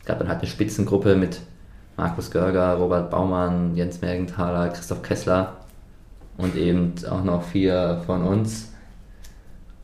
Es 0.00 0.06
gab 0.06 0.18
dann 0.18 0.28
halt 0.28 0.40
eine 0.40 0.48
Spitzengruppe 0.48 1.16
mit 1.16 1.40
Markus 1.98 2.30
Görger, 2.30 2.74
Robert 2.74 3.10
Baumann, 3.10 3.76
Jens 3.76 4.00
Mergenthaler, 4.00 4.68
Christoph 4.68 5.02
Kessler 5.02 5.56
und 6.38 6.56
eben 6.56 6.94
auch 7.10 7.24
noch 7.24 7.42
vier 7.42 8.00
von 8.06 8.22
uns. 8.22 8.72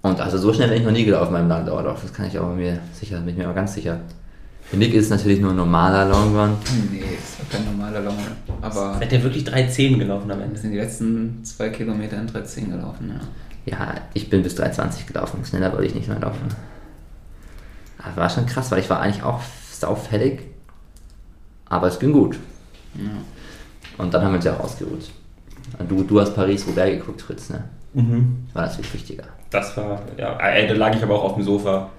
Und 0.02 0.20
also 0.20 0.36
so 0.38 0.52
schnell 0.52 0.68
bin 0.68 0.78
ich 0.78 0.84
noch 0.84 0.92
nie 0.92 1.04
gelaufen 1.04 1.32
beim 1.32 1.48
langen 1.48 1.66
Dauerlauf, 1.66 2.02
das 2.02 2.12
kann 2.12 2.26
ich 2.26 2.36
aber 2.38 2.54
mir 2.54 2.78
sicher, 2.92 3.18
bin 3.20 3.30
ich 3.30 3.36
mir 3.36 3.44
aber 3.44 3.54
ganz 3.54 3.74
sicher. 3.74 4.00
Für 4.64 4.76
Nick 4.76 4.94
ist 4.94 5.04
es 5.04 5.10
natürlich 5.10 5.40
nur 5.40 5.50
ein 5.50 5.56
normaler 5.56 6.06
Long 6.08 6.36
Run. 6.36 6.56
Nee, 6.90 7.02
das 7.20 7.38
war 7.38 7.46
kein 7.50 7.64
normaler 7.70 8.00
Long 8.00 8.14
Run. 8.16 8.56
Aber 8.62 8.94
Seid 8.98 9.12
ihr 9.12 9.22
wirklich 9.22 9.44
3,10 9.44 9.98
gelaufen 9.98 10.30
am 10.30 10.38
wir 10.38 10.44
Ende? 10.46 10.58
sind 10.58 10.72
die 10.72 10.78
letzten 10.78 11.44
zwei 11.44 11.68
Kilometer 11.68 12.18
in 12.18 12.26
13 12.26 12.70
gelaufen, 12.70 13.12
ja. 13.14 13.20
Ja, 13.64 13.94
ich 14.14 14.28
bin 14.28 14.42
bis 14.42 14.58
3,20 14.58 15.06
gelaufen, 15.06 15.44
schneller 15.44 15.70
wollte 15.72 15.86
ich 15.86 15.94
nicht 15.94 16.08
mehr 16.08 16.18
laufen. 16.18 16.48
Aber 17.98 18.22
war 18.22 18.30
schon 18.30 18.46
krass, 18.46 18.70
weil 18.72 18.80
ich 18.80 18.90
war 18.90 19.00
eigentlich 19.00 19.22
auch 19.22 19.40
saufällig, 19.72 20.40
aber 21.66 21.86
es 21.86 21.98
ging 22.00 22.12
gut. 22.12 22.36
ja. 22.96 23.02
Und 23.98 24.12
dann 24.14 24.22
haben 24.22 24.32
wir 24.32 24.36
uns 24.36 24.44
ja 24.46 24.54
auch 24.54 24.60
ausgeruht. 24.64 25.10
Du, 25.88 26.02
du 26.02 26.20
hast 26.20 26.34
Paris-Roubaix 26.34 26.98
geguckt, 26.98 27.22
Fritz, 27.22 27.50
ne? 27.50 27.62
Mhm. 27.94 28.46
War 28.54 28.66
natürlich 28.66 28.92
wichtiger. 28.94 29.24
Das 29.52 29.76
war, 29.76 30.00
ja, 30.16 30.38
äh, 30.40 30.66
da 30.66 30.74
lag 30.74 30.94
ich 30.96 31.02
aber 31.02 31.14
auch 31.16 31.24
auf 31.24 31.34
dem 31.34 31.42
Sofa, 31.44 31.90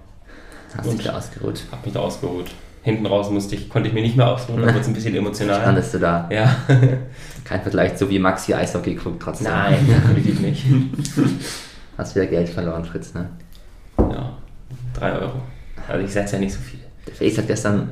Hast 0.75 0.91
dich 0.91 1.03
da 1.03 1.15
ausgeruht. 1.15 1.61
hab 1.71 1.85
mich 1.85 1.93
da 1.93 1.99
ausgeruht. 1.99 2.47
Hinten 2.81 3.05
raus 3.05 3.29
musste 3.29 3.55
ich, 3.55 3.69
konnte 3.69 3.87
ich 3.87 3.93
mir 3.93 4.01
nicht 4.01 4.17
mehr 4.17 4.27
ausruhen, 4.27 4.59
da 4.61 4.67
wurde 4.67 4.79
es 4.79 4.87
ein 4.87 4.93
bisschen 4.93 5.15
emotional. 5.15 5.61
Standest 5.61 5.93
du 5.93 5.99
da? 5.99 6.27
Ja. 6.31 6.53
Kein 7.45 7.61
Vergleich, 7.61 7.97
so 7.97 8.09
wie 8.09 8.19
Maxi 8.19 8.53
Eishockey 8.53 8.95
guckt 8.95 9.21
trotzdem. 9.21 9.47
Nein, 9.47 9.85
definitiv 10.15 10.39
nicht. 10.41 10.65
Hast 11.97 12.15
wieder 12.15 12.25
Geld 12.25 12.49
verloren, 12.49 12.83
Fritz, 12.83 13.13
ne? 13.13 13.29
Ja, 13.99 14.33
3 14.95 15.11
Euro. 15.13 15.41
Also 15.87 16.03
ich 16.05 16.11
setze 16.11 16.33
ja 16.35 16.39
nicht 16.39 16.53
so 16.53 16.59
viel. 16.59 16.79
Der 17.07 17.13
Face 17.13 17.37
hat 17.37 17.47
gestern, 17.47 17.91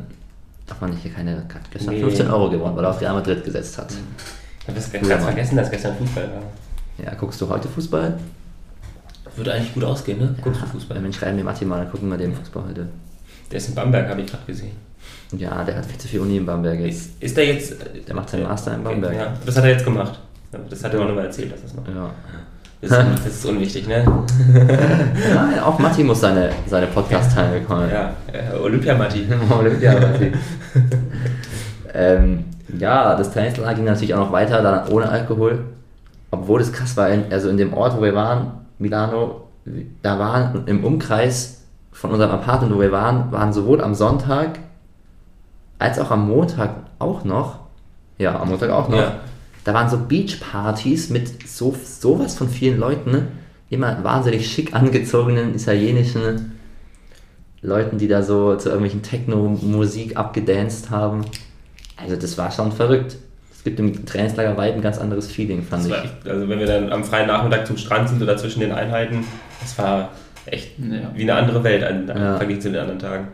darf 0.65 0.81
man 0.81 0.89
nicht 0.89 1.03
hier 1.03 1.11
keine, 1.13 1.45
gestern 1.71 1.93
Nee. 1.93 2.01
15 2.01 2.29
Euro 2.31 2.49
gewonnen, 2.49 2.75
weil 2.75 2.83
er 2.83 2.89
auf 2.89 2.99
Real 2.99 3.13
Madrid 3.13 3.43
gesetzt 3.43 3.77
hat. 3.77 3.93
Ich 4.61 4.67
habe 4.67 5.07
ganz 5.07 5.23
vergessen, 5.23 5.55
dass 5.57 5.69
gestern 5.69 5.95
Fußball 5.97 6.29
war. 6.31 7.05
Ja, 7.05 7.13
guckst 7.15 7.39
du 7.41 7.47
heute 7.47 7.67
Fußball? 7.67 8.17
Würde 9.35 9.53
eigentlich 9.53 9.73
gut 9.73 9.83
ausgehen, 9.83 10.19
ne? 10.19 10.35
Guckst 10.41 10.61
du 10.61 10.65
Fußball? 10.65 10.99
Mensch, 10.99 11.17
schreiben 11.17 11.37
wir 11.37 11.43
Matti 11.43 11.65
mal, 11.65 11.77
dann 11.79 11.89
gucken 11.91 12.09
wir 12.09 12.17
den 12.17 12.33
Fußball 12.33 12.63
heute. 12.69 12.87
Der 13.49 13.57
ist 13.57 13.69
in 13.69 13.75
Bamberg, 13.75 14.09
habe 14.09 14.21
ich 14.21 14.27
gerade 14.27 14.43
gesehen. 14.45 14.71
Ja, 15.37 15.63
der 15.63 15.77
hat 15.77 15.85
viel 15.85 15.97
zu 15.97 16.07
viel 16.07 16.19
Uni 16.19 16.37
in 16.37 16.45
Bamberg 16.45 16.79
jetzt. 16.79 16.95
Ist, 16.97 17.23
ist 17.23 17.37
der 17.37 17.45
jetzt. 17.45 17.71
äh, 17.81 18.01
Der 18.05 18.15
macht 18.15 18.29
seinen 18.29 18.43
Master 18.43 18.75
in 18.75 18.83
Bamberg. 18.83 19.15
Ja, 19.15 19.33
das 19.45 19.55
hat 19.57 19.63
er 19.63 19.71
jetzt 19.71 19.85
gemacht. 19.85 20.19
Das 20.69 20.83
hat 20.83 20.93
er 20.93 21.01
auch 21.01 21.07
nochmal 21.07 21.25
erzählt, 21.25 21.53
dass 21.53 21.61
das 21.61 21.73
noch. 21.73 21.87
Ja. 21.87 22.09
Das 22.81 22.91
ist, 22.91 22.97
das 23.25 23.33
ist 23.35 23.45
unwichtig, 23.45 23.87
ne? 23.87 24.03
ja, 25.55 25.63
auch 25.65 25.79
Matti 25.79 26.03
muss 26.03 26.19
seine, 26.19 26.49
seine 26.67 26.87
Podcast-Teile 26.87 27.59
bekommen. 27.59 27.89
Ja, 27.91 28.11
äh, 28.33 28.57
Olympiamatti. 28.57 29.25
Olympia, 29.49 29.93
Matti. 29.99 30.31
ähm, 31.93 32.45
ja, 32.77 33.15
das 33.15 33.31
Trainingslager 33.31 33.75
ging 33.75 33.85
natürlich 33.85 34.13
auch 34.13 34.19
noch 34.25 34.31
weiter, 34.31 34.61
dann 34.61 34.87
ohne 34.89 35.07
Alkohol. 35.09 35.63
Obwohl 36.31 36.61
es 36.61 36.71
krass 36.71 36.95
war, 36.97 37.09
in, 37.09 37.25
also 37.31 37.49
in 37.49 37.57
dem 37.57 37.73
Ort, 37.73 37.97
wo 37.97 38.01
wir 38.01 38.15
waren, 38.15 38.51
Milano, 38.81 39.47
da 40.01 40.19
waren 40.19 40.67
im 40.67 40.83
Umkreis 40.83 41.65
von 41.91 42.11
unserem 42.11 42.31
Apartment, 42.31 42.73
wo 42.73 42.79
wir 42.79 42.91
waren, 42.91 43.31
waren 43.31 43.53
sowohl 43.53 43.81
am 43.81 43.93
Sonntag 43.93 44.59
als 45.77 45.99
auch 45.99 46.11
am 46.11 46.27
Montag 46.27 46.75
auch 46.99 47.23
noch, 47.23 47.59
ja, 48.17 48.39
am 48.39 48.49
Montag 48.49 48.69
auch 48.71 48.89
noch, 48.89 48.97
Ja. 48.97 49.19
da 49.63 49.73
waren 49.73 49.89
so 49.89 49.97
Beachpartys 49.97 51.09
mit 51.09 51.47
so 51.47 51.75
sowas 51.83 52.35
von 52.35 52.49
vielen 52.49 52.79
Leuten, 52.79 53.11
ne? 53.11 53.27
immer 53.69 54.03
wahnsinnig 54.03 54.51
schick 54.51 54.73
angezogenen 54.73 55.55
italienischen 55.55 56.59
Leuten, 57.61 57.97
die 57.97 58.07
da 58.07 58.21
so 58.23 58.55
zu 58.55 58.69
irgendwelchen 58.69 59.01
Techno-Musik 59.03 60.17
abgedanced 60.17 60.89
haben. 60.89 61.21
Also 61.95 62.15
das 62.15 62.37
war 62.37 62.51
schon 62.51 62.71
verrückt. 62.71 63.17
Es 63.61 63.65
gibt 63.65 63.79
im 63.79 64.07
Trainingslager 64.07 64.57
weit 64.57 64.73
ein 64.73 64.81
ganz 64.81 64.97
anderes 64.97 65.27
Feeling, 65.27 65.61
fand 65.61 65.85
ich. 65.85 65.93
echt, 65.93 66.27
also 66.27 66.49
wenn 66.49 66.57
wir 66.57 66.65
dann 66.65 66.91
am 66.91 67.03
freien 67.03 67.27
Nachmittag 67.27 67.67
zum 67.67 67.77
Strand 67.77 68.09
sind 68.09 68.19
oder 68.19 68.35
zwischen 68.35 68.59
den 68.61 68.71
Einheiten, 68.71 69.23
das 69.61 69.77
war 69.77 70.09
echt 70.47 70.79
Ja. 70.79 71.11
wie 71.13 71.21
eine 71.21 71.35
andere 71.35 71.63
Welt 71.63 71.83
an, 71.83 72.09
an 72.09 72.17
Ja. 72.19 72.37
verglichen 72.37 72.61
zu 72.63 72.71
den 72.71 72.81
anderen 72.81 72.97
Tagen. 72.97 73.27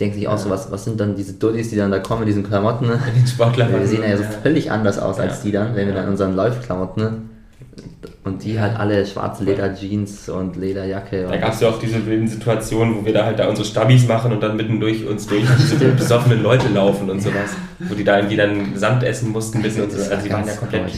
denkt 0.00 0.14
sich 0.14 0.26
auch 0.26 0.38
so, 0.38 0.48
was, 0.48 0.72
was 0.72 0.84
sind 0.86 0.98
dann 0.98 1.16
diese 1.16 1.34
Dullis, 1.34 1.68
die 1.68 1.76
dann 1.76 1.90
da 1.90 1.98
kommen 1.98 2.20
mit 2.20 2.28
diesen 2.28 2.44
Klamotten? 2.44 2.86
Ne? 2.86 2.98
Den 3.14 3.26
Sportler 3.26 3.68
Wir 3.70 3.86
sehen 3.86 4.02
ja 4.08 4.16
so 4.16 4.22
völlig 4.42 4.70
anders 4.70 4.98
aus 4.98 5.18
als 5.20 5.38
Ja. 5.38 5.44
die 5.44 5.52
dann, 5.52 5.74
wenn 5.76 5.86
wir 5.86 5.92
Ja. 5.92 5.94
dann 5.96 6.04
in 6.04 6.10
unseren 6.12 6.34
Läufklamotten, 6.34 7.02
ne? 7.02 7.12
Und 8.24 8.44
die 8.44 8.60
halt 8.60 8.78
alle 8.78 9.04
schwarze 9.06 9.44
Lederjeans 9.44 10.28
und 10.28 10.56
Lederjacke. 10.56 11.22
Da 11.24 11.32
Und 11.32 11.40
gab 11.40 11.52
es 11.52 11.60
ja 11.60 11.68
auch 11.68 11.78
diese 11.78 12.04
wilden 12.06 12.28
Situationen, 12.28 12.96
wo 12.96 13.04
wir 13.04 13.12
da 13.12 13.24
halt 13.24 13.38
da 13.38 13.48
unsere 13.48 13.66
Stabis 13.66 14.06
machen 14.06 14.32
und 14.32 14.42
dann 14.42 14.56
mitten 14.56 14.80
durch 14.80 15.06
uns 15.06 15.26
durch 15.26 15.44
diese 15.58 15.76
besoffenen 15.96 16.42
Leute 16.42 16.68
laufen 16.68 17.08
und 17.10 17.20
sowas. 17.22 17.50
Wo 17.78 17.94
die 17.94 18.04
da 18.04 18.16
irgendwie 18.18 18.36
dann 18.36 18.76
Sand 18.76 19.02
essen 19.02 19.30
mussten 19.30 19.62
bis 19.62 19.78
und 19.78 19.90
so. 19.90 19.98
Also 19.98 20.16
die 20.24 20.30
war 20.30 20.38
waren 20.38 20.46
ja 20.48 20.54
komplett. 20.54 20.90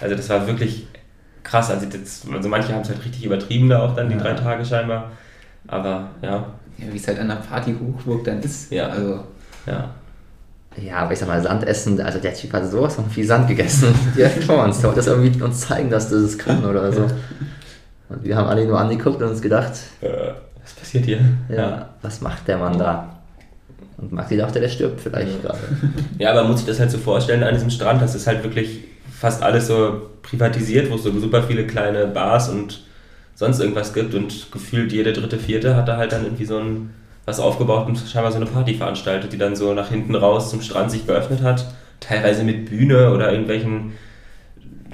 Also 0.00 0.16
das 0.16 0.28
war 0.28 0.46
wirklich 0.46 0.86
krass. 1.42 1.70
Also, 1.70 1.86
das, 1.86 2.22
also 2.32 2.48
manche 2.48 2.72
haben 2.72 2.82
es 2.82 2.88
halt 2.88 3.04
richtig 3.04 3.24
übertrieben 3.24 3.68
da 3.68 3.82
auch 3.82 3.94
dann, 3.94 4.08
die 4.08 4.14
Ja. 4.16 4.20
drei 4.22 4.32
Tage 4.34 4.64
scheinbar. 4.64 5.12
Aber 5.68 6.10
ja, 6.22 6.46
Ja, 6.78 6.92
wie 6.92 6.96
es 6.96 7.06
halt 7.06 7.18
an 7.20 7.28
der 7.28 7.36
Party 7.36 7.74
Hochburg 7.74 8.24
dann 8.24 8.40
ist. 8.42 8.70
Ja. 8.72 8.88
Also, 8.88 9.20
ja. 9.66 9.90
Ja, 10.82 10.96
aber 10.98 11.12
ich 11.12 11.18
sag 11.18 11.28
mal, 11.28 11.40
Sand 11.42 11.66
essen, 11.66 12.00
also 12.00 12.18
der 12.18 12.34
Typ 12.34 12.52
hat 12.52 12.68
sowas 12.70 12.96
von 12.96 13.08
viel 13.08 13.26
Sand 13.26 13.48
gegessen, 13.48 13.94
direkt 14.16 14.44
vor 14.44 14.64
uns. 14.64 14.78
Der 14.78 14.84
wollte 14.86 15.00
das 15.00 15.06
irgendwie 15.06 15.42
uns 15.42 15.60
zeigen, 15.60 15.90
dass 15.90 16.10
das 16.10 16.20
es 16.20 16.38
kann 16.38 16.64
oder 16.64 16.92
so. 16.92 17.06
Und 18.08 18.24
wir 18.24 18.36
haben 18.36 18.48
alle 18.48 18.66
nur 18.66 18.78
angeguckt 18.78 19.22
und 19.22 19.28
uns 19.28 19.40
gedacht, 19.40 19.72
was 20.00 20.72
passiert 20.74 21.04
hier? 21.04 21.20
ja, 21.48 21.90
was 22.02 22.20
macht 22.20 22.48
der 22.48 22.58
Mann 22.58 22.78
da? 22.78 23.14
Und 23.96 24.12
Maxi 24.12 24.36
dachte, 24.36 24.60
der 24.60 24.68
stirbt 24.68 25.00
vielleicht 25.00 25.42
gerade. 25.42 25.58
Ja, 26.18 26.30
aber 26.30 26.42
man 26.42 26.52
muss 26.52 26.60
sich 26.60 26.68
das 26.68 26.80
halt 26.80 26.90
so 26.90 26.98
vorstellen 26.98 27.42
an 27.42 27.54
diesem 27.54 27.70
Strand, 27.70 28.02
das 28.02 28.14
ist 28.14 28.26
halt 28.26 28.42
wirklich 28.42 28.80
fast 29.18 29.42
alles 29.42 29.68
so 29.68 30.10
privatisiert, 30.22 30.90
wo 30.90 30.96
es 30.96 31.02
so 31.04 31.18
super 31.18 31.42
viele 31.44 31.66
kleine 31.66 32.06
Bars 32.06 32.48
und 32.48 32.82
sonst 33.34 33.60
irgendwas 33.60 33.94
gibt 33.94 34.14
und 34.14 34.50
gefühlt 34.52 34.92
jede 34.92 35.12
dritte, 35.12 35.38
vierte 35.38 35.76
hat 35.76 35.88
da 35.88 35.96
halt 35.96 36.12
dann 36.12 36.24
irgendwie 36.24 36.44
so 36.44 36.58
ein 36.58 36.90
was 37.26 37.40
aufgebaut 37.40 37.86
und 37.86 37.98
scheinbar 37.98 38.32
so 38.32 38.36
eine 38.36 38.46
Party 38.46 38.74
veranstaltet, 38.74 39.32
die 39.32 39.38
dann 39.38 39.56
so 39.56 39.72
nach 39.72 39.88
hinten 39.88 40.14
raus 40.14 40.50
zum 40.50 40.60
Strand 40.60 40.90
sich 40.90 41.06
geöffnet 41.06 41.42
hat, 41.42 41.66
teilweise 42.00 42.44
mit 42.44 42.66
Bühne 42.66 43.12
oder 43.12 43.30
irgendwelchen 43.30 43.92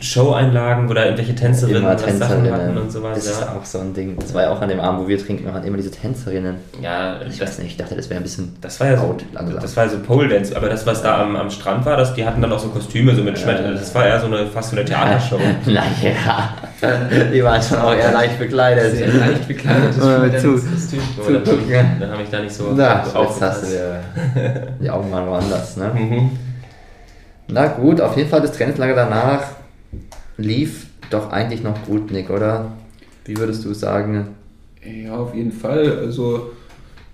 Show-Einlagen 0.03 0.89
oder 0.89 1.05
irgendwelche 1.05 1.35
Tänzerinnen 1.35 1.83
Immer 1.83 1.97
Tänzerinnen. 1.97 2.53
hatten 2.53 2.77
und 2.79 2.91
sowas. 2.91 3.17
das 3.17 3.27
ist 3.27 3.41
ja. 3.41 3.55
auch 3.59 3.65
so 3.65 3.79
ein 3.81 3.93
Ding. 3.95 4.17
Das 4.19 4.33
war 4.35 4.43
ja 4.43 4.51
auch 4.51 4.61
an 4.61 4.69
dem 4.69 4.81
Abend, 4.81 5.01
wo 5.05 5.09
wir 5.09 5.19
trinken, 5.19 5.53
hatten 5.53 5.67
immer 5.67 5.77
diese 5.77 5.91
Tänzerinnen. 5.91 6.57
ja, 6.81 7.21
Ich 7.23 7.39
das, 7.39 7.49
weiß 7.49 7.59
nicht, 7.61 7.73
ich 7.73 7.77
dachte, 7.77 7.95
das 7.97 8.09
wäre 8.11 8.21
ein 8.21 8.23
bisschen 8.23 8.55
Das 8.61 8.81
war 8.81 8.87
ja 8.89 8.97
so, 8.97 9.03
out, 9.05 9.25
langsam. 9.33 9.61
das 9.61 9.77
war 9.77 9.85
ja 9.85 9.91
so 9.91 9.99
Pole 9.99 10.29
Dance, 10.29 10.57
aber 10.57 10.69
das, 10.69 10.87
was 10.87 11.03
da 11.03 11.21
am, 11.23 11.37
am 11.37 11.51
Strand 11.51 11.85
war, 11.87 11.97
das, 11.97 12.15
die 12.15 12.25
hatten 12.25 12.41
dann 12.41 12.53
auch 12.53 12.59
so 12.59 12.69
Kostüme, 12.69 13.15
so 13.15 13.23
mit 13.23 13.39
Schmetterlingen. 13.39 13.79
Das 13.79 13.95
war 13.95 14.07
eher 14.07 14.21
so 14.21 14.27
eine, 14.27 14.47
fast 14.47 14.71
so 14.71 14.77
eine 14.77 14.85
Theatershow. 14.85 15.39
naja, 15.67 16.55
die 17.33 17.45
waren 17.45 17.63
schon 17.63 17.79
auch 17.79 17.95
eher 17.95 18.13
leicht 18.13 18.39
bekleidet. 18.39 18.97
sehr 18.97 19.09
leicht 19.13 19.47
bekleidetes 19.47 19.99
Äh, 19.99 20.39
zu- 20.39 20.53
Kostüm. 20.55 21.01
So, 21.25 21.33
dann, 21.33 21.69
ja. 21.69 21.85
dann 22.01 22.11
habe 22.13 22.23
ich 22.23 22.31
da 22.31 22.41
nicht 22.41 22.55
so 22.55 22.73
Na, 22.75 23.05
jetzt 23.05 23.41
hast 23.43 23.63
du 23.65 23.75
ja 23.77 24.01
die 24.81 24.89
Augen 24.91 25.11
waren 25.13 25.27
woanders, 25.29 25.77
ne? 25.77 25.91
Mhm. 25.95 26.31
Na 27.49 27.67
gut, 27.67 28.01
auf 28.01 28.17
jeden 28.17 28.31
Fall 28.31 28.41
das 28.41 28.53
Trainingslager 28.53 28.95
danach 28.95 29.43
lief 30.43 30.87
doch 31.11 31.31
eigentlich 31.31 31.63
noch 31.63 31.85
gut, 31.85 32.11
Nick, 32.11 32.31
oder? 32.31 32.73
Wie 33.25 33.37
würdest 33.37 33.65
du 33.65 33.75
sagen? 33.75 34.29
Ja, 34.85 35.17
auf 35.17 35.35
jeden 35.35 35.53
Fall. 35.53 35.99
Also, 35.99 36.53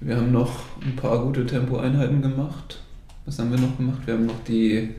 wir 0.00 0.16
haben 0.16 0.32
noch 0.32 0.50
ein 0.84 0.94
paar 0.96 1.22
gute 1.22 1.46
Tempoeinheiten 1.46 2.22
gemacht. 2.22 2.80
Was 3.24 3.38
haben 3.38 3.50
wir 3.50 3.58
noch 3.58 3.76
gemacht? 3.76 4.02
Wir 4.04 4.14
haben 4.14 4.26
noch 4.26 4.44
die 4.46 4.90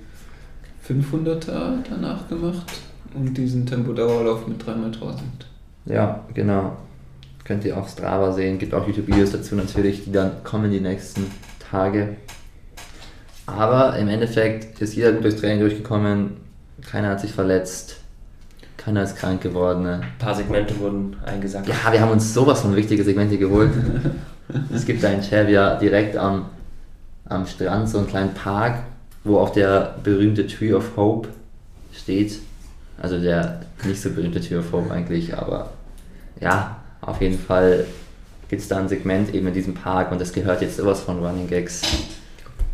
500er 0.88 1.78
danach 1.90 2.28
gemacht 2.28 2.72
und 3.14 3.38
diesen 3.38 3.66
Tempodauerlauf 3.66 4.48
mit 4.48 4.62
3x1000. 4.64 5.20
Ja, 5.86 6.26
genau. 6.34 6.78
Könnt 7.46 7.64
ihr 7.64 7.78
auf 7.78 7.90
Strava 7.90 8.34
sehen, 8.34 8.60
gibt 8.60 8.74
auch 8.74 8.86
YouTube-Videos 8.86 9.32
dazu 9.32 9.56
natürlich, 9.56 10.04
die 10.04 10.12
dann 10.12 10.44
kommen 10.44 10.70
die 10.72 10.82
nächsten 10.82 11.26
Tage. 11.60 12.18
Aber 13.46 13.98
im 13.98 14.10
Endeffekt 14.10 14.82
ist 14.82 14.96
jeder 14.96 15.14
gut 15.14 15.24
durchs 15.24 15.40
Training 15.40 15.62
durchgekommen, 15.62 16.32
keiner 16.82 17.10
hat 17.10 17.22
sich 17.22 17.32
verletzt, 17.32 18.02
keiner 18.88 19.04
ist 19.04 19.18
krank 19.18 19.42
geworden. 19.42 19.84
ne? 19.84 20.00
Ein 20.02 20.18
paar 20.18 20.34
Segmente 20.34 20.80
wurden 20.80 21.18
eingesackt. 21.26 21.68
Ja, 21.68 21.92
wir 21.92 22.00
haben 22.00 22.12
uns 22.12 22.34
sowas 22.34 22.62
von 22.62 22.74
wichtige 22.74 23.04
Segmente 23.04 23.38
geholt. 23.38 23.70
es 24.74 24.86
gibt 24.86 25.04
da 25.04 25.10
in 25.10 25.22
Cervia 25.22 25.76
direkt 25.76 26.16
am, 26.16 26.46
am 27.26 27.46
Strand 27.46 27.90
so 27.90 27.98
einen 27.98 28.08
kleinen 28.08 28.34
Park, 28.34 28.84
wo 29.26 29.40
auch 29.40 29.50
der 29.50 29.96
berühmte 30.02 30.48
Tree 30.48 30.74
of 30.74 30.96
Hope 30.96 31.28
steht. 31.92 32.40
Also 33.02 33.20
der 33.20 33.60
nicht 33.84 34.02
so 34.02 34.10
berühmte 34.10 34.40
Tree 34.40 34.56
of 34.56 34.72
Hope 34.72 34.90
eigentlich, 34.90 35.38
aber 35.38 35.72
ja, 36.40 36.78
auf 37.02 37.20
jeden 37.20 37.38
Fall 37.38 37.84
gibt 38.48 38.62
es 38.62 38.70
da 38.70 38.78
ein 38.78 38.88
Segment 38.88 39.36
eben 39.36 39.48
in 39.48 39.54
diesem 39.54 39.74
Park 39.74 40.14
und 40.14 40.22
das 40.22 40.32
gehört 40.32 40.62
jetzt 40.62 40.78
sowas 40.78 41.02
von 41.02 41.20
Running 41.20 41.50
Gags. 41.50 41.82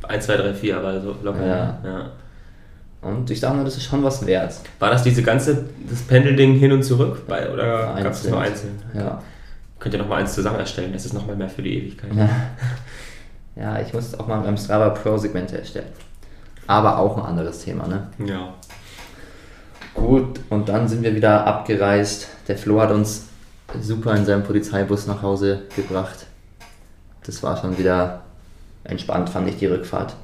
1, 0.07 0.25
2, 0.27 0.37
3, 0.37 0.53
4, 0.53 0.77
aber 0.77 1.01
so 1.01 1.15
locker. 1.23 1.43
Ja. 1.43 1.79
Ja. 1.83 2.11
Und 3.03 3.29
ich 3.29 3.39
sage 3.39 3.55
mal, 3.55 3.65
das 3.65 3.75
ist 3.77 3.83
schon 3.83 4.03
was 4.03 4.25
wert. 4.25 4.55
War 4.79 4.89
das 4.89 5.03
diese 5.03 5.23
ganze, 5.23 5.65
das 5.89 6.01
Pendelding 6.03 6.53
hin 6.55 6.71
und 6.71 6.83
zurück? 6.83 7.27
Bei, 7.27 7.51
oder 7.51 7.95
gab 8.01 8.13
es 8.13 8.27
nur 8.27 8.39
einzeln? 8.39 8.81
Ja. 8.93 9.21
Könnt 9.79 9.95
ihr 9.95 9.99
nochmal 9.99 10.21
eins 10.21 10.33
zusammen 10.33 10.59
erstellen, 10.59 10.93
das 10.93 11.05
ist 11.05 11.13
nochmal 11.13 11.35
mehr 11.35 11.49
für 11.49 11.61
die 11.61 11.77
Ewigkeit. 11.77 12.11
Ja. 12.15 12.29
ja, 13.55 13.81
ich 13.81 13.93
muss 13.93 14.17
auch 14.17 14.27
mal 14.27 14.39
beim 14.39 14.55
Strava 14.55 14.89
Pro 14.89 15.17
Segmente 15.17 15.57
erstellen. 15.57 15.89
Aber 16.65 16.97
auch 16.97 17.17
ein 17.17 17.25
anderes 17.25 17.59
Thema, 17.59 17.87
ne? 17.87 18.07
Ja. 18.25 18.53
Gut, 19.93 20.39
und 20.49 20.69
dann 20.69 20.87
sind 20.87 21.03
wir 21.03 21.13
wieder 21.13 21.45
abgereist. 21.45 22.29
Der 22.47 22.57
Flo 22.57 22.79
hat 22.79 22.91
uns 22.91 23.27
super 23.81 24.15
in 24.15 24.25
seinem 24.25 24.43
Polizeibus 24.43 25.07
nach 25.07 25.21
Hause 25.21 25.63
gebracht. 25.75 26.25
Das 27.25 27.43
war 27.43 27.57
schon 27.57 27.77
wieder 27.77 28.21
entspannt, 28.85 29.29
fand 29.29 29.49
ich 29.49 29.57
die 29.57 29.65
Rückfahrt. 29.67 30.15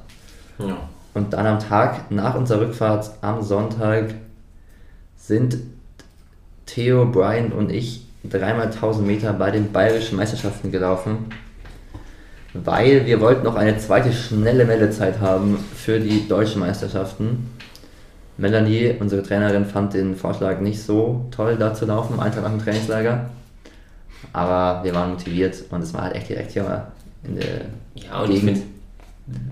ja. 0.58 0.76
Und 1.14 1.32
dann 1.32 1.46
am 1.46 1.58
Tag 1.58 2.10
nach 2.10 2.34
unserer 2.34 2.60
Rückfahrt 2.60 3.10
am 3.20 3.42
Sonntag 3.42 4.14
sind 5.16 5.58
Theo, 6.66 7.06
Brian 7.06 7.52
und 7.52 7.70
ich 7.70 8.06
dreimal 8.22 8.66
1000 8.66 9.06
Meter 9.06 9.32
bei 9.32 9.50
den 9.50 9.72
bayerischen 9.72 10.16
Meisterschaften 10.16 10.70
gelaufen, 10.70 11.26
weil 12.52 13.06
wir 13.06 13.20
wollten 13.20 13.44
noch 13.44 13.56
eine 13.56 13.78
zweite 13.78 14.12
schnelle 14.12 14.64
Meldezeit 14.64 15.20
haben 15.20 15.58
für 15.74 15.98
die 15.98 16.28
deutschen 16.28 16.60
Meisterschaften. 16.60 17.50
Melanie, 18.36 18.94
unsere 18.98 19.22
Trainerin, 19.22 19.66
fand 19.66 19.94
den 19.94 20.16
Vorschlag 20.16 20.60
nicht 20.60 20.82
so 20.82 21.26
toll, 21.30 21.56
da 21.56 21.74
zu 21.74 21.86
laufen, 21.86 22.18
einen 22.18 22.32
Tag 22.32 22.42
nach 22.42 22.50
dem 22.50 22.62
Trainingslager. 22.62 23.30
Aber 24.32 24.84
wir 24.84 24.94
waren 24.94 25.10
motiviert 25.10 25.64
und 25.70 25.82
es 25.82 25.92
war 25.92 26.02
halt 26.02 26.14
echt 26.14 26.28
direkt 26.28 26.52
hier 26.52 26.86
in 27.24 27.36
der 27.36 27.62
Ja, 27.94 28.22
und 28.22 28.30
ich 28.30 28.40
Gegend. 28.40 28.62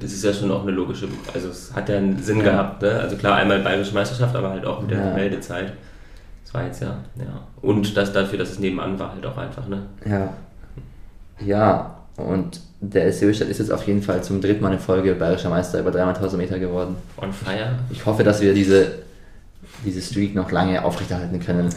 Das 0.00 0.12
ist 0.12 0.24
ja 0.24 0.32
schon 0.32 0.50
auch 0.50 0.62
eine 0.62 0.72
logische, 0.72 1.08
also 1.32 1.48
es 1.48 1.72
hat 1.74 1.88
ja 1.88 1.96
einen 1.98 2.22
Sinn 2.22 2.40
gehabt, 2.42 2.82
ne? 2.82 2.92
Also 3.00 3.16
klar, 3.16 3.36
einmal 3.36 3.60
Bayerische 3.60 3.94
Meisterschaft, 3.94 4.34
aber 4.34 4.50
halt 4.50 4.64
auch 4.64 4.80
mit 4.80 4.90
der 4.90 4.98
Ja. 5.06 5.14
Meldezeit. 5.14 5.72
Das 6.44 6.54
war 6.54 6.64
jetzt 6.64 6.80
ja, 6.80 6.96
ja. 7.16 7.42
Und 7.60 7.96
das 7.96 8.12
dafür, 8.12 8.38
dass 8.38 8.50
es 8.50 8.58
nebenan 8.58 8.98
war, 8.98 9.12
halt 9.12 9.24
auch 9.26 9.36
einfach, 9.36 9.66
ne? 9.68 9.82
Ja. 10.04 10.32
Ja, 11.44 11.96
und 12.16 12.60
der 12.80 13.12
SC 13.12 13.22
Höchstadt 13.22 13.48
ist 13.48 13.58
jetzt 13.58 13.72
auf 13.72 13.86
jeden 13.86 14.02
Fall 14.02 14.22
zum 14.22 14.40
dritten 14.40 14.62
Mal 14.62 14.72
in 14.72 14.78
Folge 14.78 15.14
bayerischer 15.14 15.50
Meister 15.50 15.78
über 15.80 15.90
300.000 15.90 16.36
Meter 16.36 16.58
geworden. 16.58 16.96
On 17.20 17.32
fire. 17.32 17.70
Ich 17.90 18.04
hoffe, 18.06 18.24
dass 18.24 18.40
wir 18.40 18.54
diese, 18.54 18.86
diese 19.84 20.00
Streak 20.00 20.34
noch 20.34 20.50
lange 20.50 20.84
aufrechterhalten 20.84 21.38
können. 21.40 21.68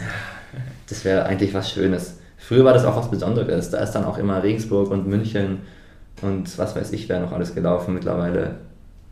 Das 0.89 1.05
wäre 1.05 1.25
eigentlich 1.25 1.53
was 1.53 1.71
Schönes. 1.71 2.17
Früher 2.37 2.65
war 2.65 2.73
das 2.73 2.85
auch 2.85 2.97
was 2.97 3.09
Besonderes. 3.11 3.69
Da 3.69 3.79
ist 3.79 3.91
dann 3.91 4.03
auch 4.05 4.17
immer 4.17 4.41
Regensburg 4.41 4.89
und 4.91 5.07
München 5.07 5.59
und 6.21 6.57
was 6.57 6.75
weiß 6.75 6.91
ich, 6.93 7.07
wer 7.09 7.19
noch 7.19 7.31
alles 7.31 7.53
gelaufen. 7.55 7.93
Mittlerweile 7.93 8.55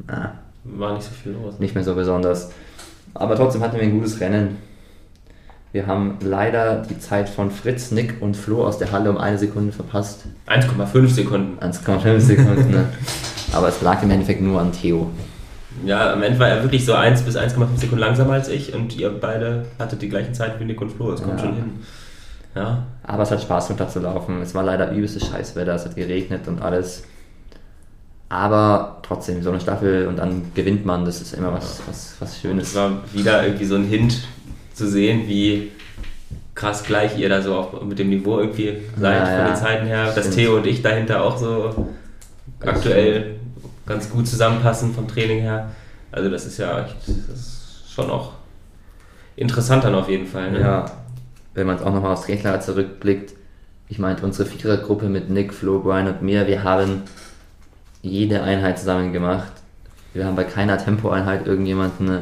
na, 0.07 0.33
War 0.63 0.93
nicht 0.93 1.03
so 1.03 1.11
viel 1.11 1.33
los. 1.33 1.59
nicht 1.59 1.75
mehr 1.75 1.83
so 1.83 1.95
besonders. 1.95 2.51
Aber 3.13 3.35
trotzdem 3.35 3.61
hatten 3.61 3.75
wir 3.77 3.83
ein 3.83 3.91
gutes 3.93 4.19
Rennen. 4.19 4.57
Wir 5.71 5.85
haben 5.85 6.17
leider 6.21 6.77
die 6.89 6.97
Zeit 6.99 7.29
von 7.29 7.51
Fritz, 7.51 7.91
Nick 7.91 8.21
und 8.21 8.35
Flo 8.35 8.65
aus 8.65 8.77
der 8.79 8.91
Halle 8.91 9.09
um 9.11 9.17
eine 9.17 9.37
Sekunde 9.37 9.71
verpasst. 9.71 10.25
1,5 10.47 11.07
Sekunden. 11.07 11.59
1,5 11.63 12.19
Sekunden. 12.19 12.71
Ne? 12.71 12.85
Aber 13.53 13.67
es 13.67 13.81
lag 13.81 14.01
im 14.01 14.09
Endeffekt 14.11 14.41
nur 14.41 14.59
an 14.59 14.71
Theo. 14.71 15.09
Ja, 15.85 16.13
am 16.13 16.23
Ende 16.23 16.39
war 16.39 16.47
er 16.49 16.63
wirklich 16.63 16.85
so 16.85 16.93
1 16.93 17.21
bis 17.21 17.37
1,5 17.37 17.77
Sekunden 17.77 17.99
langsamer 17.99 18.33
als 18.33 18.49
ich 18.49 18.73
und 18.73 18.97
ihr 18.97 19.09
beide 19.11 19.65
hattet 19.77 20.01
die 20.01 20.09
gleichen 20.09 20.33
Zeit 20.33 20.59
wie 20.59 20.65
Nick 20.65 20.81
und 20.81 20.91
Flo. 20.91 21.11
Das 21.11 21.21
kommt 21.21 21.39
Ja. 21.39 21.45
schon 21.45 21.55
hin. 21.55 21.65
Ja, 22.55 22.83
Aber 23.03 23.23
es 23.23 23.31
hat 23.31 23.41
Spaß 23.41 23.69
runter 23.69 23.87
zu 23.87 23.99
laufen. 23.99 24.41
Es 24.41 24.55
war 24.55 24.63
leider 24.63 24.91
übelstes 24.91 25.27
Scheißwetter, 25.27 25.75
es 25.75 25.85
hat 25.85 25.95
geregnet 25.95 26.47
und 26.47 26.61
alles. 26.61 27.03
Aber 28.27 28.99
trotzdem, 29.01 29.41
so 29.41 29.49
eine 29.49 29.59
Staffel 29.59 30.07
und 30.07 30.17
dann 30.17 30.51
gewinnt 30.53 30.85
man, 30.85 31.05
das 31.05 31.21
ist 31.21 31.33
immer 31.33 31.51
was, 31.53 31.81
was, 31.87 32.15
was 32.19 32.35
und 32.35 32.41
Schönes. 32.41 32.69
es 32.69 32.75
war 32.75 32.91
wieder 33.11 33.43
irgendwie 33.43 33.65
so 33.65 33.75
ein 33.75 33.85
Hint 33.85 34.19
zu 34.73 34.87
sehen, 34.87 35.27
wie 35.27 35.71
krass 36.53 36.83
gleich 36.83 37.17
ihr 37.17 37.29
da 37.29 37.41
so 37.41 37.55
auf, 37.55 37.81
mit 37.83 37.97
dem 37.97 38.09
Niveau 38.09 38.39
irgendwie 38.39 38.77
seid 38.99 39.27
Ja, 39.27 39.37
von 39.37 39.45
den 39.45 39.55
Zeiten 39.55 39.87
her. 39.87 40.05
Dass 40.05 40.25
Stimmt. 40.25 40.35
Theo 40.35 40.57
und 40.57 40.67
ich 40.67 40.81
dahinter 40.81 41.23
auch 41.23 41.37
so 41.37 41.87
aktuell 42.59 43.39
ganz 43.85 44.09
gut 44.09 44.27
zusammenpassen 44.27 44.93
vom 44.93 45.07
Training 45.07 45.39
her. 45.39 45.71
Also 46.11 46.29
das 46.29 46.45
ist 46.45 46.57
ja 46.57 46.83
echt, 46.85 46.95
das 47.07 47.39
ist 47.39 47.91
schon 47.91 48.09
auch 48.09 48.33
interessant 49.35 49.83
dann 49.83 49.95
auf 49.95 50.09
jeden 50.09 50.27
Fall. 50.27 50.51
Ne? 50.51 50.59
Ja, 50.59 50.85
wenn 51.59 51.67
man 51.67 51.79
auch 51.81 51.93
nochmal 51.93 52.13
aufs 52.13 52.23
Trainingslager 52.23 52.61
zurückblickt, 52.61 53.33
ich 53.89 53.99
meinte, 53.99 54.23
unsere 54.23 54.47
Vierergruppe 54.47 55.09
mit 55.09 55.29
Nick, 55.29 55.53
Flo, 55.53 55.79
Brian 55.79 56.07
und 56.07 56.21
mir, 56.21 56.47
wir 56.47 56.63
haben 56.63 57.01
jede 58.01 58.41
Einheit 58.43 58.79
zusammen 58.79 59.11
gemacht. 59.11 59.51
Wir 60.13 60.25
haben 60.25 60.35
bei 60.35 60.45
keiner 60.45 60.77
Tempoeinheit 60.77 61.45
irgendjemanden 61.45 62.21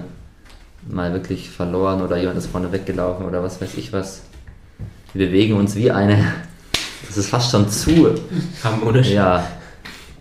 mal 0.90 1.14
wirklich 1.14 1.50
verloren 1.50 2.02
oder 2.02 2.18
jemand 2.18 2.38
ist 2.38 2.48
vorne 2.48 2.72
weggelaufen 2.72 3.26
oder 3.26 3.44
was 3.44 3.62
weiß 3.62 3.76
ich 3.76 3.94
was. 3.94 4.24
Wir 5.14 5.28
bewegen 5.28 5.56
uns 5.56 5.76
wie 5.76 5.92
eine, 5.92 6.18
das 7.08 7.18
ist 7.18 7.30
fast 7.30 7.52
schon 7.52 7.70
zu, 7.70 8.16
Harmonisch. 8.64 9.12
ja, 9.12 9.46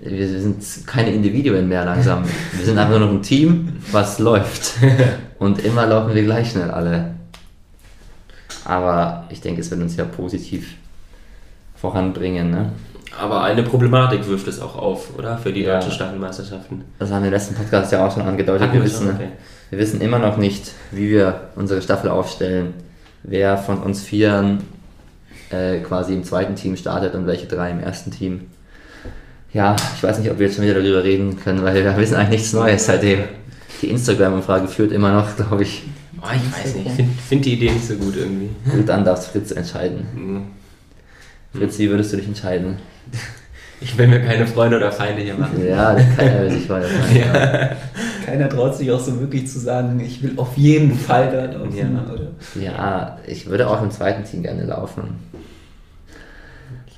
wir 0.01 0.29
sind 0.29 0.63
keine 0.87 1.13
Individuen 1.13 1.69
mehr 1.69 1.87
langsam. 1.87 2.25
Wir 2.53 2.67
sind 2.67 2.77
einfach 2.77 2.99
nur 2.99 3.09
noch 3.09 3.15
ein 3.15 3.23
Team, 3.23 3.79
was 3.93 4.19
läuft. 4.19 4.75
Und 5.39 5.65
immer 5.65 5.87
laufen 5.87 6.15
wir 6.15 6.23
gleich 6.23 6.51
schnell 6.51 6.71
alle. 6.71 7.16
Aber 8.67 9.25
ich 9.31 9.41
denke, 9.41 9.61
es 9.61 9.71
wird 9.71 9.81
uns 9.81 9.97
ja 9.97 10.05
positiv 10.05 10.75
voranbringen. 11.77 12.51
Ne? 12.51 12.73
Aber 13.21 13.43
eine 13.45 13.63
Problematik 13.63 14.27
wirft 14.29 14.49
es 14.49 14.61
auch 14.61 14.77
auf, 14.77 15.17
oder? 15.17 15.39
Für 15.39 15.53
die 15.53 15.63
Ja. 15.63 15.75
deutschen 15.75 15.93
Staffelmeisterschaften. 15.93 16.85
Das 16.99 17.11
haben 17.11 17.23
wir 17.23 17.29
im 17.29 17.35
letzten 17.35 17.55
Podcast 17.55 17.93
ja 17.93 18.07
auch 18.07 18.13
schon 18.13 18.23
angedeutet. 18.23 18.73
Wir 18.73 18.83
wissen, 18.83 19.07
schon, 19.07 19.15
okay. 19.15 19.29
wir 19.71 19.79
wissen 19.79 20.01
immer 20.01 20.19
noch 20.19 20.37
nicht, 20.37 20.73
wie 20.91 21.11
wir 21.11 21.49
unsere 21.55 21.81
Staffel 21.81 22.11
aufstellen. 22.11 22.75
Wer 23.23 23.57
von 23.57 23.79
uns 23.79 24.03
Vieren 24.03 24.63
äh, 25.51 25.79
quasi 25.79 26.15
im 26.15 26.25
zweiten 26.25 26.55
Team 26.57 26.77
startet 26.77 27.15
und 27.15 27.27
welche 27.27 27.47
drei 27.47 27.71
im 27.71 27.81
ersten 27.81 28.11
Team. 28.11 28.43
Ja, 29.53 29.77
ich 29.97 30.03
weiß 30.03 30.19
nicht, 30.19 30.31
ob 30.31 30.39
wir 30.39 30.47
jetzt 30.47 30.57
schon 30.57 30.65
wieder 30.65 30.75
darüber 30.75 31.03
reden 31.03 31.39
können, 31.39 31.63
weil 31.63 31.75
wir 31.83 31.97
wissen 31.97 32.17
eigentlich 32.17 32.41
nichts 32.41 32.53
Neues 32.53 32.87
seitdem. 32.87 33.21
Die 33.81 33.91
Instagram-Umfrage 33.91 34.69
führt 34.69 34.93
immer 34.93 35.13
noch, 35.13 35.37
glaube 35.37 35.63
ich. 35.63 35.85
Oh, 36.27 36.35
ich 36.35 36.65
weiß 36.65 36.75
nicht, 36.77 36.87
ich 36.87 36.93
finde 36.93 37.13
find 37.29 37.45
die 37.45 37.53
Idee 37.55 37.71
nicht 37.71 37.87
so 37.87 37.95
gut 37.95 38.17
irgendwie. 38.17 38.51
Gut, 38.71 38.89
dann 38.89 39.05
darfst 39.05 39.29
Fritz 39.29 39.51
entscheiden. 39.53 40.07
Hm. 40.15 40.43
Fritz, 41.53 41.79
wie 41.79 41.89
würdest 41.89 42.13
du 42.13 42.17
dich 42.17 42.27
entscheiden? 42.27 42.79
Ich 43.81 43.97
will 43.99 44.09
mir 44.09 44.21
keine 44.21 44.47
Freunde 44.47 44.79
oder 44.79 44.91
Feinde 44.91 45.23
hier 45.23 45.35
machen. 45.35 45.67
Ja, 45.67 45.95
keiner 46.17 46.41
will 46.41 46.51
sich 46.51 46.69
weiter 46.69 46.89
Ja. 47.15 47.71
Keiner 48.25 48.49
traut 48.49 48.75
sich 48.75 48.91
auch 48.91 49.01
so 49.01 49.21
wirklich 49.21 49.47
zu 49.49 49.59
sagen, 49.59 50.01
ich 50.01 50.23
will 50.23 50.33
auf 50.37 50.57
jeden 50.57 50.99
Fall 50.99 51.31
da 51.31 51.45
laufen. 51.45 51.77
Ja. 51.77 52.13
Oder? 52.13 52.29
Ja, 52.61 53.19
ich 53.27 53.47
würde 53.47 53.69
auch 53.69 53.83
im 53.83 53.91
zweiten 53.91 54.25
Team 54.25 54.43
gerne 54.43 54.65
laufen. 54.65 55.19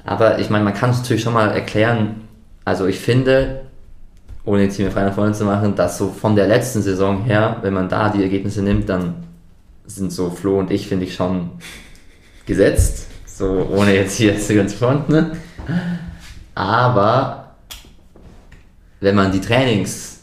Aber 0.04 0.38
ich 0.38 0.48
meine, 0.48 0.64
man 0.64 0.74
kann 0.74 0.90
es 0.90 0.98
natürlich 0.98 1.22
schon 1.22 1.34
mal 1.34 1.50
erklären. 1.50 2.28
Also 2.64 2.86
ich 2.86 2.98
finde, 2.98 3.62
ohne 4.48 4.62
jetzt 4.62 4.76
hier 4.76 4.86
mir 4.86 4.90
frei 4.90 5.04
nach 5.04 5.14
vorne 5.14 5.32
zu 5.32 5.44
machen, 5.44 5.74
dass 5.74 5.98
so 5.98 6.08
von 6.08 6.34
der 6.34 6.48
letzten 6.48 6.80
Saison 6.80 7.22
her, 7.24 7.58
wenn 7.60 7.74
man 7.74 7.88
da 7.88 8.08
die 8.08 8.22
Ergebnisse 8.22 8.62
nimmt, 8.62 8.88
dann 8.88 9.14
sind 9.84 10.10
so 10.10 10.30
Flo 10.30 10.58
und 10.58 10.70
ich, 10.70 10.88
finde 10.88 11.04
ich, 11.04 11.14
schon 11.14 11.50
gesetzt. 12.46 13.08
So, 13.26 13.68
ohne 13.70 13.94
jetzt 13.94 14.16
hier 14.16 14.38
zu 14.38 14.54
ganz 14.54 14.72
fronten. 14.72 15.12
Ne? 15.12 15.32
Aber 16.54 17.56
wenn 19.00 19.14
man 19.14 19.30
die 19.30 19.40
Trainings, 19.40 20.20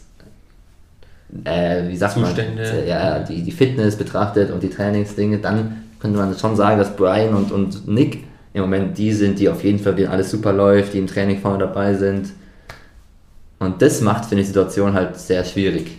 äh, 1.44 1.88
wie 1.88 1.96
sagt 1.96 2.14
Zustände. 2.14 2.62
man, 2.62 2.86
ja, 2.86 3.20
die, 3.20 3.42
die 3.42 3.52
Fitness 3.52 3.96
betrachtet 3.96 4.50
und 4.50 4.60
die 4.62 4.70
Trainingsdinge, 4.70 5.38
dann 5.38 5.84
könnte 6.00 6.18
man 6.18 6.36
schon 6.36 6.56
sagen, 6.56 6.78
dass 6.78 6.94
Brian 6.96 7.32
und, 7.34 7.52
und 7.52 7.86
Nick 7.86 8.24
im 8.52 8.62
Moment 8.62 8.98
die 8.98 9.12
sind, 9.12 9.38
die 9.38 9.48
auf 9.48 9.62
jeden 9.62 9.78
Fall, 9.78 9.94
denen 9.94 10.08
alles 10.08 10.32
super 10.32 10.52
läuft, 10.52 10.94
die 10.94 10.98
im 10.98 11.06
Training 11.06 11.38
vorne 11.38 11.58
dabei 11.58 11.94
sind. 11.94 12.30
Und 13.58 13.80
das 13.80 14.00
macht, 14.00 14.26
finde 14.26 14.42
ich, 14.42 14.48
die 14.48 14.52
Situation 14.52 14.94
halt 14.94 15.16
sehr 15.18 15.44
schwierig. 15.44 15.98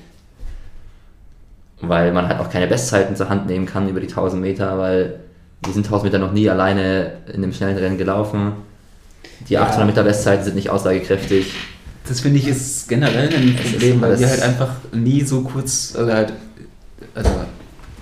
Weil 1.81 2.11
man 2.11 2.27
halt 2.27 2.39
auch 2.39 2.49
keine 2.49 2.67
Bestzeiten 2.67 3.15
zur 3.15 3.29
Hand 3.29 3.47
nehmen 3.47 3.65
kann 3.65 3.87
über 3.87 3.99
die 3.99 4.07
1000 4.07 4.41
Meter, 4.41 4.77
weil 4.77 5.19
die 5.65 5.71
sind 5.71 5.85
1000 5.85 6.11
Meter 6.11 6.19
noch 6.23 6.31
nie 6.33 6.49
alleine 6.49 7.13
in 7.27 7.35
einem 7.43 7.53
schnellen 7.53 7.77
Rennen 7.77 7.97
gelaufen. 7.97 8.53
Die 9.47 9.53
Ja. 9.53 9.63
800 9.63 9.87
Meter 9.87 10.03
Bestzeiten 10.03 10.43
sind 10.43 10.55
nicht 10.55 10.69
aussagekräftig. 10.69 11.53
Das 12.07 12.21
finde 12.21 12.39
ich 12.39 12.47
ist 12.47 12.87
generell 12.87 13.27
ein 13.33 13.55
Problem, 13.55 14.01
weil 14.01 14.17
wir 14.19 14.29
halt 14.29 14.41
einfach 14.41 14.75
nie 14.93 15.21
so 15.23 15.41
kurz, 15.41 15.95
oder 16.01 16.13
halt, 16.15 16.33
also 17.13 17.29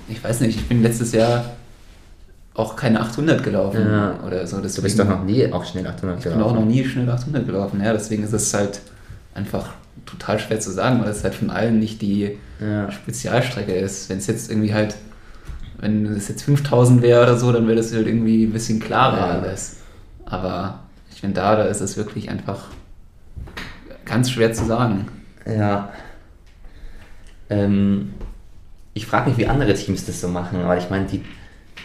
ich 0.08 0.24
weiß 0.24 0.42
nicht, 0.42 0.60
ich 0.60 0.68
bin 0.70 0.84
letztes 0.84 1.12
Jahr 1.12 1.46
auch 2.54 2.76
keine 2.76 3.02
800 3.02 3.44
gelaufen 3.44 3.86
Ja. 3.90 4.20
oder 4.26 4.46
so. 4.48 4.58
Du 4.58 4.64
bist 4.64 4.78
deswegen- 4.78 4.98
doch 4.98 5.18
noch 5.18 5.24
nie 5.26 5.52
auch 5.52 5.66
schnell 5.66 5.88
800 5.88 6.20
Ich 6.20 6.32
bin 6.32 6.42
auch 6.42 6.54
noch 6.54 6.64
nie 6.66 6.86
schnell 6.86 7.10
800 7.10 7.46
gelaufen, 7.46 7.82
ja, 7.84 7.92
deswegen 7.92 8.24
ist 8.24 8.32
es 8.34 8.54
halt 8.54 8.80
einfach 9.36 9.70
total 10.06 10.40
schwer 10.40 10.60
zu 10.60 10.72
sagen, 10.72 11.00
weil 11.02 11.10
es 11.10 11.24
halt 11.24 11.36
von 11.36 11.50
allen 11.52 11.80
nicht 11.80 12.02
die 12.02 12.38
Ja. 12.60 12.92
Spezialstrecke 12.92 13.74
ist. 13.74 14.10
Wenn 14.10 14.18
es 14.18 14.28
jetzt 14.28 14.50
irgendwie 14.50 14.74
halt, 14.74 14.96
wenn 15.80 16.06
es 16.08 16.28
jetzt 16.28 16.44
5000 16.44 17.02
wäre 17.02 17.24
oder 17.24 17.38
so, 17.38 17.52
dann 17.52 17.68
wäre 17.68 17.78
das 17.78 17.94
halt 17.94 18.08
irgendwie 18.08 18.46
ein 18.46 18.54
bisschen 18.54 18.80
klarer 18.80 19.18
Ja. 19.18 19.26
alles. 19.42 19.78
Aber 20.26 20.80
ich 21.14 21.20
finde 21.22 21.36
da, 21.36 21.56
da 21.56 21.64
ist 21.64 21.82
es 21.82 21.98
wirklich 21.98 22.30
einfach 22.30 22.66
ganz 24.06 24.32
schwer 24.32 24.54
zu 24.54 24.66
sagen. 24.66 25.08
Ja. 25.46 25.90
Ähm, 27.50 28.14
ich 28.94 29.06
frage 29.06 29.30
mich, 29.30 29.38
wie 29.38 29.48
andere 29.48 29.74
Teams 29.74 30.06
das 30.06 30.22
so 30.22 30.28
machen, 30.28 30.60
weil 30.66 30.78
ich 30.80 30.90
meine, 30.90 31.06
die, 31.06 31.22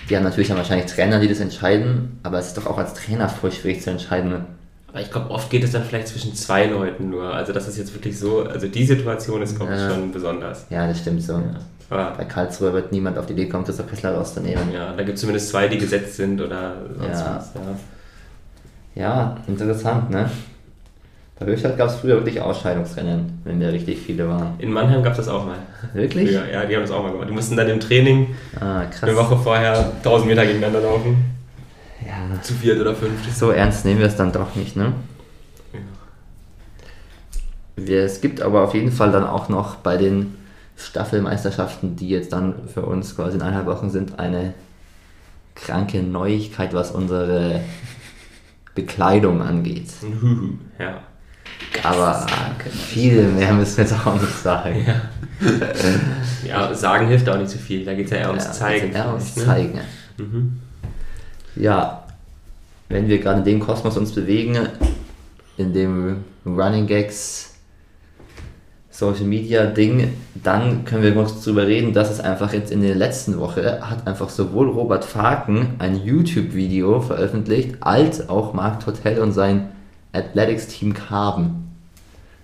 die 0.08 0.16
haben 0.16 0.22
natürlich 0.24 0.48
dann 0.48 0.56
wahrscheinlich 0.56 0.90
Trainer, 0.90 1.20
die 1.20 1.28
das 1.28 1.40
entscheiden, 1.40 2.18
aber 2.22 2.38
es 2.38 2.48
ist 2.48 2.56
doch 2.56 2.66
auch 2.66 2.78
als 2.78 2.94
Trainer 2.94 3.28
voll 3.28 3.52
schwierig 3.52 3.82
zu 3.82 3.90
entscheiden. 3.90 4.44
Aber 4.92 5.00
ich 5.00 5.10
glaube, 5.10 5.30
oft 5.30 5.48
geht 5.50 5.62
es 5.64 5.72
dann 5.72 5.84
vielleicht 5.84 6.08
zwischen 6.08 6.34
zwei 6.34 6.66
Leuten 6.66 7.10
nur. 7.10 7.32
Also 7.32 7.52
das 7.52 7.68
ist 7.68 7.78
jetzt 7.78 7.94
wirklich 7.94 8.18
so, 8.18 8.42
also 8.42 8.66
die 8.66 8.84
Situation 8.84 9.40
ist, 9.42 9.56
glaube 9.56 9.72
ich, 9.74 9.80
Ja. 9.80 9.90
schon 9.90 10.10
besonders. 10.12 10.66
Ja, 10.70 10.86
das 10.86 10.98
stimmt 10.98 11.22
so. 11.22 11.34
Ja. 11.34 11.42
Aber 11.90 12.16
Bei 12.16 12.24
Karlsruhe 12.24 12.72
wird 12.72 12.92
niemand 12.92 13.18
auf 13.18 13.26
die 13.26 13.32
Idee 13.32 13.48
kommen, 13.48 13.64
Christoph 13.64 13.88
Kessler 13.88 14.14
rauszunehmen. 14.14 14.72
ja, 14.72 14.92
da 14.96 15.02
gibt 15.02 15.14
es 15.16 15.20
zumindest 15.20 15.48
zwei, 15.50 15.68
die 15.68 15.78
gesetzt 15.78 16.16
sind 16.16 16.40
oder 16.40 16.74
sonst 16.98 17.20
Ja. 17.20 17.36
was. 17.36 17.52
Ja. 17.54 19.02
Ja, 19.02 19.36
interessant, 19.46 20.10
ne? 20.10 20.28
Bei 21.38 21.46
Höchstadt 21.46 21.78
gab 21.78 21.88
es 21.88 21.94
früher 21.96 22.16
wirklich 22.16 22.40
Ausscheidungsrennen, 22.40 23.40
wenn 23.44 23.60
wir 23.60 23.72
richtig 23.72 23.98
viele 24.00 24.28
waren. 24.28 24.54
In 24.58 24.70
Mannheim 24.72 25.02
gab 25.02 25.12
es 25.12 25.18
das 25.18 25.28
auch 25.28 25.46
mal. 25.46 25.56
Wirklich? 25.94 26.32
Ja, 26.32 26.42
ja, 26.44 26.66
die 26.66 26.74
haben 26.74 26.82
das 26.82 26.90
auch 26.90 27.02
mal 27.02 27.12
gemacht. 27.12 27.28
Die 27.30 27.32
mussten 27.34 27.56
dann 27.56 27.68
im 27.68 27.80
Training 27.80 28.34
Ah, 28.60 28.82
eine 29.00 29.16
Woche 29.16 29.36
vorher 29.38 29.92
1000 30.02 30.28
Meter 30.28 30.44
gegeneinander 30.44 30.80
laufen. 30.82 31.16
Ja, 32.10 32.42
Zu 32.42 32.54
viert 32.54 32.80
oder 32.80 32.94
fünft. 32.94 33.32
so 33.36 33.50
ernst 33.52 33.84
nehmen 33.84 34.00
wir 34.00 34.06
es 34.06 34.16
dann 34.16 34.32
doch 34.32 34.54
nicht, 34.56 34.76
ne? 34.76 34.92
Ja. 35.72 35.78
Es 37.94 38.20
gibt 38.20 38.42
aber 38.42 38.62
auf 38.62 38.74
jeden 38.74 38.92
Fall 38.92 39.12
dann 39.12 39.24
auch 39.24 39.48
noch 39.48 39.76
bei 39.76 39.96
den 39.96 40.34
Staffelmeisterschaften, 40.76 41.96
die 41.96 42.08
jetzt 42.08 42.32
dann 42.32 42.54
für 42.72 42.82
uns 42.82 43.14
quasi 43.14 43.36
in 43.36 43.42
eineinhalb 43.42 43.66
Wochen 43.66 43.90
sind, 43.90 44.18
eine 44.18 44.54
kranke 45.54 46.02
Neuigkeit, 46.02 46.72
was 46.74 46.90
unsere 46.90 47.60
Bekleidung 48.74 49.42
angeht. 49.42 49.88
Ja. 50.78 51.00
Aber 51.82 52.26
viel 52.70 53.24
mehr 53.28 53.52
müssen 53.52 53.76
wir 53.76 53.84
jetzt 53.84 54.06
auch 54.06 54.14
nicht 54.20 54.38
sagen. 54.42 54.86
Ja. 54.86 55.00
ja, 56.68 56.74
sagen 56.74 57.08
hilft 57.08 57.28
auch 57.28 57.38
nicht 57.38 57.50
so 57.50 57.58
viel. 57.58 57.84
Da 57.84 57.94
geht 57.94 58.06
es 58.06 58.10
ja 58.12 58.18
eher 58.18 58.28
ums 58.28 58.44
Ja, 58.44 58.52
Zeigen. 58.52 58.92
Eher 58.92 59.08
ums 59.08 59.36
ne? 59.36 59.44
Zeigen. 59.44 59.80
Mhm. 60.18 60.60
Ja, 61.56 61.99
wenn 62.90 63.08
wir 63.08 63.18
gerade 63.18 63.38
in 63.38 63.44
dem 63.44 63.60
Kosmos 63.60 63.96
uns 63.96 64.12
bewegen, 64.12 64.58
in 65.56 65.72
dem 65.72 66.24
Running 66.44 66.86
Gags, 66.86 67.54
Social 68.90 69.24
Media 69.24 69.64
Ding, 69.64 70.12
dann 70.34 70.84
können 70.84 71.02
wir 71.02 71.14
kurz 71.14 71.42
drüber 71.42 71.66
reden, 71.66 71.94
dass 71.94 72.10
es 72.10 72.20
einfach 72.20 72.52
jetzt 72.52 72.70
in 72.70 72.82
der 72.82 72.96
letzten 72.96 73.38
Woche 73.38 73.80
hat 73.80 74.06
einfach 74.06 74.28
sowohl 74.28 74.68
Robert 74.68 75.04
Faken 75.04 75.76
ein 75.78 76.04
YouTube-Video 76.04 77.00
veröffentlicht, 77.00 77.76
als 77.80 78.28
auch 78.28 78.52
Marc 78.52 78.84
Totel 78.84 79.20
und 79.20 79.32
sein 79.32 79.70
Athletics-Team 80.12 80.92
Carbon. 80.92 81.68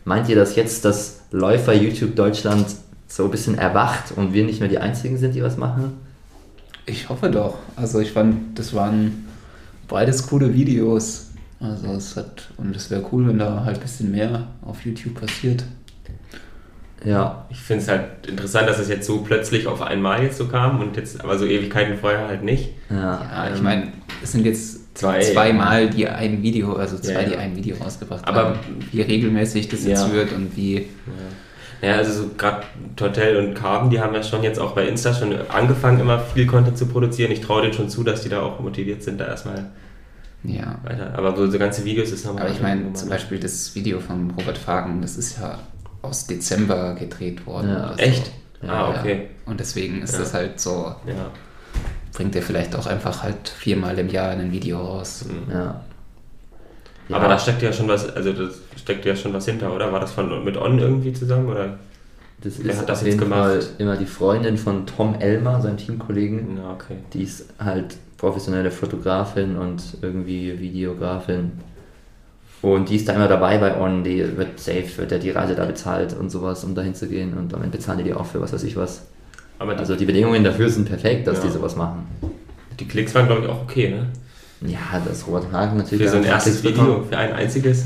Meint 0.04 0.28
ihr, 0.28 0.36
dass 0.36 0.54
jetzt 0.54 0.84
das 0.84 1.22
Läufer-YouTube 1.32 2.14
Deutschland 2.14 2.66
so 3.08 3.24
ein 3.24 3.30
bisschen 3.32 3.58
erwacht 3.58 4.12
und 4.14 4.32
wir 4.32 4.44
nicht 4.44 4.60
mehr 4.60 4.68
die 4.68 4.78
Einzigen 4.78 5.18
sind, 5.18 5.34
die 5.34 5.42
was 5.42 5.56
machen? 5.56 5.94
Ich 6.86 7.08
hoffe 7.08 7.30
doch. 7.30 7.56
Also 7.74 7.98
ich 7.98 8.12
fand, 8.12 8.56
das 8.56 8.72
waren 8.72 9.25
beides 9.88 10.26
coole 10.26 10.52
Videos. 10.54 11.30
Also 11.60 11.88
es 11.92 12.16
hat, 12.16 12.50
und 12.58 12.76
es 12.76 12.90
wäre 12.90 13.04
cool, 13.12 13.28
wenn 13.28 13.38
da 13.38 13.64
halt 13.64 13.76
ein 13.78 13.82
bisschen 13.82 14.10
mehr 14.10 14.46
auf 14.62 14.84
YouTube 14.84 15.18
passiert. 15.20 15.64
Ja, 17.04 17.46
Ich 17.50 17.58
finde 17.60 17.82
es 17.82 17.88
halt 17.88 18.26
interessant, 18.26 18.68
dass 18.68 18.78
es 18.78 18.88
jetzt 18.88 19.06
so 19.06 19.18
plötzlich 19.18 19.66
auf 19.66 19.80
einmal 19.82 20.22
jetzt 20.22 20.38
so 20.38 20.48
kam 20.48 20.80
und 20.80 20.96
jetzt 20.96 21.20
aber 21.22 21.38
so 21.38 21.44
Ewigkeiten 21.46 21.96
vorher 21.98 22.26
halt 22.26 22.42
nicht. 22.42 22.70
ja. 22.90 22.96
Ja, 22.96 23.50
ich 23.52 23.58
Ähm, 23.58 23.64
meine, 23.64 23.88
es 24.22 24.32
sind 24.32 24.44
jetzt 24.44 24.96
zwei- 24.98 25.20
zweimal 25.20 25.88
die 25.90 26.08
ein 26.08 26.42
Video, 26.42 26.72
also 26.74 26.98
zwei, 26.98 27.12
Ja, 27.12 27.20
ja. 27.20 27.28
die 27.28 27.36
ein 27.36 27.54
Video 27.56 27.76
rausgebracht 27.76 28.26
Aber- 28.26 28.44
haben. 28.50 28.58
Wie 28.90 29.02
regelmäßig 29.02 29.68
das 29.68 29.84
jetzt 29.84 30.10
wird 30.12 30.32
und 30.32 30.56
wie. 30.56 30.88
Ja, 31.82 31.96
also 31.96 32.22
so 32.22 32.30
gerade 32.38 32.62
Tortel 32.96 33.36
und 33.46 33.54
Carben, 33.54 33.90
die 33.90 34.00
haben 34.00 34.14
ja 34.14 34.22
schon 34.22 34.42
jetzt 34.42 34.58
auch 34.58 34.72
bei 34.72 34.86
Insta 34.88 35.12
schon 35.12 35.34
angefangen, 35.50 36.00
immer 36.00 36.18
viel 36.20 36.46
Content 36.46 36.78
zu 36.78 36.86
produzieren. 36.86 37.30
Ich 37.32 37.40
traue 37.42 37.62
denen 37.62 37.74
schon 37.74 37.88
zu, 37.90 38.02
dass 38.02 38.22
die 38.22 38.28
da 38.30 38.40
auch 38.42 38.60
motiviert 38.60 39.02
sind, 39.02 39.20
da 39.20 39.26
erstmal 39.26 39.70
Ja. 40.42 40.78
weiter. 40.84 41.12
Aber 41.16 41.36
so, 41.36 41.50
so 41.50 41.58
ganze 41.58 41.84
Videos 41.84 42.10
ist 42.12 42.24
nochmal. 42.24 42.44
Aber 42.44 42.52
ich 42.52 42.62
meine, 42.62 42.92
zum 42.94 43.08
Beispiel 43.10 43.38
das 43.38 43.74
Video 43.74 44.00
von 44.00 44.30
Robert 44.38 44.56
Fagen, 44.58 45.02
das 45.02 45.16
ist 45.16 45.38
ja 45.38 45.58
aus 46.02 46.26
Dezember 46.26 46.94
gedreht 46.94 47.46
worden. 47.46 47.68
Ja. 47.70 47.92
oder 47.92 48.00
Echt? 48.02 48.30
Ja, 48.62 48.68
ah, 48.72 48.90
okay. 48.98 49.28
Und 49.44 49.60
deswegen 49.60 50.02
ist 50.02 50.14
Ja. 50.14 50.20
das 50.20 50.32
halt 50.34 50.58
so, 50.60 50.94
Ja. 51.06 51.30
bringt 52.14 52.34
er 52.36 52.42
vielleicht 52.42 52.74
auch 52.74 52.86
einfach 52.86 53.22
halt 53.22 53.48
viermal 53.50 53.98
im 53.98 54.08
Jahr 54.08 54.30
ein 54.30 54.50
Video 54.52 54.78
raus. 54.78 55.26
Mhm. 55.28 55.52
Ja. 55.52 55.80
Aber 57.10 57.28
da 57.28 57.38
steckt 57.38 57.62
ja 57.62 57.72
schon 57.72 57.88
was, 57.88 58.08
also 58.14 58.32
das 58.32 58.60
steckt 58.76 59.04
ja 59.04 59.14
schon 59.14 59.32
was 59.32 59.44
hinter, 59.46 59.74
oder? 59.74 59.92
War 59.92 60.00
das 60.00 60.12
von 60.12 60.44
mit 60.44 60.56
On 60.56 60.78
irgendwie 60.78 61.12
zusammen? 61.12 61.48
Oder? 61.48 61.78
das 62.42 62.62
wer 62.62 62.72
ist 62.72 62.80
hat 62.80 62.88
das 62.88 63.00
auf 63.00 63.06
jetzt 63.06 63.14
jeden 63.14 63.30
gemacht? 63.30 63.44
Fall 63.62 63.62
immer 63.78 63.96
die 63.96 64.06
Freundin 64.06 64.56
von 64.58 64.86
Tom 64.86 65.14
Elmer, 65.20 65.60
seinem 65.62 65.76
Teamkollegen. 65.76 66.58
Ja, 66.58 66.72
okay. 66.72 66.96
Die 67.12 67.22
ist 67.22 67.46
halt 67.58 67.96
professionelle 68.18 68.70
Fotografin 68.70 69.56
und 69.56 69.82
irgendwie 70.02 70.58
Videografin. 70.58 71.52
Und 72.62 72.88
die 72.88 72.96
ist 72.96 73.08
da 73.08 73.12
immer 73.12 73.28
dabei 73.28 73.58
bei 73.58 73.78
On, 73.80 74.02
die 74.02 74.36
wird 74.36 74.58
safe, 74.58 74.84
wird 74.96 75.12
ja 75.12 75.18
die 75.18 75.30
Reise 75.30 75.54
da 75.54 75.64
bezahlt 75.64 76.14
und 76.18 76.30
sowas, 76.30 76.64
um 76.64 76.74
dahin 76.74 76.94
zu 76.94 77.06
gehen. 77.06 77.34
Und 77.34 77.52
damit 77.52 77.70
bezahlen 77.70 77.98
die 77.98 78.04
die 78.04 78.14
auch 78.14 78.26
für 78.26 78.40
was 78.40 78.52
weiß 78.52 78.64
ich 78.64 78.76
was. 78.76 79.02
Die, 79.62 79.64
Also 79.68 79.94
die 79.96 80.04
Bedingungen 80.06 80.42
dafür 80.42 80.68
sind 80.68 80.88
perfekt, 80.88 81.26
dass 81.26 81.38
Ja. 81.38 81.44
die 81.44 81.50
sowas 81.50 81.76
machen. 81.76 82.06
die 82.80 82.86
Klicks 82.88 83.14
waren, 83.14 83.26
glaube 83.26 83.42
ich, 83.42 83.48
auch 83.48 83.62
okay, 83.62 83.90
ne? 83.90 84.06
Ja, 84.62 84.78
das 85.06 85.26
Robert 85.26 85.52
Hagen 85.52 85.76
natürlich. 85.76 86.04
Für 86.06 86.10
so 86.12 86.16
ein 86.18 86.24
erstes 86.24 86.62
Video, 86.62 86.82
bekommen. 86.84 87.08
für 87.10 87.18
ein 87.18 87.32
einziges. 87.34 87.84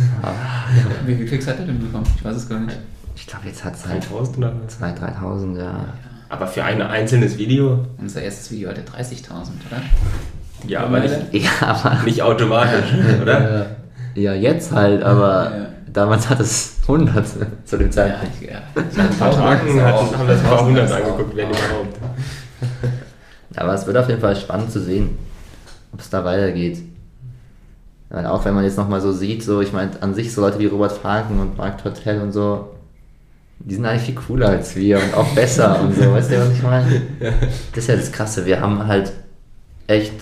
Wie 1.06 1.14
viele 1.14 1.26
Klicks 1.26 1.46
hat 1.48 1.58
er 1.58 1.64
denn 1.66 1.80
bekommen? 1.80 2.06
Ich 2.16 2.24
weiß 2.24 2.36
es 2.36 2.48
gar 2.48 2.60
nicht. 2.60 2.78
Ich 3.16 3.26
glaube, 3.26 3.46
jetzt 3.48 3.64
hat 3.64 3.74
es 3.74 3.86
halt 3.86 4.04
3000 4.08 4.38
oder 4.38 4.52
was? 4.64 4.80
2.000, 4.80 5.20
3.000, 5.20 5.58
ja. 5.58 5.84
Aber 6.28 6.46
für 6.46 6.62
ein 6.64 6.80
einzelnes 6.80 7.36
Video? 7.38 7.84
Unser 7.98 8.22
erstes 8.22 8.50
Video 8.52 8.70
hatte 8.70 8.82
30.000, 8.82 9.26
oder? 9.68 9.82
Ja, 10.66 10.84
aber 10.84 11.00
nicht, 11.00 11.14
Ja, 11.32 11.50
aber. 11.60 12.02
nicht 12.04 12.22
automatisch, 12.22 12.92
oder? 13.20 13.66
Ja, 14.14 14.34
jetzt 14.34 14.70
halt, 14.72 15.02
aber 15.02 15.44
Ja. 15.50 15.66
damals 15.92 16.28
hat 16.28 16.38
es 16.40 16.76
100 16.86 17.26
zu 17.64 17.76
dem 17.78 17.86
Ja, 17.88 17.92
Zeitpunkt. 17.92 18.34
ich, 18.40 18.48
ja. 18.50 18.58
Ein 18.76 19.16
paar 19.18 19.30
Tagen 19.32 19.80
haben 19.82 20.26
das 20.28 20.38
ein 20.40 20.44
paar 20.46 20.64
hundert 20.64 20.90
angeguckt, 20.92 21.34
wenn 21.36 21.48
überhaupt. 21.48 21.96
Aber 23.56 23.74
es 23.74 23.86
wird 23.86 23.96
auf 23.96 24.08
jeden 24.08 24.20
Fall 24.20 24.36
spannend 24.36 24.70
zu 24.70 24.80
sehen, 24.80 25.18
ob 25.92 26.00
es 26.00 26.10
da 26.10 26.24
weitergeht. 26.24 26.82
Weil 28.08 28.26
auch 28.26 28.44
wenn 28.44 28.54
man 28.54 28.64
jetzt 28.64 28.76
nochmal 28.76 29.00
so 29.00 29.12
sieht, 29.12 29.42
so, 29.42 29.60
ich 29.60 29.72
meine, 29.72 29.90
an 30.02 30.14
sich 30.14 30.32
so 30.32 30.40
Leute 30.40 30.58
wie 30.58 30.66
Robert 30.66 30.92
Franken 30.92 31.38
und 31.38 31.56
Mark 31.56 31.82
Tortell 31.82 32.20
und 32.20 32.32
so, 32.32 32.70
die 33.60 33.74
sind 33.74 33.86
eigentlich 33.86 34.02
viel 34.02 34.14
cooler 34.14 34.48
als 34.48 34.74
wir 34.74 34.98
und 34.98 35.14
auch 35.14 35.28
besser 35.34 35.80
und 35.82 35.94
so, 35.94 36.12
weißt 36.12 36.30
du, 36.32 36.40
was 36.40 36.52
ich 36.52 36.62
meine? 36.62 37.02
Das 37.20 37.84
ist 37.84 37.88
ja 37.88 37.96
das 37.96 38.10
Krasse, 38.10 38.46
wir 38.46 38.60
haben 38.60 38.86
halt 38.86 39.12
echt 39.86 40.14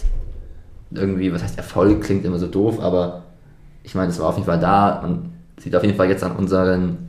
irgendwie, 0.91 1.33
was 1.33 1.43
heißt 1.43 1.57
Erfolg, 1.57 2.03
klingt 2.03 2.25
immer 2.25 2.39
so 2.39 2.47
doof, 2.47 2.81
aber 2.81 3.23
ich 3.83 3.95
meine, 3.95 4.11
es 4.11 4.19
war 4.19 4.29
auf 4.29 4.37
jeden 4.37 4.47
Fall 4.47 4.61
da 4.61 5.01
und 5.01 5.31
sieht 5.59 5.75
auf 5.75 5.83
jeden 5.83 5.97
Fall 5.97 6.09
jetzt 6.09 6.25
an 6.25 6.37
unseren 6.37 7.09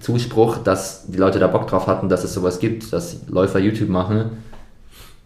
Zuspruch, 0.00 0.58
dass 0.58 1.06
die 1.06 1.18
Leute 1.18 1.38
da 1.38 1.46
Bock 1.46 1.66
drauf 1.66 1.86
hatten, 1.86 2.08
dass 2.08 2.24
es 2.24 2.34
sowas 2.34 2.58
gibt, 2.58 2.92
dass 2.92 3.28
Läufer 3.28 3.58
YouTube 3.58 3.88
machen. 3.88 4.30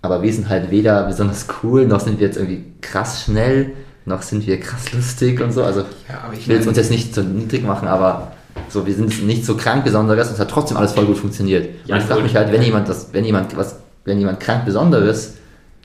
Aber 0.03 0.23
wir 0.23 0.33
sind 0.33 0.49
halt 0.49 0.71
weder 0.71 1.05
besonders 1.05 1.47
cool, 1.63 1.87
noch 1.87 2.01
sind 2.01 2.21
wir 2.21 2.27
jetzt 2.27 2.37
irgendwie 2.37 2.65
krass 2.81 3.25
schnell, 3.25 3.73
noch 4.05 4.23
sind 4.23 4.47
wir 4.47 4.61
krass 4.61 4.93
lustig 4.93 5.41
und 5.41 5.53
so. 5.53 5.65
Also 5.65 5.81
Ja, 6.09 6.23
aber 6.25 6.35
ich 6.35 6.47
will 6.47 6.59
es 6.59 6.67
uns 6.67 6.77
jetzt 6.77 6.91
nicht 6.91 7.15
zu 7.15 7.23
niedrig 7.23 7.65
machen, 7.65 7.89
aber 7.89 8.33
so, 8.69 8.87
wir 8.87 8.95
sind 8.95 9.27
nicht 9.27 9.45
so 9.45 9.57
krank 9.57 9.85
Besonderes 9.85 10.29
und 10.29 10.35
es 10.35 10.41
hat 10.41 10.51
trotzdem 10.51 10.77
alles 10.77 10.93
voll 10.93 11.07
gut 11.07 11.19
funktioniert. 11.19 11.69
Ja, 11.87 11.97
und 11.97 12.03
ich 12.03 12.07
frage 12.07 12.23
mich 12.23 12.35
halt, 12.35 12.53
wenn 12.53 12.63
jemand 12.63 12.89
das, 12.89 13.13
wenn 13.13 13.25
jemand 13.25 13.57
was, 13.57 13.81
wenn 14.05 14.19
jemand 14.19 14.41
krank 14.41 14.65
Besonderes 14.65 15.35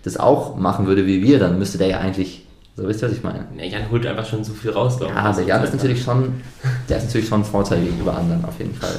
das 0.04 0.17
auch 0.17 0.56
machen 0.56 0.88
würde 0.88 1.06
wie 1.06 1.21
wir, 1.21 1.39
dann 1.39 1.60
müsste 1.60 1.78
der 1.78 1.88
ja 1.88 2.00
eigentlich, 2.00 2.45
so 2.76 2.88
wisst 2.88 3.04
ihr, 3.04 3.10
was 3.10 3.17
ich 3.17 3.24
meine? 3.24 3.45
Ja, 3.58 3.65
Jan 3.65 3.91
holt 3.91 4.06
einfach 4.06 4.26
schon 4.26 4.43
so 4.43 4.54
viel 4.54 4.71
raus, 4.71 4.97
glaube 4.97 5.12
ich. 5.13 5.17
Ja, 5.17 5.26
aber 5.26 5.41
Jan 5.41 5.63
ist 5.63 5.74
natürlich 5.74 6.02
schon, 6.02 6.41
der 6.89 6.97
ist 6.97 7.06
natürlich 7.06 7.28
schon 7.28 7.41
ein 7.41 7.45
Vorteil 7.45 7.82
gegenüber 7.84 8.15
anderen, 8.15 8.43
auf 8.45 8.58
jeden 8.58 8.74
Fall. 8.74 8.95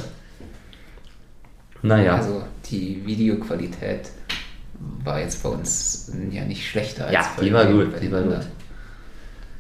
Naja, 1.83 2.15
Also 2.15 2.43
die 2.71 3.03
Videoqualität 3.05 4.11
war 5.05 5.21
jetzt 5.21 5.43
bei 5.43 5.49
uns 5.49 6.13
ja 6.31 6.45
nicht 6.45 6.67
schlechter 6.69 7.05
als 7.07 7.15
ja, 7.15 7.27
bei 7.37 7.45
die 7.45 7.53
war 7.53 7.67
gut, 7.67 7.89
die 8.01 8.11
war 8.13 8.23
gut. 8.23 8.41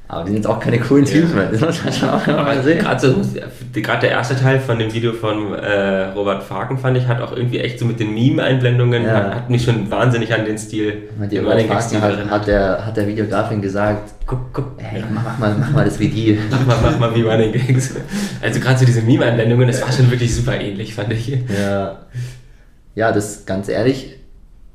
Aber 0.08 0.24
die 0.24 0.28
sind 0.32 0.36
jetzt 0.38 0.46
auch 0.46 0.60
keine 0.60 0.78
coolen 0.78 1.06
Typen, 1.06 1.40
das 1.52 1.60
muss 1.62 1.84
man 1.84 1.92
schon 1.92 2.10
auch 2.10 2.26
mal 2.26 2.62
sehen. 2.62 2.80
Gerade 2.80 3.00
so, 3.00 3.14
gerade 3.72 4.00
der 4.02 4.10
erste 4.10 4.36
Teil 4.36 4.60
von 4.60 4.78
dem 4.78 4.92
Video 4.92 5.14
von 5.14 5.54
äh, 5.54 6.08
Robert 6.08 6.42
Faken 6.42 6.76
fand 6.76 6.98
ich, 6.98 7.06
hat 7.06 7.22
auch 7.22 7.34
irgendwie 7.34 7.60
echt 7.60 7.78
so 7.78 7.86
mit 7.86 7.98
den 7.98 8.12
Meme-Einblendungen, 8.12 9.04
Ja. 9.04 9.14
hat, 9.14 9.34
hat 9.34 9.50
mich 9.50 9.64
schon 9.64 9.90
wahnsinnig 9.90 10.34
an 10.34 10.44
den 10.44 10.58
Stil, 10.58 11.04
Die 11.18 11.28
den 11.36 11.46
Robert 11.46 11.66
Wagner 11.66 12.00
hat, 12.02 12.30
hat, 12.30 12.46
der, 12.46 12.84
hat 12.84 12.96
der 12.98 13.06
Videografin 13.06 13.62
gesagt, 13.62 14.12
Guck, 14.26 14.52
guck, 14.52 14.66
ey, 14.78 15.02
mach, 15.12 15.24
mach, 15.24 15.38
mal, 15.38 15.56
mach 15.58 15.70
mal 15.70 15.84
das 15.86 15.98
wie 15.98 16.08
die. 16.08 16.38
mach 16.50 16.66
mal, 16.66 16.78
mach 16.82 16.98
mal 16.98 17.14
wie 17.14 17.22
Running 17.22 17.52
Gags. 17.52 17.94
Also 18.42 18.60
gerade 18.60 18.78
so 18.78 18.84
diese 18.84 19.00
Meme-Einblendungen, 19.02 19.66
das 19.66 19.80
war 19.80 19.90
schon 19.92 20.10
wirklich 20.10 20.34
super 20.34 20.60
ähnlich, 20.60 20.94
fand 20.94 21.12
ich. 21.12 21.28
Ja, 21.28 22.00
ja 22.94 23.12
das 23.12 23.46
ganz 23.46 23.68
ehrlich, 23.70 24.16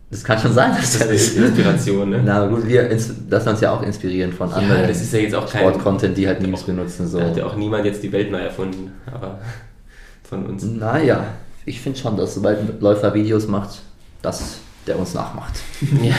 das 0.09 0.23
kann 0.23 0.39
schon 0.39 0.53
sein, 0.53 0.71
dass 0.71 0.99
Das 0.99 1.07
ist 1.09 1.37
Inspiration, 1.37 2.09
ne? 2.09 2.21
Na 2.23 2.45
gut, 2.47 2.65
wir 2.67 2.89
lassen 3.29 3.49
uns 3.49 3.61
ja 3.61 3.71
auch 3.71 3.81
inspirieren 3.83 4.31
von 4.31 4.49
Ja, 4.49 4.55
anderen 4.55 4.87
das 4.87 5.01
ist 5.01 5.11
ja 5.13 5.19
jetzt 5.19 5.35
auch 5.35 5.49
kein- 5.51 5.61
Sport-Content, 5.61 6.17
die 6.17 6.27
halt 6.27 6.41
Memes 6.41 6.63
benutzen. 6.63 7.07
So. 7.07 7.19
Da 7.19 7.25
hat 7.27 7.37
ja 7.37 7.45
auch 7.45 7.55
niemand 7.55 7.85
jetzt 7.85 8.01
die 8.03 8.11
Welt 8.11 8.31
neu 8.31 8.39
erfunden, 8.39 8.91
aber 9.05 9.39
von 10.23 10.45
uns. 10.45 10.63
Naja, 10.63 11.25
ich 11.65 11.81
finde 11.81 11.99
schon, 11.99 12.15
dass 12.15 12.35
sobald 12.35 12.59
ein 12.59 12.69
Läufer 12.79 13.13
Videos 13.13 13.47
macht, 13.47 13.81
dass 14.21 14.59
der 14.85 14.97
uns 14.97 15.13
nachmacht. 15.13 15.53
Ja. 16.03 16.15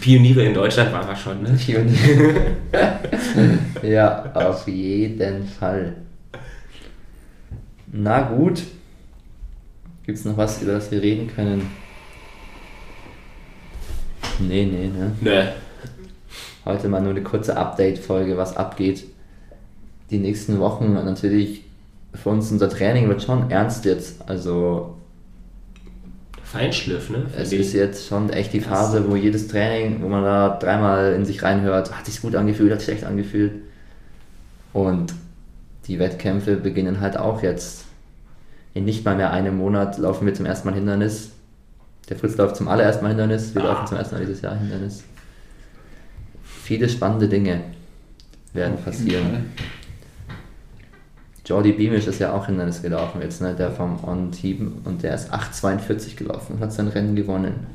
Pioniere 0.00 0.42
in 0.44 0.54
Deutschland 0.54 0.92
waren 0.92 1.06
wir 1.06 1.14
schon, 1.14 1.42
ne? 1.44 1.56
ja, 3.88 4.24
auf 4.34 4.66
jeden 4.66 5.46
Fall. 5.46 5.94
Na 7.92 8.22
gut. 8.22 8.62
Gibt 10.04 10.18
es 10.18 10.24
noch 10.24 10.36
was, 10.36 10.60
über 10.62 10.72
das 10.72 10.90
wir 10.90 11.00
reden 11.00 11.28
können? 11.32 11.70
Nee, 14.40 14.64
nee, 14.66 14.88
ne? 14.88 15.12
Nö. 15.20 15.42
Heute 16.64 16.88
mal 16.88 17.00
nur 17.00 17.10
eine 17.10 17.22
kurze 17.22 17.56
Update-Folge, 17.56 18.36
was 18.36 18.56
abgeht. 18.56 19.04
Die 20.10 20.18
nächsten 20.18 20.58
Wochen 20.60 20.94
natürlich 20.94 21.64
für 22.14 22.30
uns 22.30 22.50
unser 22.50 22.68
Training 22.68 23.08
wird 23.08 23.22
schon 23.22 23.50
ernst 23.50 23.84
jetzt. 23.84 24.28
Also 24.28 24.96
Feinschliff, 26.42 27.10
ne? 27.10 27.26
es 27.36 27.52
ist 27.52 27.72
jetzt 27.74 28.08
schon 28.08 28.30
echt 28.30 28.52
die 28.52 28.60
Phase, 28.60 29.08
wo 29.08 29.14
jedes 29.14 29.46
Training, 29.46 30.02
wo 30.02 30.08
man 30.08 30.24
da 30.24 30.58
dreimal 30.60 31.12
in 31.12 31.24
sich 31.24 31.44
reinhört, 31.44 31.96
hat 31.96 32.06
sich 32.06 32.20
gut 32.20 32.34
angefühlt, 32.34 32.72
hat 32.72 32.80
sich 32.80 32.88
schlecht 32.88 33.04
angefühlt. 33.04 33.52
Und 34.72 35.14
die 35.86 35.98
Wettkämpfe 35.98 36.56
beginnen 36.56 37.00
halt 37.00 37.16
auch 37.16 37.42
jetzt. 37.42 37.84
In 38.74 38.84
nicht 38.84 39.04
mal 39.04 39.16
mehr 39.16 39.32
einem 39.32 39.58
Monat 39.58 39.98
laufen 39.98 40.26
wir 40.26 40.34
zum 40.34 40.46
ersten 40.46 40.68
Mal 40.68 40.74
Hindernis. 40.74 41.30
Der 42.10 42.18
Fritz 42.18 42.36
läuft 42.36 42.56
zum 42.56 42.68
allerersten 42.68 43.02
Mal 43.04 43.10
Hindernis, 43.10 43.54
wir 43.54 43.62
Ah. 43.62 43.68
laufen 43.68 43.86
zum 43.86 43.96
ersten 43.96 44.16
Mal 44.16 44.20
dieses 44.26 44.42
Jahr 44.42 44.56
Hindernis. 44.58 45.04
Viele 46.42 46.88
spannende 46.88 47.28
Dinge 47.28 47.60
werden 48.52 48.76
passieren. 48.84 49.52
Jordi 51.46 51.72
Beamish 51.72 52.06
ist 52.06 52.18
ja 52.20 52.32
auch 52.32 52.46
Hindernis 52.46 52.82
gelaufen 52.82 53.20
jetzt, 53.22 53.40
ne? 53.40 53.54
der 53.54 53.70
vom 53.72 54.02
On-Team 54.04 54.82
und 54.84 55.02
der 55.02 55.14
ist 55.14 55.32
8,42 55.32 56.16
gelaufen 56.16 56.54
und 56.56 56.60
hat 56.60 56.72
sein 56.72 56.88
Rennen 56.88 57.16
gewonnen. 57.16 57.66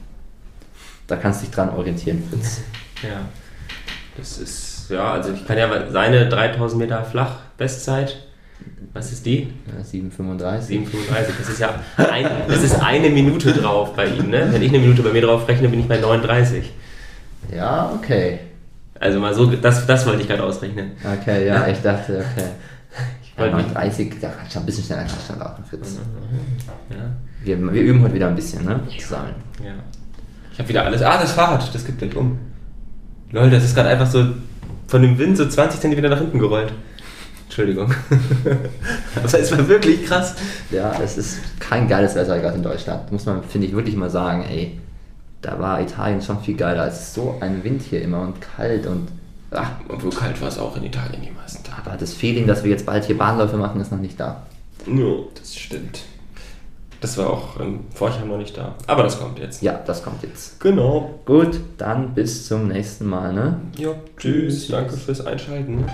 Da 1.07 1.17
kannst 1.17 1.41
du 1.41 1.45
dich 1.45 1.55
dran 1.55 1.69
orientieren, 1.69 2.23
Fritz. 2.29 2.61
Ja. 3.03 3.21
Das 4.17 4.37
ist, 4.37 4.89
ja, 4.89 5.11
also 5.13 5.33
ich 5.33 5.45
kann 5.45 5.57
ja 5.57 5.91
seine 5.91 6.29
3000 6.29 6.81
Meter 6.81 7.03
flach 7.03 7.39
Bestzeit. 7.57 8.24
Was 8.93 9.11
ist 9.11 9.25
die? 9.25 9.51
Ja, 9.67 9.83
7,35. 9.83 10.39
7,35. 10.39 10.87
Das 11.39 11.49
ist 11.49 11.59
ja 11.59 11.79
ein, 11.97 12.25
das 12.47 12.63
ist 12.63 12.75
eine 12.81 13.09
Minute 13.09 13.51
drauf 13.51 13.93
bei 13.95 14.05
ihm, 14.07 14.29
ne? 14.29 14.47
Wenn 14.51 14.61
ich 14.61 14.69
eine 14.69 14.79
Minute 14.79 15.01
bei 15.01 15.11
mir 15.11 15.21
drauf 15.21 15.47
rechne, 15.47 15.67
bin 15.67 15.81
ich 15.81 15.87
bei 15.87 15.97
39. 15.97 16.71
Ja, 17.53 17.91
okay. 17.93 18.39
Also 18.99 19.19
mal 19.19 19.33
so, 19.33 19.47
das, 19.47 19.85
das 19.85 20.05
wollte 20.07 20.21
ich 20.21 20.27
gerade 20.29 20.43
ausrechnen. 20.43 20.91
Okay, 21.21 21.45
ja, 21.47 21.67
ich 21.67 21.79
dachte, 21.81 22.19
okay. 22.19 22.47
Ich 23.21 23.33
Ja, 23.37 23.43
wollte 23.43 23.57
39, 23.57 24.13
da 24.21 24.29
kann 24.29 24.49
schon 24.49 24.61
ein 24.63 24.65
bisschen 24.65 24.85
schneller 24.85 25.05
schon 25.27 25.39
laufen, 25.39 25.63
Fritz. 25.69 25.99
ja, 26.89 26.95
Wir, 27.43 27.73
wir 27.73 27.81
üben 27.81 28.01
heute 28.01 28.13
wieder 28.13 28.29
ein 28.29 28.35
bisschen, 28.35 28.63
ne? 28.63 28.79
Zusammen. 28.97 29.33
ja. 29.63 29.73
Ich 30.53 30.59
habe 30.59 30.69
wieder 30.69 30.85
alles. 30.85 31.01
Ah, 31.01 31.19
das 31.19 31.33
Fahrrad, 31.33 31.75
das 31.75 31.85
gibt 31.85 31.99
gleich 31.99 32.15
um. 32.15 32.39
Lol, 33.31 33.49
das 33.49 33.65
ist 33.65 33.75
gerade 33.75 33.89
einfach 33.89 34.07
so 34.09 34.25
von 34.87 35.01
dem 35.01 35.17
Wind 35.17 35.35
so 35.35 35.45
20 35.45 35.81
cm 35.81 36.01
nach 36.09 36.17
hinten 36.19 36.39
gerollt. 36.39 36.71
Entschuldigung. 37.45 37.93
Aber 39.15 39.25
es 39.39 39.51
war 39.51 39.67
wirklich 39.67 40.05
krass. 40.05 40.35
Ja, 40.71 40.99
es 41.01 41.17
ist 41.17 41.39
kein 41.59 41.87
geiles 41.87 42.15
Wetter 42.15 42.39
gerade 42.39 42.57
in 42.57 42.63
Deutschland. 42.63 43.11
Muss 43.11 43.25
man, 43.25 43.43
finde 43.43 43.67
ich, 43.67 43.75
wirklich 43.75 43.95
mal 43.95 44.09
sagen, 44.09 44.43
ey. 44.49 44.79
Da 45.41 45.59
war 45.59 45.79
Italien 45.79 46.21
schon 46.21 46.41
viel 46.41 46.55
geiler. 46.57 46.87
Es 46.87 46.99
ist 47.01 47.13
so 47.13 47.37
ein 47.39 47.63
Wind 47.63 47.83
hier 47.83 48.01
immer 48.01 48.21
und 48.21 48.41
kalt 48.41 48.87
und. 48.87 49.09
Ah, 49.51 49.67
Obwohl 49.89 50.09
kalt 50.11 50.41
war 50.41 50.47
es 50.47 50.57
auch 50.57 50.75
in 50.75 50.83
Italien 50.85 51.21
die 51.21 51.29
meisten 51.31 51.63
Tage. 51.63 51.83
aber 51.85 51.97
das 51.97 52.13
Feeling, 52.13 52.47
dass 52.47 52.63
wir 52.63 52.71
jetzt 52.71 52.85
bald 52.85 53.05
hier 53.05 53.17
Bahnläufe 53.17 53.55
machen, 53.55 53.79
ist 53.79 53.91
noch 53.91 53.99
nicht 53.99 54.19
da. 54.19 54.41
Ja, 54.87 55.13
das 55.37 55.55
stimmt. 55.55 56.01
Das 57.05 57.19
war 57.19 57.29
auch 57.29 57.59
in 57.59 57.81
Forchheim 57.93 58.29
noch 58.29 58.39
nicht 58.39 58.57
da. 58.57 58.73
Aber 58.87 59.03
das 59.03 59.19
kommt 59.19 59.37
jetzt. 59.37 59.61
Ja, 59.61 59.79
das 59.85 60.03
kommt 60.03 60.23
jetzt. 60.23 60.59
Genau. 60.59 61.19
Gut, 61.23 61.59
dann 61.77 62.15
bis 62.15 62.47
zum 62.47 62.69
nächsten 62.69 63.05
Mal, 63.05 63.31
ne? 63.31 63.61
Ja, 63.77 63.93
tschüss. 64.17 64.69
Danke 64.69 64.97
fürs 64.97 65.23
Einschalten. 65.23 65.85